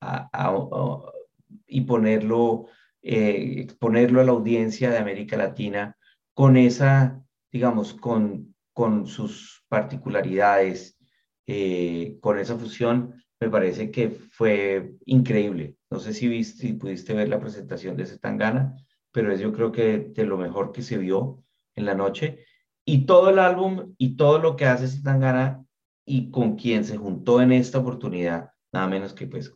y 1.68 1.82
ponerlo, 1.82 2.66
eh, 3.04 3.58
exponerlo 3.60 4.22
a 4.22 4.24
la 4.24 4.32
audiencia 4.32 4.90
de 4.90 4.98
América 4.98 5.38
Latina 5.38 5.96
con 6.34 6.58
esa 6.58 7.24
digamos, 7.54 7.94
con, 7.94 8.56
con 8.74 9.06
sus 9.06 9.64
particularidades, 9.70 10.98
eh, 11.46 12.18
con 12.20 12.40
esa 12.40 12.58
fusión, 12.58 13.24
me 13.40 13.50
parece 13.50 13.92
que 13.92 14.10
fue 14.10 14.96
increíble. 15.06 15.78
No 15.94 16.00
sé 16.00 16.12
si, 16.12 16.28
viste, 16.28 16.60
si 16.60 16.74
pudiste 16.74 17.14
ver 17.14 17.30
la 17.30 17.40
presentación 17.40 17.96
de 17.96 18.08
Zetangana, 18.08 18.76
pero 19.12 19.32
es 19.32 19.40
yo 19.40 19.54
creo 19.54 19.72
que 19.72 20.00
de 20.00 20.26
lo 20.26 20.40
mejor 20.40 20.72
que 20.72 20.82
se 20.82 20.98
vio 20.98 21.44
en 21.76 21.86
la 21.86 21.94
noche. 21.94 22.40
Y 22.84 23.06
todo 23.06 23.30
el 23.30 23.38
álbum 23.38 23.94
y 24.00 24.16
todo 24.16 24.40
lo 24.40 24.56
que 24.56 24.66
hace 24.66 24.88
Zetangana 24.88 25.64
y 26.04 26.32
con 26.32 26.56
quien 26.56 26.84
se 26.84 26.98
juntó 26.98 27.44
en 27.44 27.52
esta 27.52 27.78
oportunidad, 27.78 28.50
nada 28.72 28.88
menos 28.88 29.14
que 29.14 29.28
pues 29.28 29.54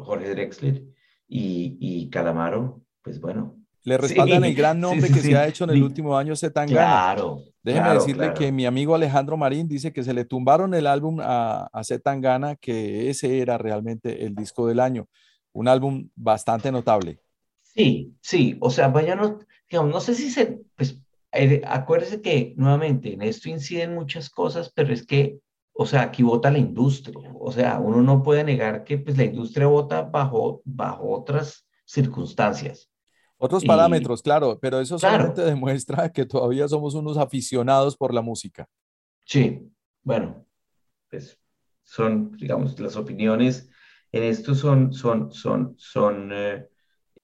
Jorge 0.00 0.30
Drexler 0.30 0.82
y, 1.28 1.76
y 1.78 2.08
Calamaro, 2.08 2.80
pues 3.02 3.20
bueno, 3.20 3.58
le 3.84 3.98
respaldan 3.98 4.44
el 4.44 4.54
gran 4.54 4.80
nombre 4.80 5.08
que 5.08 5.20
se 5.20 5.36
ha 5.36 5.46
hecho 5.46 5.64
en 5.64 5.70
el 5.70 5.82
último 5.82 6.16
año 6.16 6.34
Zetangana. 6.34 6.80
Claro. 6.80 7.42
Déjeme 7.62 7.90
decirle 7.90 8.32
que 8.32 8.50
mi 8.50 8.64
amigo 8.64 8.94
Alejandro 8.94 9.36
Marín 9.36 9.68
dice 9.68 9.92
que 9.92 10.02
se 10.02 10.14
le 10.14 10.24
tumbaron 10.24 10.72
el 10.72 10.86
álbum 10.86 11.20
a, 11.20 11.68
a 11.70 11.84
Zetangana, 11.84 12.56
que 12.56 13.10
ese 13.10 13.40
era 13.40 13.58
realmente 13.58 14.24
el 14.24 14.34
disco 14.34 14.66
del 14.66 14.80
año. 14.80 15.06
Un 15.56 15.68
álbum 15.68 16.10
bastante 16.14 16.70
notable. 16.70 17.18
Sí, 17.62 18.14
sí. 18.20 18.58
O 18.60 18.68
sea, 18.68 18.88
vayan, 18.88 19.38
digamos, 19.70 19.90
no 19.90 20.00
sé 20.00 20.14
si 20.14 20.30
se, 20.30 20.60
pues, 20.76 21.00
eh, 21.32 21.62
acuérdese 21.66 22.20
que 22.20 22.52
nuevamente 22.58 23.14
en 23.14 23.22
esto 23.22 23.48
inciden 23.48 23.94
muchas 23.94 24.28
cosas, 24.28 24.70
pero 24.74 24.92
es 24.92 25.06
que, 25.06 25.38
o 25.72 25.86
sea, 25.86 26.02
aquí 26.02 26.22
vota 26.22 26.50
la 26.50 26.58
industria. 26.58 27.32
O 27.40 27.50
sea, 27.52 27.78
uno 27.78 28.02
no 28.02 28.22
puede 28.22 28.44
negar 28.44 28.84
que 28.84 28.98
pues 28.98 29.16
la 29.16 29.24
industria 29.24 29.66
vota 29.66 30.02
bajo, 30.02 30.60
bajo 30.66 31.10
otras 31.10 31.66
circunstancias. 31.86 32.90
Otros 33.38 33.64
parámetros, 33.64 34.20
claro, 34.20 34.58
pero 34.60 34.78
eso 34.78 34.98
solamente 34.98 35.40
demuestra 35.42 36.12
que 36.12 36.26
todavía 36.26 36.68
somos 36.68 36.94
unos 36.94 37.16
aficionados 37.16 37.96
por 37.96 38.12
la 38.12 38.20
música. 38.20 38.68
Sí, 39.24 39.72
bueno, 40.02 40.44
pues 41.08 41.38
son, 41.82 42.32
digamos, 42.32 42.78
las 42.78 42.96
opiniones 42.96 43.70
en 44.16 44.24
esto 44.24 44.54
son, 44.54 44.92
son, 44.92 45.32
son, 45.32 45.74
son, 45.78 46.30
eh, 46.32 46.68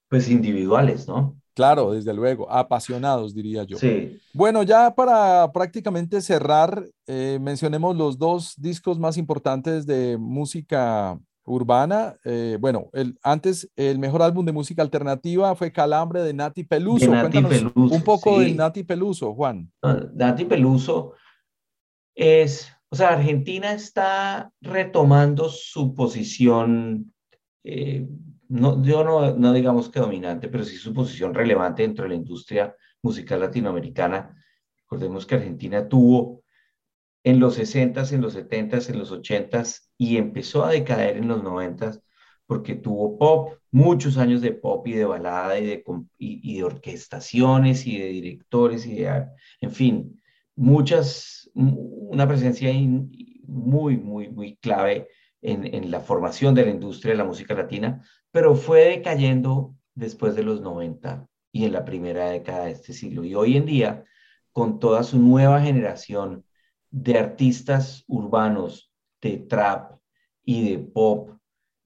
pues 0.07 0.29
individuales, 0.29 1.07
¿no? 1.07 1.35
Claro, 1.55 1.91
desde 1.91 2.13
luego, 2.13 2.51
apasionados, 2.51 3.35
diría 3.35 3.63
yo. 3.63 3.77
Sí. 3.77 4.19
Bueno, 4.33 4.63
ya 4.63 4.93
para 4.93 5.51
prácticamente 5.51 6.19
cerrar, 6.21 6.83
eh, 7.05 7.37
mencionemos 7.39 7.95
los 7.95 8.17
dos 8.17 8.55
discos 8.57 8.97
más 8.97 9.17
importantes 9.17 9.85
de 9.85 10.17
música 10.17 11.19
urbana. 11.45 12.15
Eh, 12.23 12.57
bueno, 12.59 12.89
el, 12.93 13.19
antes 13.21 13.69
el 13.75 13.99
mejor 13.99 14.23
álbum 14.23 14.45
de 14.45 14.51
música 14.51 14.81
alternativa 14.81 15.53
fue 15.55 15.71
Calambre 15.71 16.23
de 16.23 16.33
Nati 16.33 16.63
Peluso. 16.63 17.11
un 17.11 18.03
poco 18.03 18.39
de 18.39 18.53
Nati 18.53 18.83
Peluso, 18.83 19.33
Juan. 19.35 19.71
Nati 20.13 20.45
Peluso 20.45 21.13
es, 22.15 22.72
o 22.93 22.95
sea, 22.95 23.13
Argentina 23.13 23.73
está 23.73 24.53
retomando 24.61 25.49
su 25.49 25.95
posición, 25.95 27.11
eh, 27.63 28.07
no, 28.49 28.83
yo 28.83 29.03
no, 29.03 29.35
no 29.35 29.51
digamos 29.51 29.89
que 29.89 29.99
dominante, 29.99 30.47
pero 30.47 30.63
sí 30.63 30.75
su 30.75 30.93
posición 30.93 31.33
relevante 31.33 31.81
dentro 31.81 32.03
de 32.03 32.09
la 32.09 32.15
industria 32.17 32.75
musical 33.01 33.39
latinoamericana. 33.39 34.37
Recordemos 34.77 35.25
que 35.25 35.33
Argentina 35.33 35.89
tuvo 35.89 36.43
en 37.23 37.39
los 37.39 37.57
60s, 37.57 38.11
en 38.11 38.21
los 38.21 38.35
70s, 38.35 38.91
en 38.91 38.99
los 38.99 39.11
80s 39.11 39.89
y 39.97 40.17
empezó 40.17 40.63
a 40.63 40.69
decaer 40.69 41.17
en 41.17 41.29
los 41.29 41.41
90s 41.41 41.99
porque 42.45 42.75
tuvo 42.75 43.17
pop, 43.17 43.57
muchos 43.71 44.19
años 44.19 44.41
de 44.41 44.51
pop 44.51 44.87
y 44.87 44.91
de 44.91 45.05
balada 45.05 45.57
y 45.57 45.65
de, 45.65 45.83
y, 46.19 46.57
de 46.57 46.63
orquestaciones 46.63 47.87
y 47.87 47.97
de 47.97 48.05
directores 48.09 48.85
y 48.85 48.97
de, 48.97 49.25
en 49.61 49.71
fin, 49.71 50.21
muchas, 50.55 51.42
una 51.53 52.27
presencia 52.27 52.71
muy, 53.45 53.97
muy, 53.97 54.29
muy 54.29 54.55
clave 54.57 55.07
en, 55.41 55.91
la 55.91 55.99
formación 55.99 56.55
de 56.55 56.65
la 56.65 56.71
industria 56.71 57.11
de 57.11 57.17
la 57.17 57.25
música 57.25 57.53
latina, 57.53 58.01
pero 58.31 58.55
fue 58.55 58.85
decayendo 58.85 59.75
después 59.93 60.35
de 60.35 60.43
los 60.43 60.61
90 60.61 61.27
y 61.51 61.65
en 61.65 61.73
la 61.73 61.85
primera 61.85 62.29
década 62.29 62.65
de 62.65 62.71
este 62.71 62.93
siglo. 62.93 63.23
Y 63.23 63.35
hoy 63.35 63.57
en 63.57 63.65
día, 63.65 64.03
con 64.51 64.79
toda 64.79 65.03
su 65.03 65.19
nueva 65.19 65.61
generación 65.61 66.45
de 66.89 67.17
artistas 67.17 68.03
urbanos, 68.07 68.91
de 69.21 69.37
trap 69.37 69.99
y 70.43 70.71
de 70.71 70.79
pop, 70.79 71.31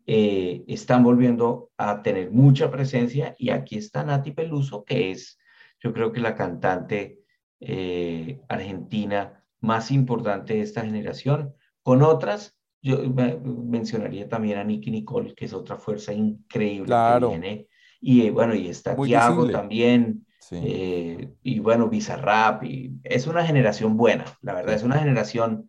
eh, 0.05 0.63
están 0.67 1.03
volviendo 1.03 1.71
a 1.77 2.01
tener 2.01 2.31
mucha 2.31 2.71
presencia 2.71 3.35
y 3.37 3.49
aquí 3.49 3.77
está 3.77 4.03
Nati 4.03 4.31
Peluso, 4.31 4.85
que 4.85 5.11
es 5.11 5.37
yo 5.79 5.93
creo 5.93 6.11
que 6.11 6.21
la 6.21 6.35
cantante 6.35 7.19
eh, 7.59 8.41
argentina 8.47 9.36
más 9.59 9.91
importante 9.91 10.55
de 10.55 10.61
esta 10.61 10.81
generación, 10.81 11.53
con 11.83 12.01
otras, 12.01 12.57
yo 12.81 12.99
mencionaría 13.43 14.27
también 14.27 14.59
a 14.59 14.63
Nicky 14.63 14.91
Nicole, 14.91 15.33
que 15.33 15.45
es 15.45 15.53
otra 15.53 15.77
fuerza 15.77 16.13
increíble 16.13 16.85
claro. 16.85 17.29
que 17.29 17.39
viene. 17.39 17.67
Y 17.99 18.29
bueno, 18.29 18.53
y 18.53 18.67
está 18.67 18.95
Tiago 18.95 19.49
también. 19.49 20.25
Eh, 20.51 21.33
y 21.43 21.59
bueno, 21.59 21.89
Bizarrap. 21.89 22.63
Y 22.63 22.99
es 23.03 23.27
una 23.27 23.45
generación 23.45 23.97
buena, 23.97 24.25
la 24.41 24.53
verdad, 24.53 24.75
es 24.75 24.83
una 24.83 24.99
generación 24.99 25.67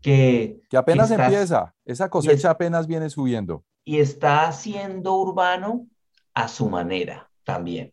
que... 0.00 0.60
Que 0.70 0.76
apenas 0.76 1.10
empieza, 1.10 1.74
esa 1.84 2.08
cosecha 2.08 2.50
apenas 2.50 2.86
viene 2.86 3.10
subiendo. 3.10 3.64
Y 3.84 3.98
está 3.98 4.48
haciendo 4.48 5.16
urbano 5.16 5.86
a 6.34 6.48
su 6.48 6.68
manera 6.68 7.30
también. 7.44 7.92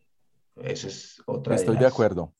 Eso 0.56 0.88
es 0.88 1.22
otra. 1.26 1.54
Estoy 1.54 1.76
de, 1.76 1.86
acuerdo. 1.86 2.32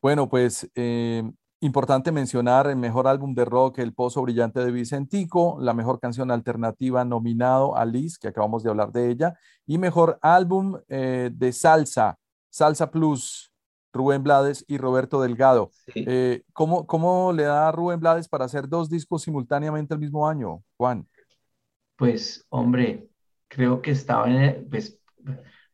Bueno, 0.00 0.28
pues 0.28 0.68
eh, 0.74 1.22
Importante 1.62 2.10
mencionar 2.10 2.66
el 2.66 2.74
mejor 2.74 3.06
álbum 3.06 3.36
de 3.36 3.44
rock, 3.44 3.78
El 3.78 3.94
Pozo 3.94 4.20
Brillante 4.20 4.58
de 4.58 4.72
Vicentico, 4.72 5.58
la 5.60 5.72
mejor 5.72 6.00
canción 6.00 6.32
alternativa 6.32 7.04
nominado 7.04 7.76
a 7.76 7.84
Liz, 7.84 8.18
que 8.18 8.26
acabamos 8.26 8.64
de 8.64 8.70
hablar 8.70 8.90
de 8.90 9.08
ella, 9.08 9.38
y 9.64 9.78
mejor 9.78 10.18
álbum 10.22 10.76
eh, 10.88 11.30
de 11.32 11.52
salsa, 11.52 12.18
Salsa 12.50 12.90
Plus, 12.90 13.52
Rubén 13.92 14.24
Blades 14.24 14.64
y 14.66 14.76
Roberto 14.76 15.22
Delgado. 15.22 15.70
Eh, 15.94 16.42
¿cómo, 16.52 16.84
¿Cómo 16.84 17.32
le 17.32 17.44
da 17.44 17.68
a 17.68 17.72
Rubén 17.72 18.00
Blades 18.00 18.26
para 18.26 18.46
hacer 18.46 18.68
dos 18.68 18.90
discos 18.90 19.22
simultáneamente 19.22 19.94
el 19.94 20.00
mismo 20.00 20.28
año, 20.28 20.64
Juan? 20.76 21.06
Pues, 21.94 22.44
hombre, 22.48 23.06
creo 23.46 23.80
que 23.80 23.92
estaba 23.92 24.28
en, 24.28 24.68
pues, 24.68 24.98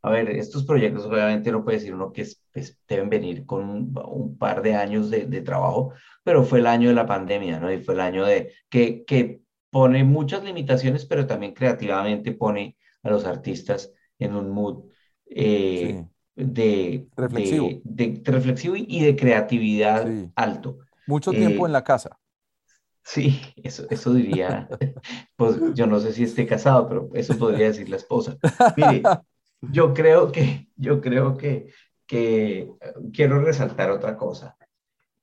a 0.02 0.10
ver, 0.10 0.28
estos 0.32 0.66
proyectos 0.66 1.06
obviamente 1.06 1.50
no 1.50 1.64
puede 1.64 1.78
decir 1.78 1.94
uno 1.94 2.12
que 2.12 2.26
pues, 2.58 2.78
deben 2.88 3.08
venir 3.08 3.46
con 3.46 3.68
un, 3.68 4.36
par 4.38 4.62
de 4.62 4.74
años 4.74 5.10
de, 5.10 5.40
trabajo, 5.42 5.92
pero 6.22 6.44
fue 6.44 6.60
el 6.60 6.66
año 6.66 6.88
de 6.88 6.94
la 6.94 7.06
pandemia, 7.06 7.58
¿no? 7.58 7.72
Y 7.72 7.78
fue 7.78 7.94
el 7.94 8.00
año 8.00 8.24
de 8.24 8.52
que, 8.68 9.04
que 9.04 9.40
pone 9.70 10.04
muchas 10.04 10.44
limitaciones, 10.44 11.04
pero 11.04 11.26
también 11.26 11.54
creativamente 11.54 12.32
pone 12.32 12.76
a 13.02 13.10
los 13.10 13.24
artistas 13.24 13.92
en 14.18 14.34
un 14.34 14.50
mood 14.50 14.84
eh, 15.26 16.04
de, 16.34 17.06
reflexivo. 17.16 17.68
De, 17.84 18.22
reflexivo 18.24 18.74
y 18.76 19.00
de 19.00 19.16
creatividad 19.16 20.06
alto. 20.34 20.78
Mucho 21.06 21.30
tiempo 21.30 21.66
en 21.66 21.72
la 21.72 21.84
casa. 21.84 22.18
Sí, 23.02 23.40
eso, 23.56 23.86
eso 23.88 24.12
diría, 24.12 24.68
pues 25.36 25.56
yo 25.74 25.86
no 25.86 25.98
sé 25.98 26.12
si 26.12 26.24
esté 26.24 26.46
casado, 26.46 26.86
pero 26.88 27.10
eso 27.14 27.38
podría 27.38 27.68
decir 27.68 27.88
la 27.88 27.96
esposa. 27.96 28.36
Mire, 28.76 29.02
yo 29.62 29.94
creo 29.94 30.30
que, 30.30 30.68
yo 30.76 31.00
creo 31.00 31.36
que, 31.36 31.72
que 32.08 32.72
quiero 33.12 33.38
resaltar 33.40 33.90
otra 33.90 34.16
cosa. 34.16 34.56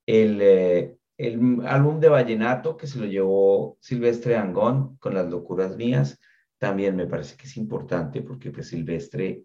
El, 0.05 0.39
eh, 0.39 0.95
el 1.17 1.65
álbum 1.65 1.99
de 1.99 2.09
Vallenato 2.09 2.77
que 2.77 2.85
se 2.85 2.99
lo 2.99 3.05
llevó 3.07 3.77
Silvestre 3.81 4.37
Angón 4.37 4.95
con 4.97 5.15
las 5.15 5.27
locuras 5.27 5.75
mías, 5.75 6.21
también 6.59 6.95
me 6.95 7.07
parece 7.07 7.35
que 7.35 7.47
es 7.47 7.57
importante 7.57 8.21
porque 8.21 8.51
pues 8.51 8.67
Silvestre 8.67 9.43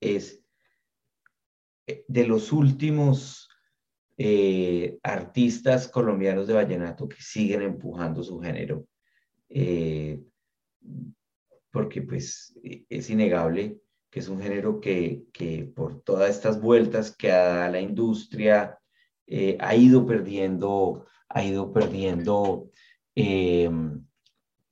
es 0.00 0.44
eh, 1.86 2.04
de 2.06 2.26
los 2.26 2.52
últimos 2.52 3.48
eh, 4.18 4.98
artistas 5.02 5.88
colombianos 5.88 6.46
de 6.46 6.54
vallenato 6.54 7.08
que 7.08 7.22
siguen 7.22 7.62
empujando 7.62 8.22
su 8.22 8.38
género, 8.38 8.86
porque 11.70 12.02
pues 12.02 12.54
es 12.62 13.10
innegable 13.10 13.81
que 14.12 14.20
es 14.20 14.28
un 14.28 14.42
género 14.42 14.78
que, 14.78 15.24
que 15.32 15.64
por 15.74 16.02
todas 16.02 16.28
estas 16.28 16.60
vueltas 16.60 17.16
que 17.16 17.28
da 17.28 17.70
la 17.70 17.80
industria 17.80 18.78
eh, 19.26 19.56
ha 19.58 19.74
ido 19.74 20.04
perdiendo, 20.04 21.06
ha 21.30 21.42
ido 21.42 21.72
perdiendo, 21.72 22.68
eh, 23.16 23.70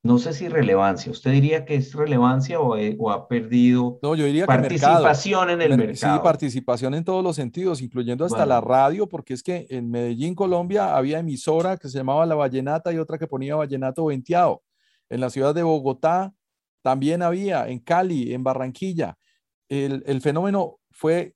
no 0.02 0.18
sé 0.18 0.34
si 0.34 0.46
relevancia. 0.50 1.10
¿Usted 1.10 1.32
diría 1.32 1.64
que 1.64 1.76
es 1.76 1.94
relevancia 1.94 2.60
o, 2.60 2.76
eh, 2.76 2.94
o 2.98 3.10
ha 3.10 3.26
perdido 3.28 3.98
no, 4.02 4.14
yo 4.14 4.26
diría 4.26 4.44
participación 4.44 5.48
en 5.48 5.62
el 5.62 5.78
mercado? 5.78 6.16
Sí, 6.16 6.22
participación 6.22 6.92
en 6.92 7.04
todos 7.04 7.24
los 7.24 7.34
sentidos, 7.34 7.80
incluyendo 7.80 8.26
hasta 8.26 8.44
la 8.44 8.60
radio, 8.60 9.08
porque 9.08 9.32
es 9.32 9.42
que 9.42 9.66
en 9.70 9.90
Medellín, 9.90 10.34
Colombia, 10.34 10.94
había 10.94 11.18
emisora 11.18 11.78
que 11.78 11.88
se 11.88 11.96
llamaba 11.96 12.26
La 12.26 12.34
Vallenata 12.34 12.92
y 12.92 12.98
otra 12.98 13.16
que 13.16 13.26
ponía 13.26 13.56
Vallenato 13.56 14.04
Venteado. 14.04 14.62
En 15.08 15.22
la 15.22 15.30
ciudad 15.30 15.54
de 15.54 15.62
Bogotá 15.62 16.34
también 16.82 17.22
había, 17.22 17.66
en 17.68 17.78
Cali, 17.78 18.34
en 18.34 18.44
Barranquilla 18.44 19.16
el, 19.70 20.20
fenómeno 20.20 20.78
fue, 20.90 21.34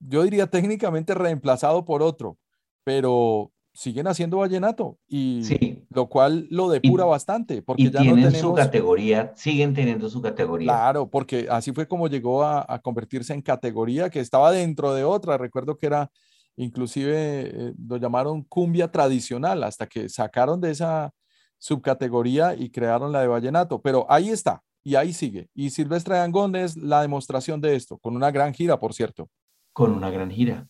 yo 0.00 0.24
diría 0.24 0.48
técnicamente 0.48 1.14
reemplazado 1.14 1.84
por 1.84 2.02
otro, 2.02 2.36
pero 2.84 3.52
siguen 3.72 4.06
haciendo 4.06 4.38
vallenato 4.38 4.98
y 5.06 5.42
lo 5.90 6.08
cual 6.08 6.46
lo 6.50 6.68
depura 6.68 7.04
bastante 7.04 7.62
porque 7.62 7.90
ya 7.90 8.00
tienen 8.00 8.24
no 8.24 8.30
tenemos... 8.30 8.40
su 8.40 8.54
categoría, 8.54 9.32
siguen 9.36 9.74
teniendo 9.74 10.08
su 10.08 10.20
categoría. 10.20 10.66
Claro, 10.66 11.08
porque 11.08 11.46
así 11.50 11.72
fue 11.72 11.86
como 11.86 12.08
llegó 12.08 12.44
a, 12.44 12.80
convertirse 12.82 13.34
en 13.34 13.42
categoría 13.42 14.10
que 14.10 14.20
estaba 14.20 14.50
dentro 14.50 14.94
de 14.94 15.04
otra. 15.04 15.38
Recuerdo 15.38 15.76
que 15.76 15.86
era, 15.86 16.10
inclusive 16.56 17.14
eh, 17.14 17.74
lo 17.86 17.98
llamaron 17.98 18.42
cumbia 18.42 18.90
tradicional 18.90 19.62
hasta 19.62 19.86
que 19.86 20.08
sacaron 20.08 20.60
de 20.60 20.70
esa 20.70 21.12
subcategoría 21.58 22.54
y 22.54 22.70
crearon 22.70 23.12
la 23.12 23.20
de 23.20 23.28
vallenato. 23.28 23.80
Pero 23.80 24.06
ahí 24.08 24.30
está, 24.30 24.62
y 24.86 24.94
ahí 24.94 25.12
sigue. 25.12 25.50
Y 25.52 25.70
Silvestre 25.70 26.16
Angón 26.16 26.54
es 26.54 26.76
la 26.76 27.02
demostración 27.02 27.60
de 27.60 27.74
esto, 27.74 27.98
con 27.98 28.14
una 28.14 28.30
gran 28.30 28.54
gira, 28.54 28.78
por 28.78 28.94
cierto. 28.94 29.28
Con 29.72 29.90
una 29.90 30.10
gran 30.10 30.30
gira. 30.30 30.68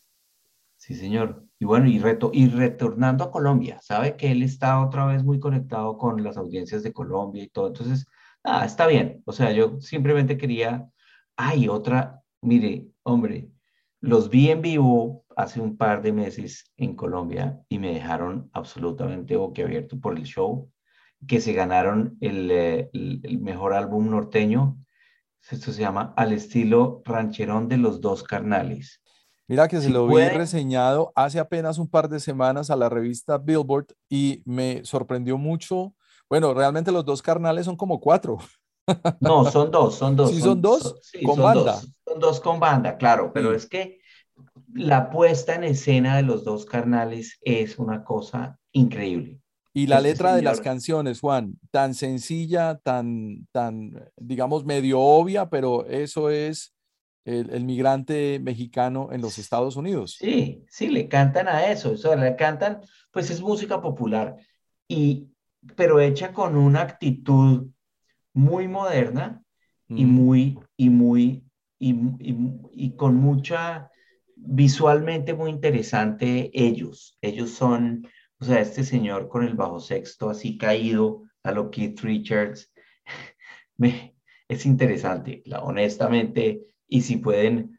Sí, 0.78 0.94
señor. 0.94 1.44
Y 1.58 1.66
bueno, 1.66 1.86
y, 1.86 1.98
reto, 1.98 2.30
y 2.32 2.48
retornando 2.48 3.24
a 3.24 3.30
Colombia, 3.30 3.78
sabe 3.82 4.16
que 4.16 4.32
él 4.32 4.42
está 4.42 4.82
otra 4.82 5.04
vez 5.04 5.22
muy 5.22 5.38
conectado 5.38 5.98
con 5.98 6.24
las 6.24 6.38
audiencias 6.38 6.82
de 6.82 6.94
Colombia 6.94 7.42
y 7.42 7.48
todo. 7.48 7.66
Entonces, 7.66 8.06
ah, 8.42 8.64
está 8.64 8.86
bien. 8.86 9.22
O 9.26 9.32
sea, 9.32 9.52
yo 9.52 9.78
simplemente 9.82 10.38
quería, 10.38 10.88
hay 11.36 11.68
otra, 11.68 12.22
mire, 12.40 12.86
hombre, 13.02 13.50
los 14.00 14.30
vi 14.30 14.48
en 14.48 14.62
vivo 14.62 15.26
hace 15.36 15.60
un 15.60 15.76
par 15.76 16.00
de 16.00 16.12
meses 16.12 16.72
en 16.78 16.96
Colombia 16.96 17.60
y 17.68 17.78
me 17.78 17.92
dejaron 17.92 18.48
absolutamente 18.54 19.36
boquiabierto 19.36 20.00
por 20.00 20.16
el 20.16 20.24
show 20.24 20.70
que 21.26 21.40
se 21.40 21.52
ganaron 21.52 22.16
eh, 22.20 22.90
el, 22.92 23.38
mejor 23.40 23.74
álbum 23.74 24.10
norteño. 24.10 24.76
Esto 25.50 25.72
se 25.72 25.80
llama 25.80 26.12
Al 26.16 26.32
estilo 26.32 27.02
rancherón 27.04 27.68
de 27.68 27.76
los 27.76 28.00
dos 28.00 28.22
carnales. 28.22 29.00
Mira 29.48 29.68
que 29.68 29.80
se 29.80 29.90
lo 29.90 30.08
vi 30.08 30.28
reseñado 30.28 31.12
hace 31.14 31.38
apenas 31.38 31.78
un 31.78 31.88
par 31.88 32.08
de 32.08 32.18
semanas 32.18 32.68
a 32.68 32.76
la 32.76 32.88
revista 32.88 33.38
Billboard 33.38 33.86
y 34.08 34.42
me 34.44 34.84
sorprendió 34.84 35.38
mucho. 35.38 35.94
Bueno, 36.28 36.52
realmente 36.52 36.90
los 36.90 37.04
dos 37.04 37.22
carnales 37.22 37.64
son 37.66 37.76
como 37.76 38.00
cuatro. 38.00 38.38
No, 39.20 39.44
son 39.50 39.72
dos, 39.72 39.96
son 39.96 40.14
dos. 40.14 40.30
Sí, 40.30 40.40
son, 40.40 40.62
dos 40.62 41.00
con 41.24 41.42
banda. 41.42 41.80
son 42.06 42.20
dos 42.20 42.38
con 42.38 42.60
banda, 42.60 42.96
claro, 42.96 43.32
pero 43.34 43.52
es 43.52 43.66
que 43.66 43.98
la 44.72 45.10
puesta 45.10 45.56
en 45.56 45.64
escena 45.64 46.14
de 46.16 46.22
los 46.22 46.44
dos 46.44 46.66
carnales 46.66 47.36
es 47.42 47.80
una 47.80 48.04
cosa 48.04 48.60
increíble. 48.70 49.40
Y 49.76 49.88
la 49.88 50.00
letra 50.00 50.34
de 50.34 50.40
las 50.40 50.62
canciones, 50.62 51.20
Juan, 51.20 51.58
tan 51.70 51.92
sencilla, 51.92 52.78
tan, 52.82 53.46
tan, 53.52 53.92
digamos, 54.16 54.64
medio 54.64 55.00
obvia, 55.00 55.50
pero 55.50 55.84
eso 55.84 56.30
es 56.30 56.74
el, 57.26 57.62
migrante 57.66 58.40
mexicano 58.42 59.10
en 59.12 59.20
los 59.20 59.36
Estados 59.36 59.76
Unidos. 59.76 60.16
Sí, 60.18 60.64
sí, 60.70 60.88
le 60.88 61.08
cantan 61.08 61.46
a 61.46 61.66
eso, 61.66 61.92
eso 61.92 62.16
le 62.16 62.36
cantan, 62.36 62.80
pues 63.10 63.28
es 63.28 63.42
música 63.42 63.82
popular, 63.82 64.36
y, 64.88 65.28
pero 65.74 66.00
hecha 66.00 66.32
con 66.32 66.56
una 66.56 66.80
actitud 66.80 67.66
muy 68.32 68.68
moderna 68.68 69.42
y 69.90 70.06
muy, 70.06 70.58
y 70.78 70.88
muy, 70.88 71.44
y, 71.78 71.94
y 72.72 72.96
con 72.96 73.16
mucha, 73.16 73.90
visualmente 74.36 75.34
muy 75.34 75.50
interesante 75.50 76.50
ellos. 76.54 77.18
Ellos 77.20 77.50
son 77.50 78.08
o 78.40 78.44
sea, 78.44 78.60
este 78.60 78.84
señor 78.84 79.28
con 79.28 79.44
el 79.44 79.54
bajo 79.54 79.80
sexto 79.80 80.28
así 80.28 80.58
caído 80.58 81.22
a 81.42 81.52
lo 81.52 81.70
Keith 81.70 82.00
Richards, 82.00 82.72
me, 83.76 84.16
es 84.48 84.66
interesante, 84.66 85.42
la, 85.46 85.60
honestamente, 85.60 86.62
y 86.88 87.02
si 87.02 87.16
pueden, 87.16 87.78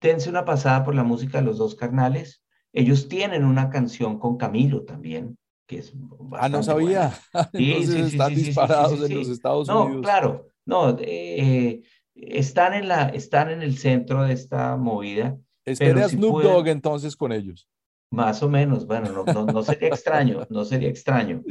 dense 0.00 0.30
una 0.30 0.44
pasada 0.44 0.84
por 0.84 0.94
la 0.94 1.04
música 1.04 1.38
de 1.38 1.44
los 1.44 1.58
dos 1.58 1.74
carnales. 1.74 2.42
Ellos 2.72 3.08
tienen 3.08 3.44
una 3.44 3.70
canción 3.70 4.18
con 4.18 4.36
Camilo 4.36 4.84
también, 4.84 5.38
que 5.66 5.78
es 5.78 5.92
Ah, 6.32 6.48
no 6.48 6.62
sabía. 6.62 7.12
Entonces 7.52 8.12
están 8.12 8.34
disparados 8.34 9.10
en 9.10 9.16
los 9.16 9.28
Estados 9.28 9.68
Unidos. 9.68 9.96
No, 9.96 10.00
claro, 10.02 10.48
no, 10.64 10.96
eh, 11.00 11.82
están, 12.14 12.74
en 12.74 12.88
la, 12.88 13.08
están 13.08 13.50
en 13.50 13.62
el 13.62 13.78
centro 13.78 14.22
de 14.22 14.34
esta 14.34 14.76
movida. 14.76 15.38
Espera 15.64 16.04
a 16.04 16.08
Snoop 16.08 16.42
Dogg 16.42 16.68
entonces 16.68 17.16
con 17.16 17.32
ellos. 17.32 17.68
Más 18.10 18.42
o 18.42 18.48
menos, 18.48 18.86
bueno, 18.86 19.24
no, 19.52 19.62
sería 19.62 19.88
extraño, 19.88 20.46
no 20.48 20.64
sería 20.64 20.88
extraño. 20.88 21.42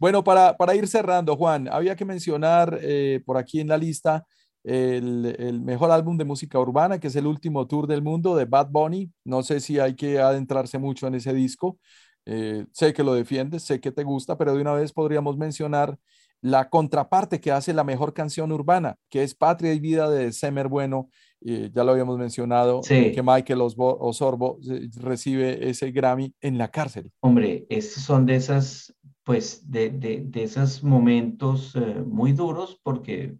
Bueno, 0.00 0.24
para, 0.24 0.56
para 0.56 0.74
ir 0.74 0.88
cerrando, 0.88 1.36
Juan, 1.36 1.68
había 1.70 1.94
que 1.94 2.06
mencionar 2.06 2.78
eh, 2.80 3.20
por 3.26 3.36
aquí 3.36 3.60
en 3.60 3.68
la 3.68 3.76
lista 3.76 4.24
el, 4.66 5.60
mejor 5.62 5.90
álbum 5.90 6.16
de 6.16 6.24
música 6.24 6.58
urbana, 6.58 6.98
que 6.98 7.06
es 7.06 7.16
el 7.16 7.26
último 7.26 7.66
tour 7.66 7.86
del 7.86 8.02
mundo 8.02 8.34
de 8.34 8.46
Bad 8.46 8.68
Bunny. 8.70 9.12
No 9.24 9.42
sé 9.42 9.60
si 9.60 9.78
hay 9.78 9.94
que 9.94 10.18
adentrarse 10.18 10.78
mucho 10.78 11.06
en 11.06 11.14
ese 11.14 11.32
disco. 11.32 11.78
Eh, 12.24 12.66
sé 12.72 12.92
que 12.92 13.04
lo 13.04 13.14
defiendes, 13.14 13.62
sé 13.62 13.80
que 13.80 13.92
te 13.92 14.02
gusta, 14.02 14.36
pero 14.36 14.54
de 14.54 14.60
una 14.60 14.72
vez 14.72 14.92
podríamos 14.92 15.36
mencionar 15.36 15.96
la 16.40 16.68
contraparte 16.68 17.40
que 17.40 17.52
hace 17.52 17.72
la 17.72 17.84
mejor 17.84 18.12
canción 18.12 18.50
urbana, 18.52 18.96
que 19.08 19.22
es 19.22 19.34
Patria 19.34 19.72
y 19.72 19.80
Vida 19.80 20.10
de 20.10 20.32
Semer 20.32 20.68
Bueno, 20.68 21.10
ya 21.40 21.84
lo 21.84 21.92
habíamos 21.92 22.18
mencionado, 22.18 22.80
que 22.82 23.22
Michael 23.22 23.60
Osorbo 23.60 24.58
recibe 24.96 25.68
ese 25.68 25.90
Grammy 25.90 26.34
en 26.40 26.58
la 26.58 26.68
cárcel. 26.68 27.12
Hombre, 27.20 27.66
estos 27.68 28.02
son 28.02 28.26
de 28.26 28.36
esas, 28.36 28.94
pues, 29.22 29.70
de, 29.70 29.90
de, 29.90 30.42
esos 30.42 30.82
momentos 30.82 31.76
eh, 31.76 32.02
muy 32.04 32.32
duros, 32.32 32.80
porque, 32.82 33.36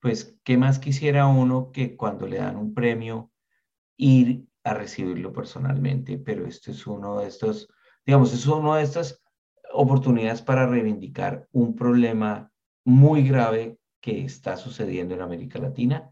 pues, 0.00 0.38
¿qué 0.44 0.56
más 0.56 0.78
quisiera 0.78 1.26
uno 1.26 1.70
que 1.72 1.96
cuando 1.96 2.26
le 2.26 2.38
dan 2.38 2.56
un 2.56 2.74
premio 2.74 3.30
ir 3.96 4.44
a 4.64 4.74
recibirlo 4.74 5.32
personalmente? 5.32 6.18
Pero 6.18 6.46
esto 6.46 6.70
es 6.70 6.86
uno 6.86 7.20
de 7.20 7.28
estos, 7.28 7.68
digamos, 8.06 8.32
es 8.32 8.46
uno 8.46 8.74
de 8.74 8.82
estas 8.82 9.20
oportunidades 9.72 10.42
para 10.42 10.66
reivindicar 10.66 11.48
un 11.52 11.74
problema 11.74 12.50
muy 12.84 13.26
grave 13.26 13.78
que 14.00 14.24
está 14.24 14.56
sucediendo 14.56 15.14
en 15.14 15.22
América 15.22 15.58
Latina. 15.58 16.10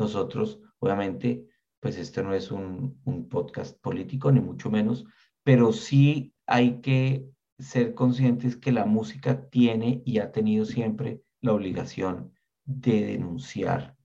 Nosotros, 0.00 0.60
obviamente, 0.80 1.46
pues 1.78 1.96
esto 1.96 2.22
no 2.22 2.34
es 2.34 2.50
un, 2.50 3.00
un 3.04 3.28
podcast 3.28 3.78
político, 3.80 4.32
ni 4.32 4.40
mucho 4.40 4.70
menos, 4.70 5.04
pero 5.44 5.72
sí 5.72 6.34
hay 6.46 6.80
que 6.80 7.30
ser 7.58 7.94
conscientes 7.94 8.56
que 8.56 8.72
la 8.72 8.86
música 8.86 9.48
tiene 9.50 10.02
y 10.04 10.18
ha 10.18 10.32
tenido 10.32 10.64
siempre 10.64 11.22
la 11.40 11.52
obligación 11.52 12.32
de 12.64 13.04
denunciar 13.04 13.96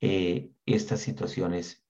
eh, 0.00 0.50
estas 0.66 1.00
situaciones. 1.00 1.84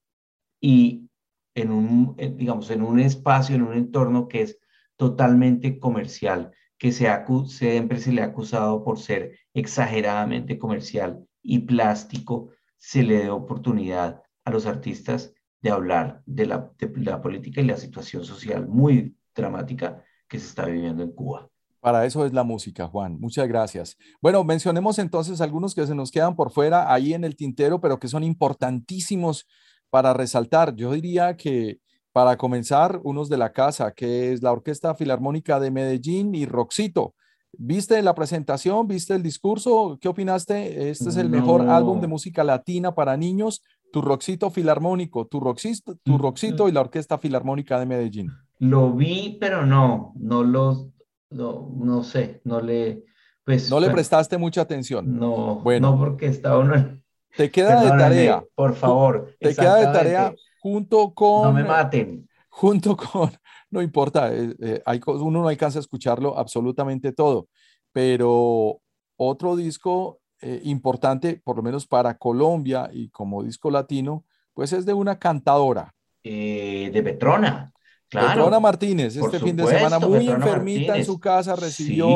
Y 0.59 1.09
en 1.53 1.71
un, 1.71 2.15
digamos, 2.17 2.69
en 2.71 2.81
un 2.81 2.99
espacio, 2.99 3.55
en 3.55 3.61
un 3.61 3.73
entorno 3.73 4.27
que 4.27 4.41
es 4.41 4.59
totalmente 4.95 5.79
comercial, 5.79 6.51
que 6.77 6.91
se 6.91 7.09
siempre 7.47 7.99
se 7.99 8.11
le 8.11 8.21
ha 8.21 8.25
acusado 8.25 8.83
por 8.83 8.99
ser 8.99 9.37
exageradamente 9.53 10.57
comercial 10.57 11.25
y 11.41 11.59
plástico, 11.59 12.49
se 12.85 13.01
le 13.01 13.17
dé 13.23 13.29
oportunidad 13.31 14.21
a 14.43 14.51
los 14.51 14.67
artistas 14.67 15.33
de 15.59 15.71
hablar 15.71 16.21
de 16.27 16.45
la, 16.45 16.71
de 16.77 16.91
la 16.97 17.19
política 17.19 17.59
y 17.59 17.65
la 17.65 17.77
situación 17.77 18.23
social 18.23 18.67
muy 18.67 19.17
dramática 19.33 20.03
que 20.27 20.37
se 20.37 20.45
está 20.45 20.67
viviendo 20.67 21.01
en 21.01 21.11
Cuba. 21.11 21.49
Para 21.79 22.05
eso 22.05 22.27
es 22.27 22.33
la 22.33 22.43
música, 22.43 22.85
Juan. 22.87 23.19
Muchas 23.19 23.47
gracias. 23.47 23.97
Bueno, 24.21 24.43
mencionemos 24.43 24.99
entonces 24.99 25.41
algunos 25.41 25.73
que 25.73 25.87
se 25.87 25.95
nos 25.95 26.11
quedan 26.11 26.35
por 26.35 26.51
fuera 26.51 26.93
ahí 26.93 27.15
en 27.15 27.23
el 27.23 27.35
tintero, 27.35 27.81
pero 27.81 27.99
que 27.99 28.07
son 28.07 28.23
importantísimos 28.23 29.47
para 29.89 30.13
resaltar. 30.13 30.75
Yo 30.75 30.91
diría 30.91 31.35
que 31.35 31.79
para 32.11 32.37
comenzar, 32.37 33.01
unos 33.03 33.29
de 33.29 33.37
la 33.37 33.51
casa, 33.51 33.93
que 33.93 34.31
es 34.31 34.43
la 34.43 34.51
Orquesta 34.51 34.93
Filarmónica 34.93 35.59
de 35.59 35.71
Medellín 35.71 36.35
y 36.35 36.45
Roxito. 36.45 37.15
¿Viste 37.57 38.01
la 38.01 38.15
presentación? 38.15 38.87
¿Viste 38.87 39.13
el 39.15 39.23
discurso? 39.23 39.97
¿Qué 39.99 40.07
opinaste? 40.07 40.89
Este 40.89 41.09
es 41.09 41.17
el 41.17 41.29
mejor 41.29 41.69
álbum 41.69 42.01
de 42.01 42.07
música 42.07 42.43
latina 42.43 42.93
para 42.93 43.17
niños, 43.17 43.61
tu 43.91 44.01
Roxito 44.01 44.49
Filarmónico, 44.49 45.25
tu 45.27 45.39
Roxito, 45.39 45.95
tu 46.03 46.17
Roxito 46.17 46.67
y 46.67 46.71
la 46.71 46.81
Orquesta 46.81 47.17
Filarmónica 47.17 47.79
de 47.79 47.85
Medellín. 47.85 48.31
Lo 48.59 48.91
vi, 48.93 49.37
pero 49.39 49.65
no, 49.65 50.13
no 50.15 50.43
lo, 50.43 50.91
no, 51.29 52.03
sé, 52.03 52.41
no 52.43 52.61
le, 52.61 53.03
pues. 53.43 53.69
No 53.69 53.79
le 53.79 53.89
prestaste 53.89 54.37
mucha 54.37 54.61
atención. 54.61 55.17
No, 55.17 55.61
bueno, 55.61 55.91
no 55.91 55.99
porque 55.99 56.27
estaba 56.27 56.59
uno. 56.59 56.99
Te 57.35 57.51
queda 57.51 57.81
de 57.81 57.89
tarea. 57.89 58.43
Por 58.55 58.75
favor. 58.75 59.35
Te 59.39 59.53
queda 59.53 59.75
de 59.75 59.85
tarea 59.85 60.33
junto 60.61 61.13
con... 61.13 61.43
No 61.43 61.53
me 61.53 61.63
maten. 61.63 62.27
Junto 62.49 62.95
con, 62.95 63.31
no 63.75 63.81
importa, 63.81 64.33
eh, 64.33 64.55
eh, 64.59 64.81
hay, 64.85 65.01
uno 65.05 65.41
no 65.41 65.49
alcanza 65.49 65.79
a 65.79 65.81
escucharlo 65.81 66.39
absolutamente 66.39 67.11
todo, 67.11 67.49
pero 67.91 68.79
otro 69.17 69.55
disco 69.57 70.21
eh, 70.41 70.61
importante, 70.63 71.41
por 71.43 71.57
lo 71.57 71.61
menos 71.61 71.85
para 71.85 72.17
Colombia 72.17 72.89
y 72.91 73.09
como 73.09 73.43
disco 73.43 73.69
latino, 73.69 74.23
pues 74.53 74.71
es 74.71 74.85
de 74.85 74.93
una 74.93 75.19
cantadora. 75.19 75.93
de 76.23 77.01
Petrona. 77.03 77.71
Claro. 78.07 78.27
Petrona 78.29 78.59
Martínez, 78.59 79.17
este 79.17 79.39
fin 79.39 79.57
de 79.57 79.67
semana 79.67 79.99
muy 79.99 80.27
enfermita 80.27 80.95
en 80.95 81.03
su 81.03 81.19
casa, 81.19 81.55
recibió 81.55 82.07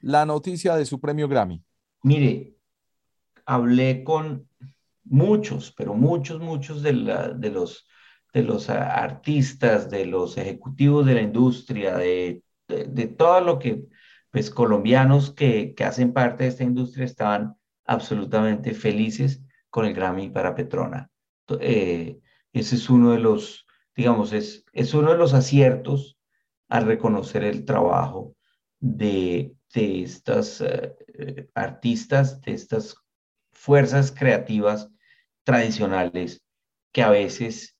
la 0.00 0.26
noticia 0.26 0.74
de 0.74 0.84
su 0.84 0.98
premio 0.98 1.28
Grammy. 1.28 1.62
Mire, 2.02 2.56
hablé 3.46 4.02
con 4.02 4.48
muchos, 5.04 5.72
pero 5.76 5.94
muchos, 5.94 6.40
muchos 6.40 6.82
de, 6.82 6.92
de, 7.36 7.50
los, 7.50 7.86
de 8.32 8.42
los 8.42 8.68
artistas, 8.70 9.90
de 9.90 10.06
los 10.06 10.36
ejecutivos 10.36 11.06
de 11.06 11.14
la 11.14 11.22
industria, 11.22 11.96
de, 11.96 12.42
de, 12.68 13.06
todo 13.06 13.40
lo 13.40 13.58
que, 13.58 13.84
pues 14.30 14.50
colombianos 14.50 15.32
que, 15.32 15.74
que, 15.74 15.84
hacen 15.84 16.12
parte 16.12 16.44
de 16.44 16.50
esta 16.50 16.64
industria 16.64 17.04
estaban 17.04 17.56
absolutamente 17.84 18.74
felices 18.74 19.42
con 19.70 19.86
el 19.86 19.94
Grammy 19.94 20.30
para 20.30 20.54
Petrona. 20.54 21.10
Eh, 21.60 22.18
ese 22.52 22.76
es 22.76 22.90
uno 22.90 23.12
de 23.12 23.18
los, 23.18 23.66
digamos, 23.96 24.32
es, 24.32 24.64
es 24.72 24.94
uno 24.94 25.12
de 25.12 25.18
los 25.18 25.34
aciertos 25.34 26.18
al 26.68 26.84
reconocer 26.84 27.44
el 27.44 27.64
trabajo 27.64 28.34
de, 28.78 29.54
de 29.74 30.02
estas 30.02 30.60
eh, 30.60 30.94
eh, 31.14 31.48
artistas, 31.54 32.40
de 32.42 32.52
estas 32.52 32.96
fuerzas 33.52 34.12
creativas 34.12 34.90
tradicionales 35.44 36.42
que 36.92 37.02
a 37.02 37.10
veces 37.10 37.77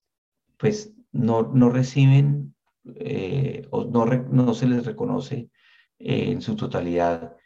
pues 0.59 0.93
no, 1.13 1.43
no 1.55 1.71
reciben 1.71 2.55
eh, 2.97 3.67
o 3.71 3.85
no, 3.85 4.05
no, 4.05 4.55
se 4.55 4.67
les 4.67 4.85
reconoce 4.85 5.51
eh, 5.99 6.31
en 6.31 6.43
su 6.43 6.57
totalidad 6.57 7.37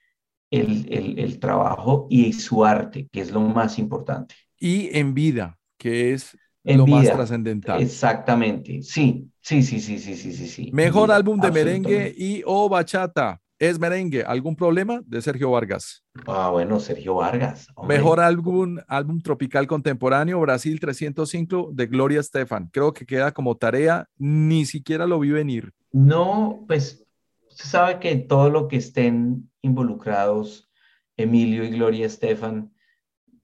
el, 0.50 0.86
el, 0.92 1.18
el, 1.18 1.38
trabajo 1.38 2.06
y 2.10 2.32
su 2.32 2.64
arte, 2.64 3.08
que 3.10 3.20
es 3.20 3.32
lo 3.32 3.40
más 3.40 3.78
importante. 3.78 4.34
Y 4.58 4.96
en 4.96 5.14
vida, 5.14 5.58
que 5.78 6.12
es 6.12 6.36
lo 6.62 6.86
más 6.86 7.10
trascendental. 7.10 7.82
Exactamente, 7.82 8.82
sí, 8.82 9.28
sí, 9.40 9.62
sí, 9.62 9.80
sí, 9.80 9.98
sí, 9.98 10.14
sí, 10.14 10.46
sí. 10.46 10.70
Mejor 10.72 11.10
álbum 11.10 11.40
de 11.40 11.50
merengue 11.50 12.14
y 12.16 12.42
o 12.44 12.68
bachata 12.68 13.41
es 13.62 13.78
merengue. 13.78 14.24
¿Algún 14.24 14.56
problema? 14.56 15.02
De 15.06 15.22
Sergio 15.22 15.52
Vargas. 15.52 16.04
Ah, 16.26 16.50
bueno, 16.50 16.80
Sergio 16.80 17.14
Vargas. 17.14 17.68
Mejor 17.86 18.18
álbum, 18.18 18.78
álbum 18.88 19.20
tropical 19.20 19.68
contemporáneo, 19.68 20.40
Brasil 20.40 20.80
305 20.80 21.70
de 21.72 21.86
Gloria 21.86 22.18
Estefan. 22.18 22.68
Creo 22.72 22.92
que 22.92 23.06
queda 23.06 23.30
como 23.30 23.56
tarea, 23.56 24.08
ni 24.18 24.66
siquiera 24.66 25.06
lo 25.06 25.20
vi 25.20 25.30
venir. 25.30 25.72
No, 25.92 26.64
pues 26.66 27.06
se 27.50 27.68
sabe 27.68 28.00
que 28.00 28.16
todo 28.16 28.50
lo 28.50 28.66
que 28.66 28.78
estén 28.78 29.48
involucrados, 29.60 30.68
Emilio 31.16 31.62
y 31.62 31.70
Gloria 31.70 32.06
Estefan, 32.06 32.74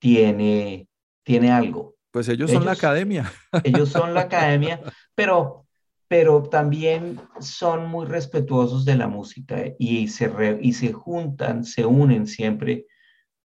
tiene, 0.00 0.88
tiene 1.22 1.52
algo. 1.52 1.94
Pues 2.10 2.28
ellos 2.28 2.50
son 2.50 2.64
la 2.64 2.72
academia. 2.72 3.32
Ellos 3.62 3.90
son 3.90 4.14
la 4.14 4.20
academia, 4.22 4.80
pero 5.14 5.67
pero 6.09 6.42
también 6.42 7.20
son 7.38 7.86
muy 7.88 8.06
respetuosos 8.06 8.84
de 8.84 8.96
la 8.96 9.09
música 9.09 9.62
y 9.78 10.09
se, 10.09 10.59
y 10.61 10.72
se 10.72 10.92
juntan, 10.92 11.64
se 11.64 11.84
unen 11.84 12.26
siempre 12.26 12.86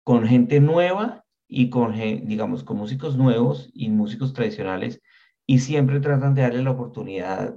con 0.04 0.26
gente 0.26 0.62
nueva 0.62 1.26
y 1.48 1.70
con, 1.70 1.94
digamos, 1.94 2.64
con 2.64 2.78
músicos 2.78 3.18
nuevos 3.18 3.70
y 3.74 3.90
músicos 3.90 4.34
tradicionales 4.34 5.02
y 5.46 5.60
siempre 5.60 6.00
tratan 6.00 6.34
de 6.34 6.44
darle 6.44 6.64
la 6.64 6.72
oportunidad 6.72 7.56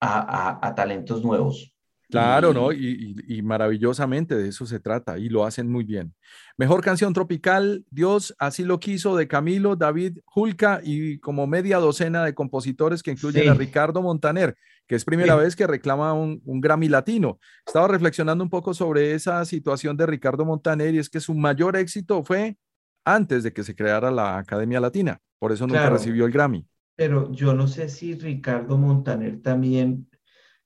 a, 0.00 0.66
a 0.66 0.74
talentos 0.74 1.22
nuevos. 1.24 1.72
Claro, 2.10 2.54
¿no? 2.54 2.72
Y, 2.72 3.42
maravillosamente 3.42 4.34
de 4.34 4.48
eso 4.48 4.64
se 4.66 4.80
trata 4.80 5.18
y 5.18 5.28
lo 5.28 5.44
hacen 5.44 5.70
muy 5.70 5.84
bien. 5.84 6.14
Mejor 6.56 6.82
canción 6.82 7.12
tropical, 7.12 7.84
Dios 7.90 8.34
así 8.38 8.64
lo 8.64 8.80
quiso, 8.80 9.14
de 9.14 9.28
Camilo, 9.28 9.76
David 9.76 10.18
Julca 10.24 10.80
y 10.82 11.18
como 11.18 11.46
media 11.46 11.78
docena 11.78 12.24
de 12.24 12.34
compositores 12.34 13.02
que 13.02 13.10
incluyen 13.10 13.48
a 13.48 13.54
Ricardo 13.54 14.00
Montaner, 14.00 14.56
que 14.86 14.94
es 14.94 15.04
primera 15.04 15.36
vez 15.36 15.54
que 15.54 15.66
reclama 15.66 16.14
un, 16.14 16.40
un, 16.46 16.60
Grammy 16.60 16.88
latino. 16.88 17.38
Estaba 17.66 17.88
reflexionando 17.88 18.42
un 18.42 18.50
poco 18.50 18.72
sobre 18.72 19.12
esa 19.12 19.44
situación 19.44 19.96
de 19.96 20.06
Ricardo 20.06 20.46
Montaner 20.46 20.94
y 20.94 20.98
es 20.98 21.10
que 21.10 21.20
su 21.20 21.34
mayor 21.34 21.76
éxito 21.76 22.24
fue 22.24 22.56
antes 23.04 23.42
de 23.42 23.52
que 23.52 23.64
se 23.64 23.74
creara 23.74 24.10
la 24.10 24.38
Academia 24.38 24.80
Latina, 24.80 25.20
por 25.38 25.52
eso 25.52 25.66
nunca 25.66 25.90
recibió 25.90 26.26
el 26.26 26.32
Grammy. 26.32 26.66
Pero 26.96 27.30
yo 27.32 27.54
no 27.54 27.68
sé 27.68 27.88
si 27.88 28.14
Ricardo 28.14 28.76
Montaner 28.76 29.40
también 29.40 30.08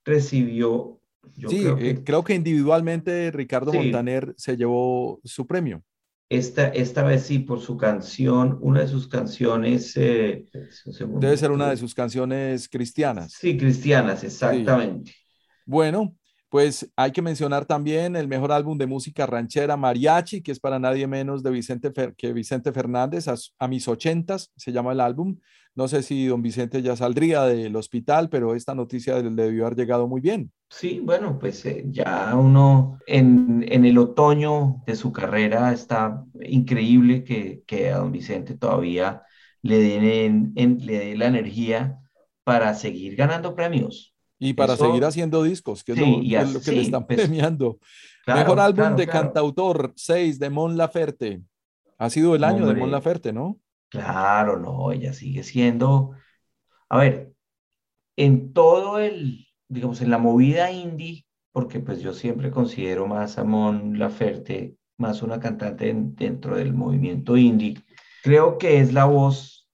recibió 0.05 1.02
sí, 1.49 1.65
eh, 1.79 2.03
creo 2.05 2.25
que, 2.25 2.35
individualmente 2.35 3.31
Ricardo 3.31 3.73
Montaner 3.73 4.35
se 4.37 4.57
llevó 4.57 5.21
su 5.25 5.47
premio. 5.47 5.83
Esta, 6.29 6.69
esta 6.69 7.03
vez 7.03 7.25
sí, 7.25 7.41
por 7.41 7.61
su 7.61 7.77
canción, 7.77 8.59
una 8.63 8.81
de 8.81 8.89
sus 8.89 9.07
canciones. 9.07 9.95
Eh, 9.97 10.47
Debe 11.21 11.37
ser 11.37 11.51
una 11.51 11.69
de 11.69 11.77
sus 11.77 11.95
canciones 11.95 12.69
cristianas. 12.69 13.35
Sí, 13.39 13.57
cristianas, 13.59 14.25
exactamente. 14.25 15.13
Bueno, 15.67 16.17
pues 16.49 16.91
hay 16.97 17.13
que 17.13 17.23
mencionar 17.23 17.67
también 17.67 18.17
el 18.17 18.29
mejor 18.29 18.51
álbum 18.53 18.79
de 18.79 18.87
música 18.87 19.27
ranchera 19.27 19.77
Mariachi, 19.77 20.43
que 20.43 20.53
es 20.53 20.61
para 20.61 20.79
nadie 20.79 21.07
menos 21.07 21.43
de 21.43 21.51
Vicente 21.51 21.93
que 22.17 22.33
Vicente 22.33 22.73
Fernández, 22.73 23.29
a, 23.29 23.35
a, 23.59 23.69
mis 23.69 23.87
ochentas, 23.87 24.53
se 24.57 24.73
llama 24.73 24.93
el 24.93 25.01
álbum. 25.01 25.39
No 25.75 25.89
sé 25.89 26.03
si 26.03 26.27
don 26.27 26.43
Vicente 26.43 26.83
ya 26.83 26.97
saldría 26.97 27.45
del 27.45 27.75
hospital, 27.77 28.29
pero 28.29 28.55
esta 28.55 28.75
noticia 28.75 29.19
le 29.19 29.31
debió 29.31 29.67
haber 29.67 29.79
llegado 29.79 30.09
muy 30.09 30.21
bien. 30.21 30.53
Sí, 30.73 31.01
bueno, 31.01 31.39
pues 31.39 31.65
eh, 31.67 31.85
ya 31.89 32.35
uno 32.35 32.99
en, 33.07 33.63
en, 33.69 33.85
el 33.85 33.99
otoño 33.99 34.83
de 34.87 34.97
su 34.97 35.13
carrera 35.13 35.71
está 35.71 36.25
increíble 36.41 37.25
que, 37.25 37.63
que 37.67 37.91
a 37.91 37.99
don 37.99 38.11
Vicente 38.11 38.57
todavía 38.57 39.23
le 39.61 39.79
den 39.79 40.53
le 40.55 40.99
dé 40.99 41.17
la 41.17 41.27
energía 41.27 42.01
para 42.43 42.75
seguir 42.75 43.17
ganando 43.17 43.55
premios. 43.55 44.15
Y 44.39 44.55
para 44.55 44.77
seguir 44.77 45.05
haciendo 45.05 45.43
discos, 45.43 45.85
que 45.85 45.93
es, 45.93 45.99
lo, 45.99 46.61
que 46.61 46.73
le 46.73 46.81
están 46.81 47.07
pues, 47.07 47.21
premiando. 47.21 47.79
Mejor 48.27 48.59
álbum 48.59 48.97
de 48.97 49.07
cantautor, 49.07 49.93
6 49.95 50.39
de 50.39 50.51
Mon 50.51 50.77
Laferte. 50.79 51.43
Ha 51.99 52.09
sido 52.09 52.35
el 52.35 52.45
año 52.45 52.67
de 52.67 52.75
Mon 52.75 52.91
Laferte, 52.91 53.33
¿no? 53.33 53.61
Claro, 53.91 54.59
no, 54.59 54.91
ella 54.91 55.13
sigue 55.13 55.43
siendo. 55.43 56.13
A 56.89 56.99
ver, 56.99 57.35
en 58.17 58.53
todo 58.55 58.99
el, 58.99 59.47
digamos, 59.73 60.03
en 60.03 60.11
la 60.11 60.19
movida 60.19 60.71
indie, 60.71 61.25
porque 61.53 61.81
pues 61.81 62.01
yo 62.01 62.13
siempre 62.13 62.51
considero 62.51 63.07
más 63.07 63.39
a 63.39 63.45
Mon 63.45 63.99
Laferte 63.99 64.77
más 64.99 65.23
una 65.23 65.41
cantante 65.41 65.93
dentro 65.95 66.57
del 66.57 66.75
movimiento 66.75 67.37
indie, 67.37 67.79
creo 68.23 68.59
que 68.59 68.81
es 68.81 68.93
la 68.93 69.07
voz 69.07 69.69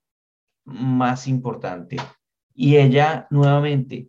más 0.64 1.26
importante. 1.26 1.96
Y 2.54 2.76
ella 2.76 3.26
nuevamente 3.30 4.08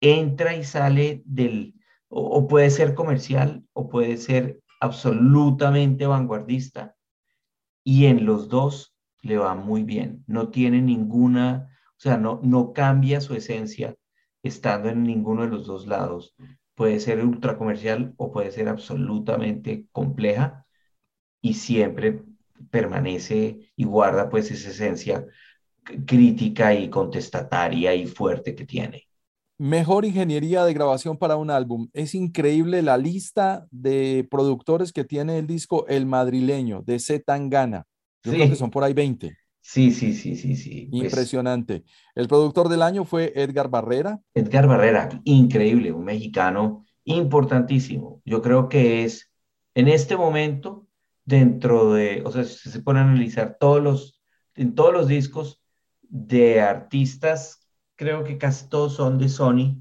entra 0.00 0.54
y 0.54 0.64
sale 0.64 1.22
del, 1.24 1.74
o, 2.08 2.46
puede 2.46 2.70
ser 2.70 2.94
comercial 2.94 3.64
o 3.72 3.88
puede 3.88 4.16
ser 4.16 4.60
absolutamente 4.80 6.06
vanguardista. 6.06 6.94
Y 7.82 8.06
en 8.06 8.24
los 8.24 8.48
dos 8.48 8.94
le 9.22 9.38
va 9.38 9.54
muy 9.54 9.82
bien. 9.82 10.24
No 10.26 10.50
tiene 10.50 10.80
ninguna, 10.80 11.68
o 11.88 12.00
sea, 12.00 12.16
no, 12.16 12.40
no 12.42 12.72
cambia 12.72 13.20
su 13.20 13.34
esencia 13.34 13.96
estando 14.42 14.88
en 14.88 15.02
ninguno 15.02 15.42
de 15.42 15.48
los 15.48 15.66
dos 15.66 15.86
lados. 15.86 16.34
Puede 16.74 17.00
ser 17.00 17.24
ultra 17.24 17.58
comercial 17.58 18.14
o 18.16 18.32
puede 18.32 18.50
ser 18.50 18.68
absolutamente 18.68 19.86
compleja 19.92 20.66
y 21.40 21.54
siempre 21.54 22.22
permanece 22.70 23.72
y 23.76 23.84
guarda 23.84 24.28
pues 24.28 24.50
esa 24.50 24.70
esencia 24.70 25.26
crítica 26.06 26.74
y 26.74 26.90
contestataria 26.90 27.94
y 27.94 28.06
fuerte 28.06 28.54
que 28.54 28.66
tiene. 28.66 29.06
Mejor 29.58 30.06
ingeniería 30.06 30.64
de 30.64 30.72
grabación 30.72 31.18
para 31.18 31.36
un 31.36 31.50
álbum. 31.50 31.88
Es 31.92 32.14
increíble 32.14 32.80
la 32.80 32.96
lista 32.96 33.66
de 33.70 34.26
productores 34.30 34.92
que 34.92 35.04
tiene 35.04 35.38
el 35.38 35.46
disco 35.46 35.86
El 35.86 36.06
Madrileño 36.06 36.82
de 36.82 36.98
Z 36.98 37.22
Tangana. 37.26 37.84
Yo 38.22 38.32
creo 38.32 38.48
que 38.48 38.56
son 38.56 38.70
por 38.70 38.84
ahí 38.84 38.94
20. 38.94 39.36
Sí, 39.60 39.92
sí, 39.92 40.14
sí, 40.14 40.36
sí, 40.36 40.56
sí. 40.56 40.88
Pues 40.90 41.04
Impresionante. 41.04 41.84
el 42.14 42.28
productor 42.28 42.68
del 42.68 42.82
año 42.82 43.04
fue 43.04 43.32
Edgar 43.36 43.68
Barrera. 43.68 44.20
Edgar 44.34 44.66
Barrera, 44.66 45.08
increíble, 45.24 45.92
un 45.92 46.04
mexicano 46.04 46.84
importantísimo. 47.04 48.22
Yo 48.24 48.42
creo 48.42 48.68
que 48.68 49.04
es 49.04 49.30
en 49.74 49.88
este 49.88 50.16
momento 50.16 50.86
dentro 51.24 51.92
de, 51.92 52.22
o 52.24 52.32
sea, 52.32 52.44
si 52.44 52.70
se 52.70 52.82
pone 52.82 53.00
a 53.00 53.04
analizar 53.04 53.56
todos 53.60 53.82
los, 53.82 54.22
en 54.56 54.74
todos 54.74 54.92
los 54.92 55.06
discos 55.06 55.62
de 56.02 56.60
artistas, 56.60 57.68
creo 57.96 58.24
que 58.24 58.38
casi 58.38 58.68
todos 58.68 58.94
son 58.94 59.18
de 59.18 59.28
Sony, 59.28 59.80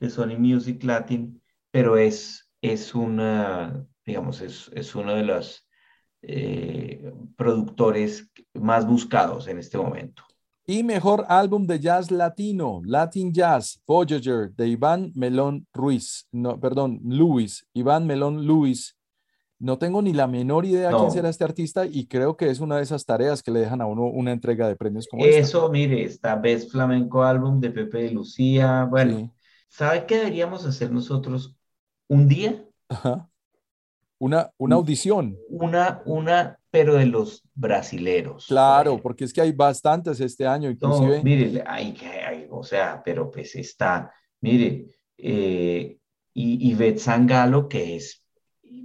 de 0.00 0.10
Sony 0.10 0.38
Music 0.38 0.82
Latin, 0.84 1.42
pero 1.70 1.96
es, 1.98 2.50
es 2.62 2.94
una, 2.94 3.86
digamos, 4.06 4.40
es, 4.40 4.70
es 4.74 4.94
uno 4.94 5.14
de 5.14 5.24
los 5.24 5.67
eh, 6.30 7.10
productores 7.36 8.30
más 8.52 8.86
buscados 8.86 9.48
en 9.48 9.58
este 9.58 9.78
momento. 9.78 10.22
Y 10.66 10.82
mejor 10.82 11.24
álbum 11.30 11.66
de 11.66 11.80
jazz 11.80 12.10
latino, 12.10 12.82
Latin 12.84 13.32
Jazz, 13.32 13.80
Voyager, 13.86 14.52
de 14.52 14.68
Iván 14.68 15.10
Melón 15.14 15.66
Ruiz, 15.72 16.28
no, 16.30 16.60
perdón, 16.60 17.00
Luis, 17.02 17.66
Iván 17.72 18.06
Melón 18.06 18.46
Luis. 18.46 18.98
No 19.58 19.78
tengo 19.78 20.02
ni 20.02 20.12
la 20.12 20.26
menor 20.26 20.66
idea 20.66 20.90
quién 20.90 21.10
será 21.10 21.30
este 21.30 21.44
artista 21.44 21.86
y 21.86 22.06
creo 22.06 22.36
que 22.36 22.50
es 22.50 22.60
una 22.60 22.76
de 22.76 22.82
esas 22.82 23.06
tareas 23.06 23.42
que 23.42 23.50
le 23.50 23.60
dejan 23.60 23.80
a 23.80 23.86
uno 23.86 24.04
una 24.04 24.30
entrega 24.30 24.68
de 24.68 24.76
premios 24.76 25.08
como 25.08 25.24
Eso, 25.24 25.70
mire, 25.70 26.04
está 26.04 26.36
Best 26.36 26.70
Flamenco 26.70 27.22
Álbum 27.24 27.58
de 27.58 27.70
Pepe 27.70 28.02
de 28.02 28.10
Lucía. 28.10 28.84
Bueno, 28.84 29.34
¿sabe 29.66 30.04
qué 30.04 30.18
deberíamos 30.18 30.66
hacer 30.66 30.92
nosotros 30.92 31.56
un 32.06 32.28
día? 32.28 32.62
Ajá. 32.90 33.30
Una, 34.20 34.50
una 34.58 34.74
audición. 34.76 35.36
Una, 35.48 36.02
una, 36.04 36.58
pero 36.70 36.94
de 36.94 37.06
los 37.06 37.44
brasileros. 37.54 38.46
Claro, 38.46 38.98
porque 39.00 39.24
es 39.24 39.32
que 39.32 39.40
hay 39.40 39.52
bastantes 39.52 40.20
este 40.20 40.46
año, 40.46 40.70
inclusive. 40.70 41.18
No, 41.18 41.22
mire, 41.22 41.62
hay, 41.66 41.96
hay, 42.26 42.46
o 42.50 42.62
sea, 42.64 43.00
pero 43.04 43.30
pues 43.30 43.54
está, 43.54 44.12
mire, 44.40 44.86
eh, 45.16 45.98
y 46.34 46.70
Ivette 46.70 46.98
Sangalo, 46.98 47.68
que 47.68 47.96
es, 47.96 48.24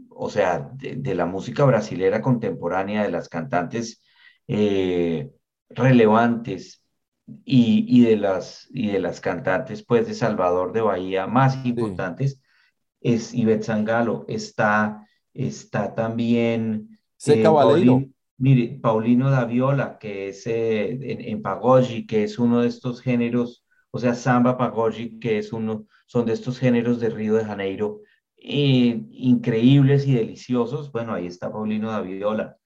o 0.10 0.30
sea, 0.30 0.72
de, 0.74 1.16
la 1.16 1.26
música 1.26 1.66
brasilera 1.66 2.22
contemporánea, 2.22 3.04
de 3.04 3.12
las 3.12 3.28
cantantes 3.30 4.02
eh, 4.48 5.32
relevantes 5.70 6.84
y, 7.46 7.86
y, 7.88 8.06
de 8.06 8.18
las, 8.18 8.68
y 8.72 8.88
de 8.88 9.00
las 9.00 9.20
cantantes, 9.20 9.84
pues, 9.84 10.08
de 10.08 10.14
Salvador 10.14 10.74
de 10.74 10.82
Bahía 10.82 11.28
más 11.28 11.66
importantes, 11.66 12.42
es 13.02 13.34
Ivette 13.34 13.64
Sangalo. 13.64 14.26
Está 14.28 15.08
Está 15.34 15.94
también... 15.96 17.00
Seca 17.18 17.50
eh, 17.78 18.12
mire, 18.38 18.80
Paulino 18.82 19.30
Daviola, 19.30 19.98
que 19.98 20.30
es 20.30 20.46
eh, 20.48 20.92
en, 20.92 21.22
en 21.22 22.06
que 22.06 22.24
es 22.24 22.38
uno 22.38 22.62
de 22.62 22.68
estos 22.68 23.02
géneros, 23.02 23.66
o 23.92 24.00
sea, 24.00 24.14
Samba 24.14 24.58
Pagoji, 24.58 25.20
que 25.20 25.38
es 25.38 25.54
uno, 25.54 25.88
son 26.06 26.26
de 26.26 26.34
estos 26.34 26.60
géneros 26.60 27.00
de 27.00 27.10
Río 27.10 27.36
de 27.36 27.46
Janeiro, 27.46 28.02
eh, 28.38 29.06
increíbles 29.12 30.06
y 30.06 30.16
deliciosos. 30.16 30.92
Bueno, 30.92 31.14
ahí 31.14 31.28
está 31.28 31.52
Paulino 31.52 31.92
Daviola. 31.92 32.58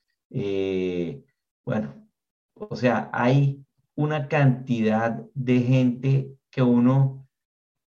bueno, 1.64 2.08
o 2.54 2.76
sea, 2.76 3.10
hay 3.14 3.64
una 3.96 4.28
cantidad 4.28 5.24
de 5.34 5.60
gente 5.60 6.32
que 6.50 6.64
uno, 6.64 7.28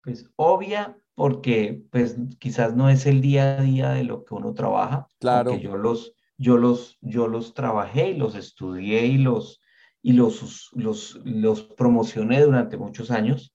pues, 0.01 0.31
obvia 0.35 0.97
porque 1.15 1.81
pues 1.91 2.17
quizás 2.39 2.75
no 2.75 2.89
es 2.89 3.05
el 3.05 3.21
día 3.21 3.57
a 3.57 3.61
día 3.61 3.89
de 3.91 4.03
lo 4.03 4.25
que 4.25 4.33
uno 4.33 4.53
trabaja. 4.53 5.09
Claro. 5.19 5.57
Yo 5.57 5.77
los, 5.77 6.13
yo 6.37 6.57
los, 6.57 6.97
yo 7.01 7.27
los 7.27 7.53
trabajé 7.53 8.11
y 8.11 8.17
los 8.17 8.35
estudié 8.35 9.05
y 9.07 9.17
los, 9.17 9.61
y 10.01 10.13
los, 10.13 10.69
los, 10.73 11.19
los 11.23 11.63
promocioné 11.63 12.41
durante 12.41 12.77
muchos 12.77 13.09
años. 13.09 13.53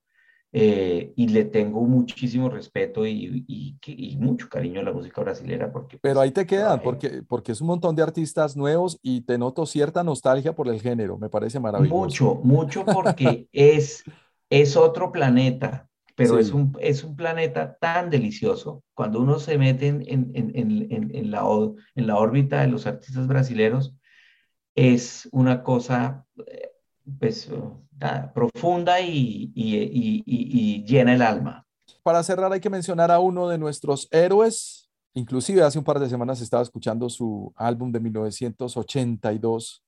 Eh, 0.52 1.12
y 1.14 1.28
le 1.28 1.44
tengo 1.44 1.82
muchísimo 1.82 2.48
respeto 2.48 3.06
y, 3.06 3.44
y, 3.46 3.76
y, 3.86 4.16
mucho 4.16 4.48
cariño 4.48 4.80
a 4.80 4.82
la 4.82 4.92
música 4.92 5.20
brasilera. 5.20 5.70
Porque, 5.70 5.96
Pero 6.02 6.14
pues, 6.16 6.24
ahí 6.24 6.32
te 6.32 6.44
quedan, 6.44 6.82
porque, 6.82 7.22
porque 7.22 7.52
es 7.52 7.61
un 7.61 7.68
montón 7.68 7.94
de 7.94 8.02
artistas 8.02 8.56
nuevos 8.56 8.98
y 9.00 9.20
te 9.20 9.38
noto 9.38 9.64
cierta 9.64 10.02
nostalgia 10.02 10.52
por 10.52 10.66
el 10.66 10.80
género, 10.80 11.18
me 11.18 11.28
parece 11.28 11.61
maravilloso. 11.61 11.96
Mucho, 11.96 12.34
mucho 12.42 12.84
porque 12.84 13.46
es, 13.52 14.02
es 14.48 14.76
otro 14.76 15.12
planeta, 15.12 15.88
pero 16.20 16.38
es, 16.38 16.50
un, 16.52 16.76
es 16.80 17.02
un 17.02 17.16
planeta 17.16 17.78
tan 17.80 18.10
delicioso. 18.10 18.84
Cuando 18.92 19.22
uno 19.22 19.38
se 19.38 19.56
mete 19.56 19.86
en, 19.86 20.04
en, 20.06 20.30
en, 20.34 21.14
en, 21.14 21.30
la, 21.30 21.42
en 21.94 22.06
la 22.06 22.16
órbita 22.18 22.60
de 22.60 22.66
los 22.66 22.86
artistas 22.86 23.26
brasileños, 23.26 23.94
es 24.74 25.26
una 25.32 25.62
cosa 25.62 26.26
eh, 26.46 26.72
pues, 27.18 27.48
profunda 28.34 29.00
y, 29.00 29.50
y, 29.54 29.76
y, 29.78 30.22
y, 30.26 30.84
llena 30.84 31.14
el 31.14 31.22
alma. 31.22 31.66
Para 32.02 32.22
cerrar 32.22 32.52
hay 32.52 32.60
que 32.60 32.68
mencionar 32.68 33.10
a 33.10 33.18
uno 33.18 33.48
de 33.48 33.56
nuestros 33.56 34.06
héroes. 34.10 34.90
Inclusive 35.14 35.62
hace 35.62 35.78
un 35.78 35.84
par 35.84 35.98
de 35.98 36.10
semanas 36.10 36.42
estaba 36.42 36.62
escuchando 36.62 37.08
su 37.08 37.50
álbum 37.56 37.92
de 37.92 38.00
1982. 38.00 39.82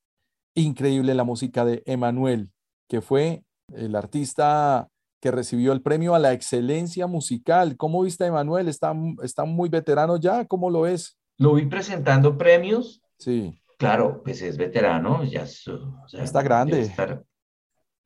Increíble 0.54 1.14
la 1.14 1.24
música 1.24 1.66
de 1.66 1.82
Emanuel, 1.84 2.50
que 2.88 3.02
fue 3.02 3.44
el 3.74 3.94
artista 3.96 4.88
que 5.22 5.30
recibió 5.30 5.72
el 5.72 5.82
premio 5.82 6.16
a 6.16 6.18
la 6.18 6.32
excelencia 6.32 7.06
musical. 7.06 7.76
¿Cómo 7.76 8.02
viste 8.02 8.24
a 8.24 8.26
Emanuel? 8.26 8.66
¿Está, 8.66 8.92
¿Está 9.22 9.44
muy 9.44 9.68
veterano 9.68 10.16
ya? 10.16 10.44
¿Cómo 10.46 10.68
lo 10.68 10.84
es? 10.84 11.16
Lo 11.38 11.54
vi 11.54 11.64
presentando 11.66 12.36
premios. 12.36 13.00
Sí. 13.18 13.56
Claro, 13.78 14.20
pues 14.24 14.42
es 14.42 14.56
veterano, 14.56 15.22
ya 15.22 15.44
está 15.44 16.42
grande. 16.42 16.80
Estar, 16.80 17.24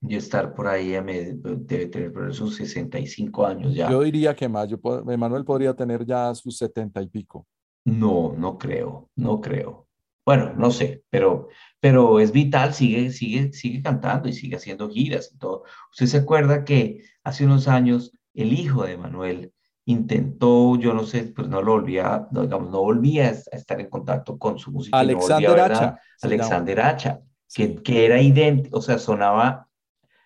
estar 0.07 0.55
por 0.55 0.69
ahí 0.69 0.91
debe 0.91 1.87
tener 1.87 2.35
sus 2.35 2.57
65 2.57 3.47
años 3.47 3.75
ya. 3.75 3.91
Yo 3.91 4.03
diría 4.03 4.37
que 4.37 4.47
más, 4.47 4.69
yo, 4.69 4.79
Emanuel 5.09 5.45
podría 5.47 5.73
tener 5.73 6.05
ya 6.05 6.35
sus 6.35 6.59
70 6.59 7.01
y 7.01 7.09
pico. 7.09 7.47
No, 7.87 8.35
no 8.37 8.59
creo, 8.59 9.09
no 9.17 9.41
creo. 9.41 9.86
Bueno, 10.27 10.53
no 10.57 10.73
sé, 10.73 11.05
pero, 11.09 11.49
pero 11.79 12.19
es 12.19 12.33
vital, 12.33 12.75
sigue, 12.75 13.11
sigue, 13.11 13.53
sigue 13.53 13.81
cantando 13.81 14.29
y 14.29 14.33
sigue 14.33 14.57
haciendo 14.57 14.91
giras 14.91 15.31
y 15.33 15.39
todo. 15.39 15.63
Usted 15.93 16.07
se 16.07 16.19
acuerda 16.19 16.65
que 16.65 17.05
hace 17.23 17.45
unos 17.45 17.69
años 17.69 18.13
el 18.35 18.53
hijo 18.53 18.85
de 18.85 18.99
Manuel 18.99 19.53
intentó, 19.85 20.77
yo 20.77 20.93
no 20.95 21.05
sé, 21.05 21.33
pues 21.35 21.47
no 21.49 21.63
lo 21.63 21.73
volvía, 21.73 22.27
no, 22.33 22.43
digamos, 22.43 22.73
no 22.73 22.81
volvía 22.83 23.29
a 23.29 23.57
estar 23.57 23.81
en 23.81 23.89
contacto 23.89 24.37
con 24.37 24.59
su 24.59 24.73
música. 24.73 24.99
Alexander 24.99 25.61
Hacha. 25.61 26.01
Alexander 26.21 26.81
Hacha, 26.81 27.21
que, 27.55 27.77
que 27.77 28.05
era 28.05 28.21
idéntico, 28.21 28.79
o 28.79 28.83
sea, 28.83 28.99
sonaba 28.99 29.69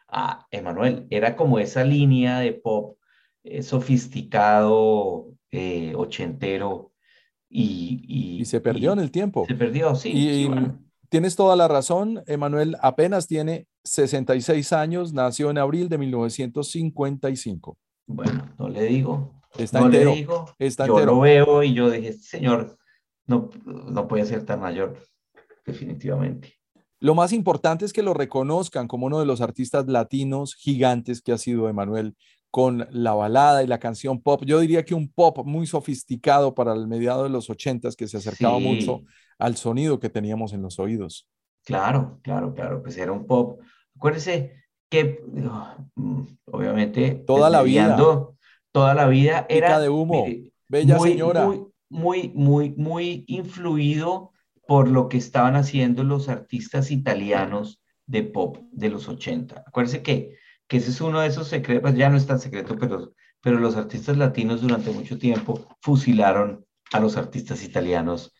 a 0.08 0.46
Emanuel, 0.50 1.06
era 1.10 1.36
como 1.36 1.58
esa 1.58 1.84
línea 1.84 2.40
de 2.40 2.54
pop 2.54 2.96
eh, 3.44 3.62
sofisticado, 3.62 5.28
eh, 5.50 5.92
ochentero. 5.94 6.92
Y, 7.52 8.38
y, 8.38 8.44
se 8.44 8.60
perdió 8.60 8.92
en 8.92 9.00
el 9.00 9.10
tiempo. 9.10 9.44
Se 9.46 9.54
perdió, 9.54 9.94
sí. 9.96 10.10
Y, 10.14 10.50
tienes 11.08 11.34
toda 11.34 11.56
la 11.56 11.66
razón, 11.66 12.22
Emanuel 12.26 12.76
apenas 12.80 13.26
tiene 13.26 13.66
66 13.84 14.72
años, 14.72 15.12
nació 15.12 15.50
en 15.50 15.58
abril 15.58 15.88
de 15.88 15.98
1955. 15.98 17.76
Bueno, 18.06 18.54
no 18.58 18.68
le 18.68 18.84
digo. 18.84 19.34
Está 19.58 19.80
no 19.80 19.88
Le 19.88 20.04
digo, 20.06 20.46
yo 20.58 21.04
lo 21.04 21.20
veo 21.20 21.64
y 21.64 21.74
yo 21.74 21.90
dije, 21.90 22.12
señor, 22.12 22.78
no, 23.26 23.50
no 23.64 24.06
puede 24.06 24.24
ser 24.24 24.44
tan 24.44 24.60
mayor, 24.60 24.96
definitivamente. 25.66 26.54
Lo 27.00 27.14
más 27.14 27.32
importante 27.32 27.84
es 27.84 27.92
que 27.92 28.02
lo 28.02 28.14
reconozcan 28.14 28.86
como 28.86 29.06
uno 29.06 29.18
de 29.18 29.26
los 29.26 29.40
artistas 29.40 29.86
latinos 29.88 30.54
gigantes 30.54 31.22
que 31.22 31.32
ha 31.32 31.38
sido 31.38 31.68
Emanuel 31.68 32.14
con 32.50 32.88
la 32.90 33.14
balada 33.14 33.62
y 33.62 33.66
la 33.66 33.78
canción 33.78 34.20
pop. 34.20 34.42
Yo 34.44 34.60
diría 34.60 34.84
que 34.84 34.94
un 34.94 35.08
pop 35.08 35.38
muy 35.44 35.66
sofisticado 35.66 36.54
para 36.54 36.72
el 36.72 36.88
mediado 36.88 37.24
de 37.24 37.30
los 37.30 37.48
ochentas 37.48 37.96
que 37.96 38.08
se 38.08 38.16
acercaba 38.16 38.58
mucho 38.58 39.02
al 39.38 39.56
sonido 39.56 40.00
que 40.00 40.10
teníamos 40.10 40.52
en 40.52 40.62
los 40.62 40.78
oídos. 40.78 41.28
Claro, 41.64 42.18
claro, 42.22 42.54
claro, 42.54 42.82
pues 42.82 42.96
era 42.96 43.12
un 43.12 43.26
pop. 43.26 43.60
Acuérdese 43.96 44.54
que 44.88 45.22
mm, 45.94 46.22
obviamente 46.46 47.22
toda 47.26 47.50
la 47.50 47.62
vida 47.62 47.96
toda 48.72 48.94
la 48.94 49.06
vida 49.06 49.46
era 49.48 49.80
de 49.80 49.88
humo, 49.88 50.26
bella 50.68 50.98
señora. 50.98 51.44
Muy, 51.44 51.66
muy, 51.88 52.32
muy, 52.34 52.70
muy 52.76 53.24
influido 53.26 54.32
por 54.66 54.88
lo 54.88 55.08
que 55.08 55.16
estaban 55.16 55.56
haciendo 55.56 56.04
los 56.04 56.28
artistas 56.28 56.90
italianos 56.90 57.80
de 58.06 58.22
pop 58.22 58.58
de 58.70 58.90
los 58.90 59.08
80. 59.08 59.64
Acuérdense 59.66 60.02
que, 60.02 60.36
que 60.70 60.76
ese 60.76 60.90
es 60.90 61.00
uno 61.00 61.18
de 61.18 61.26
esos 61.26 61.48
secretos, 61.48 61.82
pues 61.82 61.96
ya 61.96 62.08
no 62.08 62.16
es 62.16 62.28
tan 62.28 62.38
secreto, 62.38 62.76
pero, 62.78 63.12
pero 63.40 63.58
los 63.58 63.74
artistas 63.74 64.16
latinos 64.16 64.60
durante 64.60 64.92
mucho 64.92 65.18
tiempo 65.18 65.66
fusilaron 65.80 66.64
a 66.92 67.00
los 67.00 67.16
artistas 67.16 67.64
italianos 67.64 68.32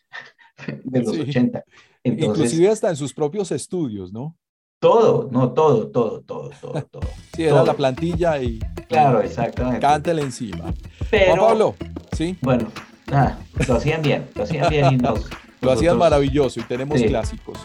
de 0.84 1.02
los 1.02 1.18
80. 1.18 1.64
Inclusive 2.04 2.68
hasta 2.68 2.88
en 2.88 2.94
sus 2.94 3.12
propios 3.12 3.50
estudios, 3.50 4.12
¿no? 4.12 4.36
Todo, 4.78 5.28
no, 5.32 5.52
todo, 5.52 5.88
todo, 5.88 6.20
todo, 6.20 6.50
todo, 6.60 6.82
todo. 6.84 7.02
Sí, 7.34 7.42
era 7.42 7.64
la 7.64 7.74
plantilla 7.74 8.40
y... 8.40 8.60
Claro, 8.88 9.20
exactamente. 9.22 9.80
Cántele 9.80 10.22
encima. 10.22 10.72
Pero... 11.10 11.34
Juan 11.34 11.48
Pablo, 11.48 11.74
¿sí? 12.16 12.38
Bueno, 12.42 12.68
nada, 13.10 13.40
lo 13.66 13.74
hacían 13.74 14.02
bien, 14.02 14.28
lo 14.36 14.44
hacían 14.44 14.70
bien 14.70 14.94
y 14.94 14.96
nos, 14.98 15.28
lo 15.60 15.72
hacían 15.72 15.98
maravilloso 15.98 16.60
y 16.60 16.62
tenemos 16.62 17.00
clásicos. 17.00 17.58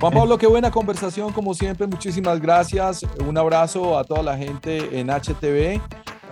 Juan 0.00 0.12
Pablo, 0.12 0.38
qué 0.38 0.46
buena 0.46 0.70
conversación, 0.70 1.32
como 1.32 1.54
siempre. 1.54 1.86
Muchísimas 1.86 2.40
gracias. 2.40 3.04
Un 3.26 3.36
abrazo 3.36 3.98
a 3.98 4.04
toda 4.04 4.22
la 4.22 4.36
gente 4.36 4.98
en 4.98 5.08
HTV. 5.08 5.80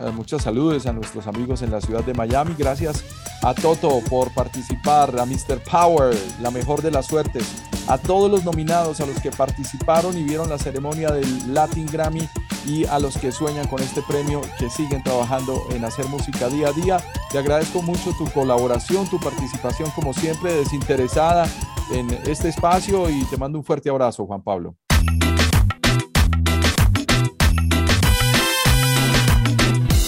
Eh, 0.00 0.10
muchos 0.12 0.42
saludos 0.42 0.86
a 0.86 0.92
nuestros 0.92 1.26
amigos 1.26 1.60
en 1.60 1.70
la 1.70 1.80
ciudad 1.80 2.02
de 2.02 2.14
Miami. 2.14 2.54
Gracias 2.56 3.04
a 3.42 3.52
Toto 3.54 4.00
por 4.08 4.32
participar, 4.32 5.18
a 5.18 5.26
Mr. 5.26 5.62
Power, 5.70 6.16
la 6.40 6.50
mejor 6.50 6.80
de 6.80 6.90
las 6.90 7.06
suertes, 7.06 7.44
a 7.86 7.98
todos 7.98 8.30
los 8.30 8.44
nominados, 8.44 9.00
a 9.00 9.06
los 9.06 9.20
que 9.20 9.30
participaron 9.30 10.16
y 10.16 10.22
vieron 10.22 10.48
la 10.48 10.56
ceremonia 10.56 11.10
del 11.10 11.52
Latin 11.52 11.86
Grammy 11.86 12.26
y 12.66 12.86
a 12.86 12.98
los 12.98 13.18
que 13.18 13.30
sueñan 13.30 13.66
con 13.68 13.80
este 13.80 14.00
premio, 14.02 14.40
que 14.58 14.70
siguen 14.70 15.02
trabajando 15.02 15.62
en 15.70 15.84
hacer 15.84 16.06
música 16.06 16.48
día 16.48 16.68
a 16.68 16.72
día. 16.72 17.04
Te 17.30 17.38
agradezco 17.38 17.82
mucho 17.82 18.12
tu 18.16 18.24
colaboración, 18.30 19.06
tu 19.08 19.20
participación 19.20 19.90
como 19.90 20.14
siempre 20.14 20.54
desinteresada 20.54 21.46
en 21.92 22.10
este 22.26 22.48
espacio 22.48 23.10
y 23.10 23.24
te 23.24 23.36
mando 23.36 23.58
un 23.58 23.64
fuerte 23.64 23.90
abrazo, 23.90 24.24
Juan 24.24 24.42
Pablo. 24.42 24.76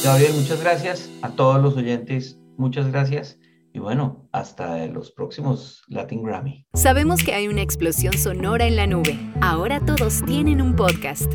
Gabriel, 0.05 0.35
muchas 0.35 0.61
gracias. 0.61 1.11
A 1.23 1.31
todos 1.31 1.63
los 1.63 1.77
oyentes, 1.77 2.37
muchas 2.57 2.91
gracias. 2.91 3.39
Y 3.73 3.79
bueno, 3.79 4.29
hasta 4.33 4.87
los 4.87 5.13
próximos 5.13 5.83
Latin 5.87 6.25
Grammy. 6.25 6.67
Sabemos 6.75 7.23
que 7.23 7.35
hay 7.35 7.47
una 7.47 7.63
explosión 7.63 8.13
sonora 8.19 8.67
en 8.67 8.75
la 8.75 8.89
nube. 8.89 9.17
Ahora 9.41 9.79
todos 9.79 10.23
tienen 10.25 10.61
un 10.61 10.75
podcast. 10.75 11.33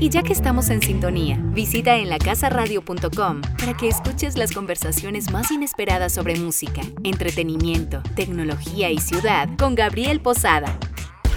Y 0.00 0.08
ya 0.08 0.22
que 0.22 0.32
estamos 0.32 0.70
en 0.70 0.82
sintonía, 0.82 1.38
visita 1.52 1.96
en 1.96 2.08
lacasaradio.com 2.08 3.42
para 3.58 3.76
que 3.76 3.86
escuches 3.86 4.36
las 4.36 4.52
conversaciones 4.52 5.30
más 5.30 5.52
inesperadas 5.52 6.12
sobre 6.12 6.34
música, 6.36 6.80
entretenimiento, 7.04 8.02
tecnología 8.16 8.90
y 8.90 8.98
ciudad 8.98 9.48
con 9.56 9.76
Gabriel 9.76 10.20
Posada 10.20 10.78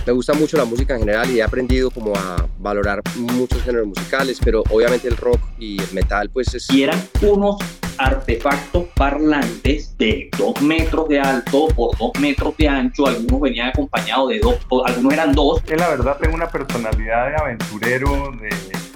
me 0.06 0.14
gusta 0.14 0.34
mucho 0.34 0.58
la 0.58 0.66
música 0.66 0.94
en 0.94 1.02
general 1.02 1.30
y 1.32 1.40
he 1.40 1.44
aprendido 1.44 1.90
como 1.92 2.16
a 2.16 2.48
valorar 2.60 3.02
muchos 3.16 3.62
géneros 3.64 3.88
musicales, 3.88 4.40
pero 4.44 4.64
obviamente 4.70 5.08
el 5.08 5.18
rock 5.18 5.40
y 5.60 5.82
el 5.82 5.94
metal 5.94 6.30
pues 6.30 6.54
es... 6.54 6.70
Y 6.70 6.84
eran 6.84 7.02
unos 7.22 7.58
artefactos 7.98 8.86
parlantes 8.96 9.98
de 9.98 10.30
dos 10.38 10.62
metros 10.62 11.08
de 11.08 11.20
alto 11.20 11.68
por 11.76 11.98
dos 11.98 12.12
metros 12.20 12.56
de 12.58 12.68
ancho, 12.68 13.08
algunos 13.08 13.42
venían 13.42 13.70
acompañados 13.70 14.30
de 14.30 14.40
dos, 14.40 14.58
algunos 14.86 15.14
eran 15.14 15.34
dos. 15.34 15.62
Es 15.68 15.80
la 15.80 15.90
verdad 15.90 16.18
tengo 16.20 16.36
una 16.36 16.50
personalidad 16.50 17.30
de 17.30 17.36
aventurero, 17.36 18.32
de 18.42 18.50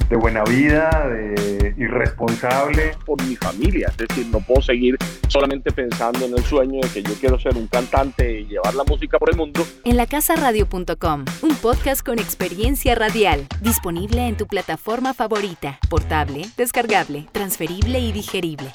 de 0.09 0.15
buena 0.15 0.43
vida, 0.43 1.07
de 1.09 1.73
irresponsable. 1.77 2.95
Por 3.05 3.21
mi 3.23 3.35
familia, 3.35 3.87
es 3.89 3.97
decir, 4.07 4.27
no 4.27 4.39
puedo 4.39 4.61
seguir 4.61 4.97
solamente 5.27 5.71
pensando 5.71 6.25
en 6.25 6.33
el 6.33 6.43
sueño 6.43 6.81
de 6.81 6.89
que 6.89 7.03
yo 7.03 7.13
quiero 7.19 7.39
ser 7.39 7.55
un 7.55 7.67
cantante 7.67 8.41
y 8.41 8.45
llevar 8.45 8.75
la 8.75 8.83
música 8.83 9.19
por 9.19 9.29
el 9.29 9.37
mundo. 9.37 9.65
En 9.83 9.97
lacasaradio.com, 9.97 11.25
un 11.41 11.55
podcast 11.55 12.05
con 12.05 12.19
experiencia 12.19 12.95
radial, 12.95 13.47
disponible 13.61 14.27
en 14.27 14.37
tu 14.37 14.47
plataforma 14.47 15.13
favorita, 15.13 15.79
portable, 15.89 16.45
descargable, 16.57 17.27
transferible 17.31 17.99
y 17.99 18.11
digerible. 18.11 18.71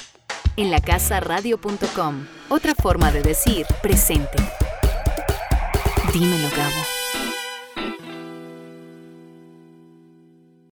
En 0.57 0.71
lacasaradio.com, 0.71 2.27
otra 2.51 2.75
forma 2.75 3.11
de 3.11 3.23
decir 3.23 3.67
presente. 3.83 4.37
Dímelo, 6.13 6.49
Gabo. 6.55 7.02